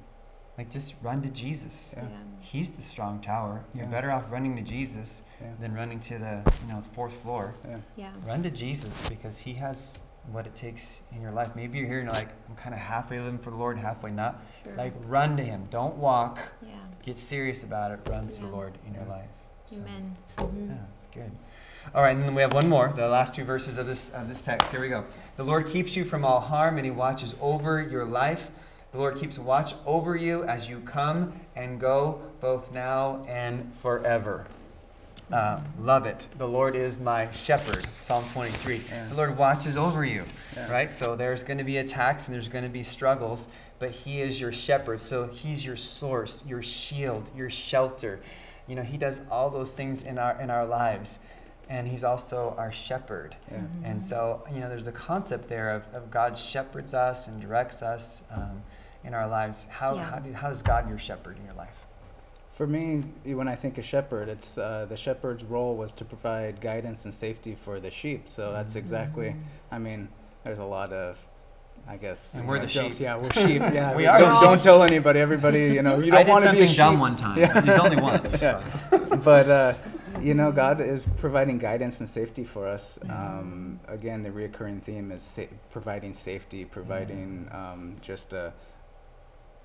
Like, 0.56 0.70
just 0.70 0.94
run 1.02 1.22
to 1.22 1.30
Jesus. 1.30 1.94
Yeah. 1.96 2.04
He's 2.40 2.70
the 2.70 2.82
strong 2.82 3.20
tower. 3.20 3.64
You're 3.74 3.86
better 3.86 4.10
off 4.10 4.24
running 4.30 4.54
to 4.56 4.62
Jesus 4.62 5.22
Yeah. 5.40 5.48
than 5.60 5.74
running 5.74 5.98
to 6.00 6.18
the 6.18 6.42
you 6.66 6.72
know 6.72 6.80
fourth 6.80 7.14
floor. 7.14 7.54
Yeah. 7.66 7.78
Yeah. 7.96 8.12
Run 8.26 8.42
to 8.42 8.50
Jesus 8.50 9.08
because 9.08 9.40
He 9.40 9.54
has 9.54 9.92
what 10.30 10.46
it 10.46 10.54
takes 10.54 11.00
in 11.14 11.20
your 11.20 11.32
life. 11.32 11.50
Maybe 11.56 11.78
you're 11.78 11.86
here 11.86 12.00
and 12.00 12.08
you're 12.08 12.14
like, 12.14 12.28
I'm 12.48 12.54
kind 12.56 12.74
of 12.74 12.80
halfway 12.80 13.18
living 13.18 13.38
for 13.38 13.50
the 13.50 13.56
Lord, 13.56 13.76
halfway 13.78 14.10
not. 14.10 14.42
Sure. 14.64 14.74
Like, 14.76 14.94
run 15.06 15.36
to 15.36 15.42
Him. 15.42 15.66
Don't 15.70 15.96
walk. 15.96 16.38
yeah. 16.62 16.76
Get 17.02 17.18
serious 17.18 17.62
about 17.64 17.90
it. 17.90 18.00
Run 18.08 18.28
to 18.28 18.40
the 18.40 18.46
Lord 18.46 18.78
in 18.86 18.94
your 18.94 19.04
life. 19.04 19.28
So, 19.66 19.80
Amen. 19.80 20.16
Yeah, 20.38 20.44
mm-hmm. 20.44 20.74
it's 20.94 21.08
good. 21.08 21.30
All 21.94 22.02
right, 22.02 22.16
and 22.16 22.22
then 22.22 22.34
we 22.34 22.42
have 22.42 22.54
one 22.54 22.68
more. 22.68 22.92
The 22.94 23.08
last 23.08 23.34
two 23.34 23.44
verses 23.44 23.76
of 23.76 23.86
this 23.86 24.10
of 24.10 24.28
this 24.28 24.40
text. 24.40 24.70
Here 24.70 24.80
we 24.80 24.88
go. 24.88 25.04
The 25.36 25.42
Lord 25.42 25.66
keeps 25.66 25.96
you 25.96 26.04
from 26.04 26.24
all 26.24 26.40
harm, 26.40 26.76
and 26.76 26.84
He 26.84 26.92
watches 26.92 27.34
over 27.40 27.82
your 27.82 28.04
life. 28.04 28.50
The 28.92 28.98
Lord 28.98 29.16
keeps 29.16 29.38
watch 29.38 29.74
over 29.84 30.14
you 30.14 30.44
as 30.44 30.68
you 30.68 30.80
come 30.80 31.32
and 31.56 31.80
go, 31.80 32.20
both 32.40 32.72
now 32.72 33.24
and 33.26 33.74
forever. 33.76 34.46
Uh, 35.32 35.60
love 35.80 36.04
it. 36.06 36.26
The 36.36 36.46
Lord 36.46 36.74
is 36.74 36.98
my 36.98 37.30
shepherd. 37.30 37.86
Psalm 38.00 38.24
23. 38.32 38.82
Yeah. 38.90 39.08
The 39.08 39.14
Lord 39.14 39.36
watches 39.38 39.76
over 39.78 40.04
you, 40.04 40.24
Yeah. 40.54 40.70
right? 40.70 40.92
So 40.92 41.16
there's 41.16 41.42
going 41.42 41.58
to 41.58 41.64
be 41.64 41.78
attacks 41.78 42.26
and 42.28 42.34
there's 42.34 42.48
going 42.48 42.64
to 42.64 42.70
be 42.70 42.82
struggles, 42.82 43.46
but 43.78 43.90
He 43.92 44.20
is 44.20 44.38
your 44.40 44.52
shepherd. 44.52 45.00
So 45.00 45.26
He's 45.26 45.64
your 45.64 45.76
source, 45.76 46.44
your 46.46 46.62
shield, 46.62 47.30
your 47.34 47.48
shelter. 47.48 48.20
You 48.66 48.76
know, 48.76 48.82
He 48.82 48.98
does 48.98 49.22
all 49.30 49.48
those 49.48 49.72
things 49.72 50.02
in 50.02 50.18
our 50.18 50.38
in 50.40 50.50
our 50.50 50.66
lives, 50.66 51.18
and 51.70 51.88
He's 51.88 52.04
also 52.04 52.54
our 52.58 52.70
shepherd. 52.70 53.34
Yeah. 53.50 53.58
Mhm. 53.58 53.66
And 53.84 54.02
so, 54.04 54.44
you 54.52 54.60
know, 54.60 54.68
there's 54.68 54.86
a 54.86 54.92
concept 54.92 55.48
there 55.48 55.70
of, 55.70 55.86
of 55.94 56.10
God 56.10 56.36
shepherds 56.36 56.92
us 56.92 57.26
and 57.26 57.40
directs 57.40 57.80
us 57.82 58.22
um, 58.30 58.62
in 59.02 59.14
our 59.14 59.26
lives. 59.26 59.66
How, 59.70 59.94
Yeah. 59.94 60.04
how, 60.04 60.18
do, 60.18 60.32
how 60.34 60.50
is 60.50 60.60
God 60.62 60.88
your 60.90 60.98
shepherd 60.98 61.38
in 61.38 61.44
your 61.46 61.54
life? 61.54 61.81
For 62.52 62.66
me, 62.66 63.02
when 63.24 63.48
I 63.48 63.54
think 63.54 63.78
of 63.78 63.84
shepherd, 63.84 64.28
it's 64.28 64.58
uh, 64.58 64.86
the 64.88 64.96
shepherd's 64.96 65.42
role 65.42 65.74
was 65.74 65.90
to 65.92 66.04
provide 66.04 66.60
guidance 66.60 67.06
and 67.06 67.14
safety 67.14 67.54
for 67.54 67.80
the 67.80 67.90
sheep. 67.90 68.28
So 68.28 68.52
that's 68.52 68.76
exactly. 68.76 69.30
Mhm. 69.30 69.40
I 69.70 69.78
mean, 69.78 70.08
there's 70.44 70.58
a 70.58 70.64
lot 70.64 70.92
of, 70.92 71.18
I 71.88 71.96
guess. 71.96 72.34
And 72.34 72.46
we're 72.46 72.56
know, 72.56 72.60
the 72.62 72.66
jokes. 72.68 72.96
sheep. 72.96 73.04
Yeah, 73.04 73.16
we're 73.16 73.30
sheep. 73.32 73.62
Yeah, 73.72 73.96
We 73.96 74.04
are 74.06 74.18
Don't, 74.20 74.42
don't 74.42 74.62
tell 74.62 74.82
anybody. 74.82 75.20
Everybody, 75.20 75.60
you 75.72 75.80
know, 75.82 75.98
you 75.98 76.10
don't 76.10 76.28
want 76.28 76.44
to 76.44 76.52
be 76.52 76.60
a 76.60 76.66
something 76.68 76.76
dumb 76.76 76.94
sheep. 76.94 77.00
one 77.00 77.16
time. 77.16 77.38
Yeah. 77.38 77.58
It's 77.58 77.78
only 77.78 77.96
once. 77.96 78.42
Yeah. 78.42 78.62
so. 78.90 79.16
but 79.16 79.48
uh, 79.48 79.74
you 80.20 80.34
know, 80.34 80.52
God 80.52 80.80
is 80.82 81.08
providing 81.16 81.56
guidance 81.58 82.00
and 82.00 82.08
safety 82.08 82.44
for 82.44 82.68
us. 82.68 82.98
Yeah. 83.04 83.38
Um, 83.38 83.80
again, 83.88 84.22
the 84.22 84.28
reoccurring 84.30 84.82
theme 84.82 85.10
is 85.10 85.22
sa- 85.22 85.50
providing 85.70 86.12
safety, 86.12 86.66
providing 86.66 87.48
um, 87.50 87.96
just 88.02 88.34
a 88.34 88.52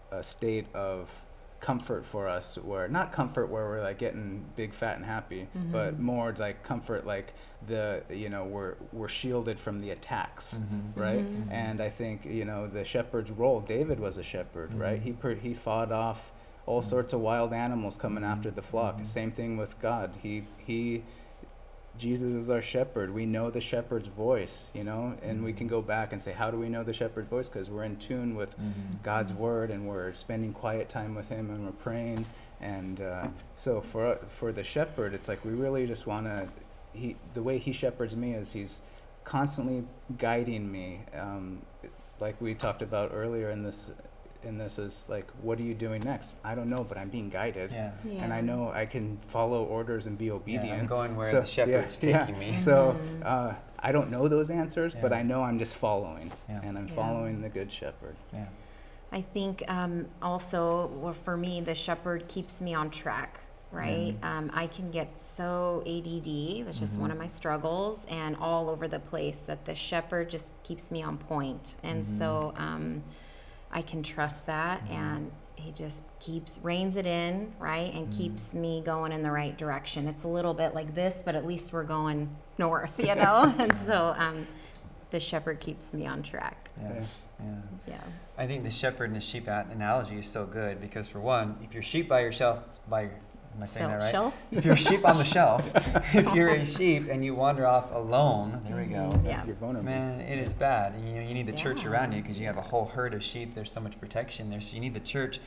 a 0.10 0.24
state 0.24 0.74
of 0.74 1.12
comfort 1.60 2.06
for 2.06 2.28
us, 2.28 2.58
where 2.58 2.88
not 2.88 3.12
comfort 3.12 3.48
where 3.48 3.66
we're 3.66 3.82
like 3.82 3.98
getting 3.98 4.46
big, 4.56 4.74
fat, 4.74 4.96
and 4.98 5.06
happy, 5.06 5.48
but 5.72 5.96
Mhm. 5.96 6.00
more 6.00 6.34
like 6.38 6.64
comfort, 6.64 7.06
like 7.06 7.34
the 7.68 8.04
you 8.10 8.30
know 8.30 8.46
we're 8.46 8.76
we're 8.94 9.08
shielded 9.08 9.60
from 9.60 9.80
the 9.80 9.90
attacks 9.90 10.60
Mhm. 10.60 11.02
right? 11.02 11.26
Mhm. 11.26 11.52
And 11.52 11.82
I 11.82 11.90
think 11.90 12.26
you 12.26 12.46
know 12.46 12.68
the 12.68 12.86
shepherd's 12.86 13.32
role. 13.32 13.60
David 13.62 14.00
was 14.00 14.18
a 14.18 14.24
shepherd, 14.24 14.74
right? 14.76 15.00
Mhm. 15.00 15.04
He 15.04 15.14
per, 15.14 15.34
he 15.36 15.54
fought 15.54 15.92
off 15.92 16.32
all 16.68 16.82
Mhm. 16.82 16.86
sorts 16.86 17.14
of 17.14 17.22
wild 17.22 17.54
animals 17.54 17.98
coming 17.98 18.24
after 18.24 18.52
the 18.52 18.62
flock. 18.62 19.00
Same 19.04 19.32
thing 19.32 19.58
with 19.58 19.80
God. 19.82 20.12
He 20.22 20.46
he. 20.58 21.04
Jesus 21.98 22.34
is 22.34 22.50
our 22.50 22.62
shepherd. 22.62 23.14
We 23.14 23.26
know 23.26 23.50
the 23.50 23.62
shepherd's 23.62 24.08
voice, 24.08 24.68
you 24.74 24.84
know, 24.84 25.16
and 25.22 25.44
we 25.44 25.54
Mhm. 25.54 25.58
can 25.58 25.68
go 25.68 25.82
back 25.82 26.14
and 26.14 26.22
say, 26.22 26.32
how 26.32 26.52
do 26.52 26.58
we 26.58 26.70
know 26.70 26.84
the 26.84 26.94
shepherd's 26.94 27.30
voice? 27.30 27.50
Because 27.50 27.70
we're 27.70 27.84
in 27.84 27.98
tune 27.98 28.36
with 28.36 28.58
Mhm. 28.60 29.02
God's 29.04 29.34
word 29.34 29.72
and 29.72 29.88
we're 29.88 30.14
spending 30.14 30.54
quiet 30.54 30.90
time 30.90 31.16
with 31.16 31.30
Him 31.30 31.50
and 31.50 31.66
we're 31.66 31.72
praying. 31.72 32.26
And 32.62 33.02
uh, 33.02 33.28
so 33.54 33.82
for 33.82 34.16
for 34.28 34.52
the 34.52 34.64
shepherd, 34.64 35.14
it's 35.14 35.28
like 35.28 35.44
we 35.46 35.52
really 35.52 35.86
just 35.88 36.08
want 36.08 36.26
to. 36.28 36.48
He 36.94 37.16
the 37.34 37.44
way 37.44 37.58
He 37.58 37.72
shepherds 37.72 38.16
me 38.16 38.34
is 38.34 38.52
He's 38.54 38.80
constantly 39.24 39.84
guiding 40.18 40.72
me. 40.72 41.02
Um, 41.18 41.62
like 42.20 42.40
we 42.42 42.54
talked 42.56 42.82
about 42.82 43.12
earlier 43.14 43.50
in 43.52 43.62
this 43.64 43.92
in 44.48 44.58
this 44.58 44.80
is 44.80 45.04
like, 45.08 45.28
what 45.42 45.60
are 45.60 45.64
you 45.64 45.74
doing 45.74 46.02
next? 46.02 46.30
I 46.44 46.56
don't 46.56 46.70
know, 46.70 46.84
but 46.84 46.98
I'm 46.98 47.10
being 47.10 47.30
guided. 47.30 47.72
Yeah. 47.72 47.92
And 48.20 48.34
I 48.34 48.42
know 48.42 48.72
I 48.74 48.86
can 48.86 49.18
follow 49.28 49.64
orders 49.66 50.08
and 50.08 50.18
be 50.18 50.32
obedient. 50.32 50.66
Yeah, 50.68 50.76
I'm 50.78 50.88
going 50.88 51.16
where 51.16 51.30
So, 51.30 51.42
the 51.42 51.46
shepherd's 51.46 52.00
yeah, 52.02 52.20
taking 52.26 52.36
yeah. 52.36 52.52
me. 52.52 52.56
So 52.56 52.96
Mhm. 52.98 53.26
uh, 53.26 53.54
I 53.80 53.92
don't 53.92 54.10
know 54.10 54.28
those 54.28 54.50
answers, 54.50 54.96
but 54.96 55.14
I 55.14 55.22
know 55.22 55.44
I'm 55.44 55.60
just 55.60 55.76
following, 55.76 56.32
Yeah. 56.50 56.62
and 56.64 56.78
I'm 56.78 56.88
Yeah. 56.88 56.94
following 56.96 57.42
the 57.42 57.50
good 57.50 57.72
shepherd. 57.72 58.16
Yeah. 58.34 58.48
I 59.12 59.22
think 59.22 59.64
um, 59.70 60.08
also, 60.22 60.88
well, 60.88 61.14
for 61.14 61.38
me, 61.38 61.62
the 61.62 61.76
shepherd 61.76 62.28
keeps 62.28 62.62
me 62.62 62.74
on 62.74 62.90
track, 62.90 63.40
right? 63.72 64.20
Mhm. 64.20 64.26
Um, 64.26 64.52
I 64.54 64.68
can 64.68 64.92
get 64.92 65.10
so 65.22 65.82
ADD, 65.86 66.64
that's 66.64 66.80
just 66.80 66.98
one 67.00 67.10
Mhm. 67.10 67.14
of 67.14 67.20
my 67.20 67.28
struggles, 67.28 68.06
and 68.10 68.36
all 68.38 68.70
over 68.70 68.88
the 68.88 69.00
place, 69.00 69.40
that 69.42 69.64
the 69.66 69.76
shepherd 69.76 70.30
just 70.30 70.52
keeps 70.64 70.90
me 70.92 71.04
on 71.04 71.18
point. 71.18 71.76
And 71.84 72.04
Mhm. 72.04 72.18
so 72.18 72.54
um, 72.58 73.04
I 73.72 73.82
can 73.82 74.04
trust 74.04 74.46
that, 74.46 74.86
Mhm. 74.86 74.92
and 74.92 75.32
he 75.56 75.72
just 75.72 76.04
keeps, 76.20 76.60
reins 76.64 76.96
it 76.96 77.06
in, 77.06 77.52
right? 77.60 77.94
And 77.94 78.08
Mhm. 78.08 78.18
keeps 78.18 78.54
me 78.54 78.82
going 78.86 79.12
in 79.12 79.24
the 79.24 79.32
right 79.32 79.58
direction. 79.58 80.08
It's 80.08 80.24
a 80.24 80.28
little 80.28 80.54
bit 80.54 80.74
like 80.76 80.94
this, 80.96 81.22
but 81.26 81.36
at 81.36 81.46
least 81.46 81.74
we're 81.74 81.84
going 81.84 82.30
north, 82.58 82.98
you 83.00 83.16
know? 83.16 83.54
and 83.58 83.78
so 83.78 84.14
um, 84.18 84.48
the 85.12 85.20
shepherd 85.20 85.60
keeps 85.60 85.94
me 85.94 86.06
on 86.06 86.22
track. 86.24 86.70
Yeah. 86.82 86.94
Yeah. 86.94 87.06
Yeah. 87.40 87.56
Yeah. 87.88 88.02
I 88.38 88.48
think 88.48 88.64
the 88.64 88.72
shepherd 88.72 89.06
and 89.06 89.16
the 89.16 89.22
sheep 89.22 89.48
analogy 89.48 90.18
is 90.20 90.28
so 90.28 90.46
good 90.46 90.80
because, 90.82 91.08
for 91.08 91.20
one, 91.20 91.58
if 91.64 91.74
you're 91.74 91.84
sheep 91.84 92.08
by 92.08 92.22
yourself, 92.22 92.60
by 92.90 93.10
am 93.58 93.64
I 93.64 93.66
saying 93.66 93.88
that 93.90 94.02
right? 94.02 94.12
Shelf? 94.12 94.36
If 94.52 94.64
you're 94.66 94.76
a 94.76 94.78
sheep 94.78 95.06
on 95.06 95.18
the 95.18 95.24
shelf, 95.24 95.70
if 96.14 96.34
you're 96.34 96.50
a 96.50 96.64
sheep 96.66 97.08
and 97.10 97.26
you 97.26 97.34
wander 97.36 97.66
off 97.66 97.94
alone, 97.94 98.62
there 98.68 98.78
we 98.78 98.86
go. 98.86 99.10
Mhm. 99.10 99.26
Yeah. 99.26 99.46
You're 99.46 99.56
vulnerable. 99.56 99.90
Man, 99.90 100.22
it 100.22 100.38
is 100.40 100.54
bad. 100.54 100.94
And, 100.94 101.10
you 101.10 101.16
know, 101.16 101.28
you 101.28 101.34
need 101.34 101.48
the 101.48 101.54
church 101.54 101.84
around 101.86 102.12
you 102.14 102.22
because 102.22 102.40
you 102.40 102.46
have 102.46 102.58
a 102.58 102.62
whole 102.62 102.86
herd 102.86 103.14
of 103.14 103.24
sheep. 103.24 103.56
There's 103.56 103.72
so 103.72 103.80
much 103.82 104.00
protection 104.00 104.50
there, 104.50 104.62
so 104.62 104.74
you 104.76 104.80
need 104.80 104.94
the 104.94 105.00
church. 105.00 105.40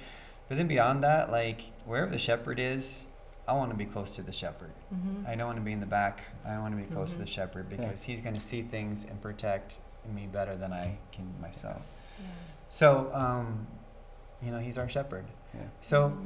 But 0.49 0.57
then 0.59 0.67
beyond 0.67 1.03
that, 1.05 1.31
like 1.31 1.63
wherever 1.87 2.11
the 2.11 2.19
shepherd 2.19 2.59
is, 2.59 3.05
I 3.47 3.53
want 3.55 3.71
to 3.71 3.77
be 3.77 3.85
close 3.87 4.15
to 4.17 4.23
the 4.23 4.33
shepherd. 4.33 4.73
Mhm. 4.95 5.29
I 5.29 5.35
don't 5.37 5.47
want 5.47 5.59
to 5.59 5.65
be 5.65 5.73
in 5.73 5.81
the 5.81 5.87
back. 5.87 6.23
I 6.47 6.59
want 6.59 6.77
to 6.77 6.83
be 6.83 6.93
close 6.93 7.13
to 7.13 7.19
Mhm. 7.19 7.21
the 7.23 7.27
shepherd 7.27 7.69
because 7.69 8.03
he's 8.03 8.21
going 8.21 8.35
to 8.35 8.41
see 8.41 8.63
things 8.63 9.05
and 9.05 9.21
protect 9.23 9.79
me 10.13 10.27
better 10.27 10.57
than 10.57 10.73
I 10.73 10.99
can 11.13 11.33
myself. 11.41 11.83
Yeah. 12.19 12.27
So, 12.69 13.11
um, 13.13 13.67
you 14.43 14.51
know, 14.51 14.59
he's 14.59 14.79
our 14.79 14.89
shepherd. 14.89 15.25
Yeah. 15.55 15.61
So, 15.81 16.17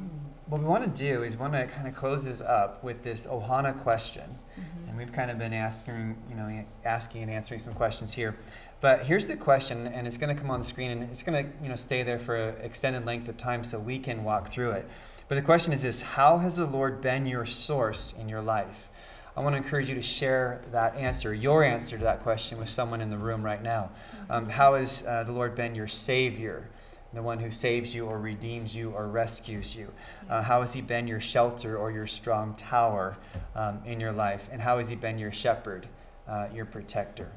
what 0.47 0.61
we 0.61 0.67
want 0.67 0.85
to 0.85 1.03
do 1.03 1.23
is 1.23 1.37
want 1.37 1.55
to 1.55 1.67
kind 1.67 1.89
of 1.89 1.95
close 1.95 2.25
this 2.25 2.41
up 2.41 2.85
with 2.85 3.03
this 3.03 3.27
Ohana 3.27 3.81
question. 3.83 4.25
Mhm. 4.29 4.89
And 4.89 4.99
we've 4.99 5.13
kind 5.13 5.31
of 5.31 5.39
been 5.39 5.55
asking, 5.55 6.17
you 6.29 6.37
know, 6.37 6.65
asking 6.85 7.23
and 7.23 7.31
answering 7.31 7.61
some 7.61 7.73
questions 7.73 8.13
here. 8.13 8.37
But 8.81 9.05
here's 9.05 9.27
the 9.27 9.37
question, 9.37 9.87
and 9.87 10.07
it's 10.07 10.19
going 10.19 10.35
to 10.35 10.41
come 10.41 10.51
on 10.51 10.59
the 10.59 10.65
screen, 10.65 10.91
and 10.91 11.05
it's 11.05 11.23
going 11.23 11.43
to, 11.43 11.51
you 11.63 11.71
know, 11.71 11.77
stay 11.77 12.03
there 12.03 12.19
for 12.19 12.37
an 12.37 12.57
extended 12.61 13.07
length 13.07 13.29
of 13.29 13.39
time 13.39 13.65
so 13.65 13.79
we 13.79 13.99
can 13.99 14.25
walk 14.25 14.49
through 14.49 14.73
it. 14.73 14.87
But 15.29 15.37
the 15.37 15.43
question 15.43 15.73
is 15.73 15.81
this: 15.81 16.03
How 16.03 16.37
has 16.37 16.57
the 16.57 16.67
Lord 16.67 17.01
been 17.01 17.25
your 17.27 17.47
source 17.47 18.13
in 18.19 18.29
your 18.29 18.43
life? 18.43 18.91
I 19.37 19.41
want 19.41 19.55
to 19.55 19.57
encourage 19.57 19.89
you 19.89 19.97
to 19.97 20.03
share 20.03 20.61
that 20.71 20.95
answer, 20.97 21.35
your 21.35 21.65
answer 21.65 21.99
to 21.99 22.05
that 22.05 22.21
question, 22.21 22.59
with 22.59 22.69
someone 22.69 23.01
in 23.01 23.11
the 23.11 23.19
room 23.19 23.43
right 23.43 23.63
now. 23.63 23.91
Um, 24.31 24.49
how 24.49 24.75
has 24.75 25.05
uh, 25.09 25.25
the 25.25 25.33
Lord 25.33 25.57
been 25.57 25.75
your 25.75 25.89
Savior, 25.89 26.69
the 27.15 27.23
one 27.23 27.39
who 27.39 27.51
saves 27.51 27.95
you 27.95 28.07
or 28.07 28.19
redeems 28.19 28.75
you 28.75 28.91
or 28.91 29.09
rescues 29.09 29.75
you? 29.75 29.91
Uh, 30.29 30.43
how 30.43 30.61
has 30.61 30.73
He 30.73 30.81
been 30.81 31.07
your 31.07 31.21
shelter 31.21 31.77
or 31.77 31.91
your 31.91 32.07
strong 32.07 32.55
tower 32.57 33.17
um, 33.55 33.81
in 33.85 34.01
your 34.01 34.13
life? 34.13 34.49
And 34.53 34.61
how 34.61 34.79
has 34.79 34.89
He 34.89 34.97
been 34.97 35.19
your 35.19 35.33
shepherd, 35.33 35.89
uh, 36.29 36.49
your 36.55 36.65
protector? 36.65 37.31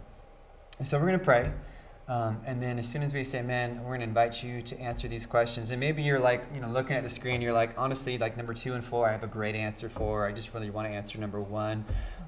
And 0.79 0.87
so 0.87 0.97
we're 0.97 1.07
going 1.07 1.19
to 1.19 1.25
pray. 1.25 1.51
Um, 2.09 2.39
and 2.45 2.63
then 2.63 2.79
as 2.79 2.87
soon 2.87 3.03
as 3.03 3.13
we 3.13 3.23
say 3.23 3.39
amen, 3.39 3.81
we're 3.81 3.89
going 3.89 3.99
to 3.99 4.05
invite 4.05 4.41
you 4.41 4.61
to 4.61 4.79
answer 4.79 5.09
these 5.09 5.25
questions. 5.25 5.71
And 5.71 5.79
maybe 5.79 6.01
you're 6.01 6.19
like, 6.19 6.45
you 6.53 6.61
know, 6.61 6.69
looking 6.69 6.95
at 6.95 7.03
the 7.03 7.09
screen, 7.09 7.41
you're 7.41 7.51
like, 7.51 7.77
honestly, 7.77 8.17
like 8.17 8.37
number 8.37 8.53
two 8.53 8.75
and 8.75 8.85
four, 8.85 9.09
I 9.09 9.11
have 9.11 9.23
a 9.23 9.27
great 9.27 9.55
answer 9.55 9.89
for. 9.89 10.25
I 10.25 10.31
just 10.31 10.53
really 10.53 10.69
want 10.69 10.87
to 10.87 10.93
answer 10.93 11.17
number 11.17 11.41
one. 11.41 11.83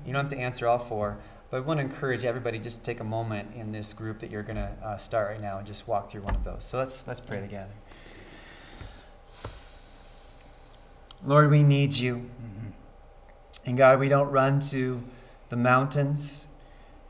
You 0.05 0.11
don't 0.11 0.25
have 0.25 0.33
to 0.33 0.37
answer 0.37 0.67
all 0.67 0.79
four. 0.79 1.17
But 1.49 1.57
I 1.57 1.59
want 1.61 1.79
to 1.79 1.83
encourage 1.83 2.25
everybody 2.25 2.59
just 2.59 2.79
to 2.79 2.83
take 2.85 2.99
a 2.99 3.03
moment 3.03 3.55
in 3.55 3.71
this 3.71 3.91
group 3.91 4.19
that 4.19 4.29
you're 4.29 4.43
going 4.43 4.57
to 4.57 4.71
uh, 4.83 4.97
start 4.97 5.31
right 5.31 5.41
now 5.41 5.57
and 5.57 5.65
just 5.65 5.87
walk 5.87 6.11
through 6.11 6.21
one 6.21 6.35
of 6.35 6.43
those. 6.43 6.63
So 6.63 6.77
let's 6.77 7.07
let's 7.07 7.19
pray 7.19 7.41
together. 7.41 7.71
Lord, 11.25 11.49
we 11.49 11.63
need 11.63 11.95
you. 11.95 12.29
Mhm. 12.41 12.71
And 13.65 13.77
God, 13.77 13.99
we 13.99 14.09
don't 14.09 14.29
run 14.31 14.59
to 14.71 15.03
the 15.49 15.55
mountains 15.55 16.47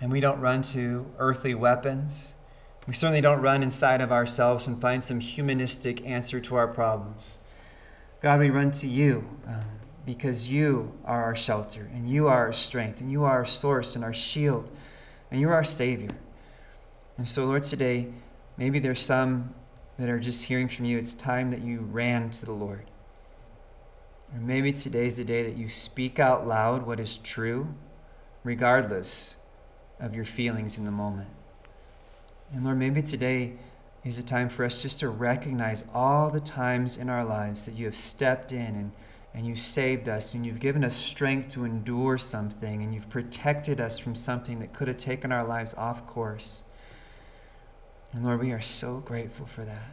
and 0.02 0.12
we 0.12 0.21
don't 0.21 0.39
run 0.39 0.62
to 0.62 1.06
earthly 1.17 1.54
weapons. 1.54 2.34
We 2.88 2.93
certainly 2.93 3.21
don't 3.21 3.41
run 3.41 3.62
inside 3.62 4.02
of 4.02 4.12
ourselves 4.12 4.65
and 4.65 4.80
find 4.80 5.04
some 5.04 5.19
humanistic 5.19 6.06
answer 6.08 6.39
to 6.39 6.56
our 6.56 6.67
problems. 6.67 7.38
God, 8.21 8.39
we 8.39 8.49
run 8.49 8.71
to 8.71 8.88
you 8.88 9.30
um, 9.45 9.78
because 10.15 10.47
you 10.47 10.91
are 11.05 11.23
our 11.23 11.35
shelter 11.35 11.87
and 11.93 12.09
you 12.09 12.27
are 12.27 12.47
our 12.47 12.51
strength 12.51 12.99
and 12.99 13.11
you 13.11 13.23
are 13.23 13.33
our 13.33 13.45
source 13.45 13.95
and 13.95 14.03
our 14.03 14.13
shield 14.13 14.71
and 15.29 15.39
you're 15.39 15.53
our 15.53 15.63
Savior. 15.63 16.09
And 17.19 17.27
so, 17.27 17.45
Lord, 17.45 17.61
today, 17.61 18.07
maybe 18.57 18.79
there's 18.79 19.01
some 19.01 19.53
that 19.99 20.09
are 20.09 20.19
just 20.19 20.45
hearing 20.45 20.67
from 20.67 20.85
you. 20.85 20.97
It's 20.97 21.13
time 21.13 21.51
that 21.51 21.61
you 21.61 21.81
ran 21.81 22.31
to 22.31 22.43
the 22.43 22.53
Lord. 22.53 22.89
Or 24.33 24.39
maybe 24.39 24.73
today's 24.73 25.17
the 25.17 25.23
day 25.23 25.43
that 25.43 25.55
you 25.55 25.69
speak 25.69 26.17
out 26.17 26.47
loud 26.47 26.87
what 26.87 26.99
is 26.99 27.19
true, 27.19 27.67
regardless 28.43 29.37
of 29.99 30.15
your 30.15 30.25
feelings 30.25 30.79
in 30.79 30.85
the 30.85 30.91
moment. 30.91 31.29
And 32.51 32.63
Lord, 32.63 32.79
maybe 32.79 33.03
today 33.03 33.57
is 34.03 34.17
a 34.17 34.23
time 34.23 34.49
for 34.49 34.65
us 34.65 34.81
just 34.81 35.01
to 35.01 35.09
recognize 35.09 35.85
all 35.93 36.31
the 36.31 36.39
times 36.39 36.97
in 36.97 37.11
our 37.11 37.23
lives 37.23 37.65
that 37.65 37.75
you 37.75 37.85
have 37.85 37.95
stepped 37.95 38.51
in 38.51 38.73
and, 38.75 38.91
and 39.33 39.45
you 39.45 39.55
saved 39.55 40.09
us 40.09 40.33
and 40.33 40.45
you've 40.45 40.59
given 40.59 40.83
us 40.83 40.95
strength 40.95 41.49
to 41.49 41.63
endure 41.63 42.17
something 42.17 42.81
and 42.83 42.93
you've 42.93 43.09
protected 43.09 43.79
us 43.79 43.99
from 43.99 44.15
something 44.15 44.59
that 44.59 44.73
could 44.73 44.87
have 44.87 44.97
taken 44.97 45.31
our 45.31 45.43
lives 45.43 45.73
off 45.75 46.05
course. 46.07 46.63
And 48.11 48.25
Lord, 48.25 48.39
we 48.39 48.51
are 48.51 48.61
so 48.61 48.97
grateful 48.97 49.45
for 49.45 49.63
that. 49.63 49.91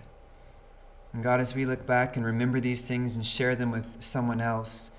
And 1.13 1.23
God, 1.23 1.41
as 1.41 1.55
we 1.55 1.67
look 1.67 1.87
back 1.87 2.17
and 2.17 2.25
remember 2.25 2.61
these 2.61 2.87
things 2.87 3.15
and 3.15 3.27
share 3.27 3.55
them 3.55 3.71
with 3.71 3.87
someone 4.01 4.41
else, 4.41 4.91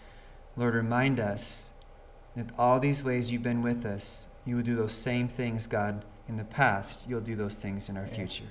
Lord, 0.56 0.76
remind 0.76 1.20
us 1.20 1.72
that 2.36 2.48
all 2.58 2.80
these 2.80 3.04
ways 3.04 3.32
you've 3.32 3.44
been 3.44 3.62
with 3.64 3.86
us, 3.86 4.28
you 4.46 4.56
will 4.56 4.64
do 4.64 4.76
those 4.76 4.94
same 4.94 5.28
things, 5.28 5.68
God, 5.68 6.06
in 6.28 6.38
the 6.38 6.44
past. 6.44 7.08
You'll 7.10 7.22
do 7.22 7.36
those 7.36 7.56
things 7.56 7.90
in 7.90 7.98
our 7.98 8.08
future. 8.08 8.46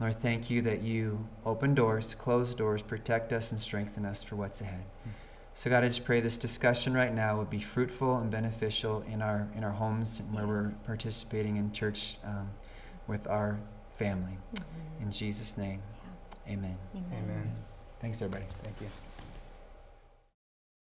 Lord, 0.00 0.20
thank 0.20 0.50
you 0.50 0.60
that 0.62 0.82
you 0.82 1.26
open 1.46 1.74
doors, 1.74 2.14
close 2.14 2.54
doors, 2.54 2.82
protect 2.82 3.32
us, 3.32 3.52
and 3.52 3.60
strengthen 3.60 4.04
us 4.04 4.22
for 4.22 4.36
what's 4.36 4.60
ahead. 4.60 4.84
Mm. 5.08 5.12
So, 5.54 5.70
God, 5.70 5.84
I 5.84 5.88
just 5.88 6.04
pray 6.04 6.20
this 6.20 6.36
discussion 6.36 6.94
right 6.94 7.14
now 7.14 7.38
would 7.38 7.48
be 7.48 7.60
fruitful 7.60 8.18
and 8.18 8.28
beneficial 8.28 9.02
in 9.02 9.22
our 9.22 9.46
in 9.56 9.62
our 9.62 9.70
homes 9.70 10.18
and 10.18 10.34
where 10.34 10.46
we're 10.46 10.72
participating 10.84 11.56
in 11.56 11.70
church 11.70 12.16
um, 12.24 12.50
with 13.06 13.28
our 13.28 13.58
family. 13.96 14.36
Mhm. 14.56 15.02
In 15.02 15.10
Jesus' 15.12 15.56
name, 15.56 15.80
amen. 16.48 16.76
Amen. 16.96 17.24
Amen. 17.24 17.56
Thanks, 18.00 18.20
everybody. 18.20 18.46
Thank 18.64 18.80
you. 18.80 19.13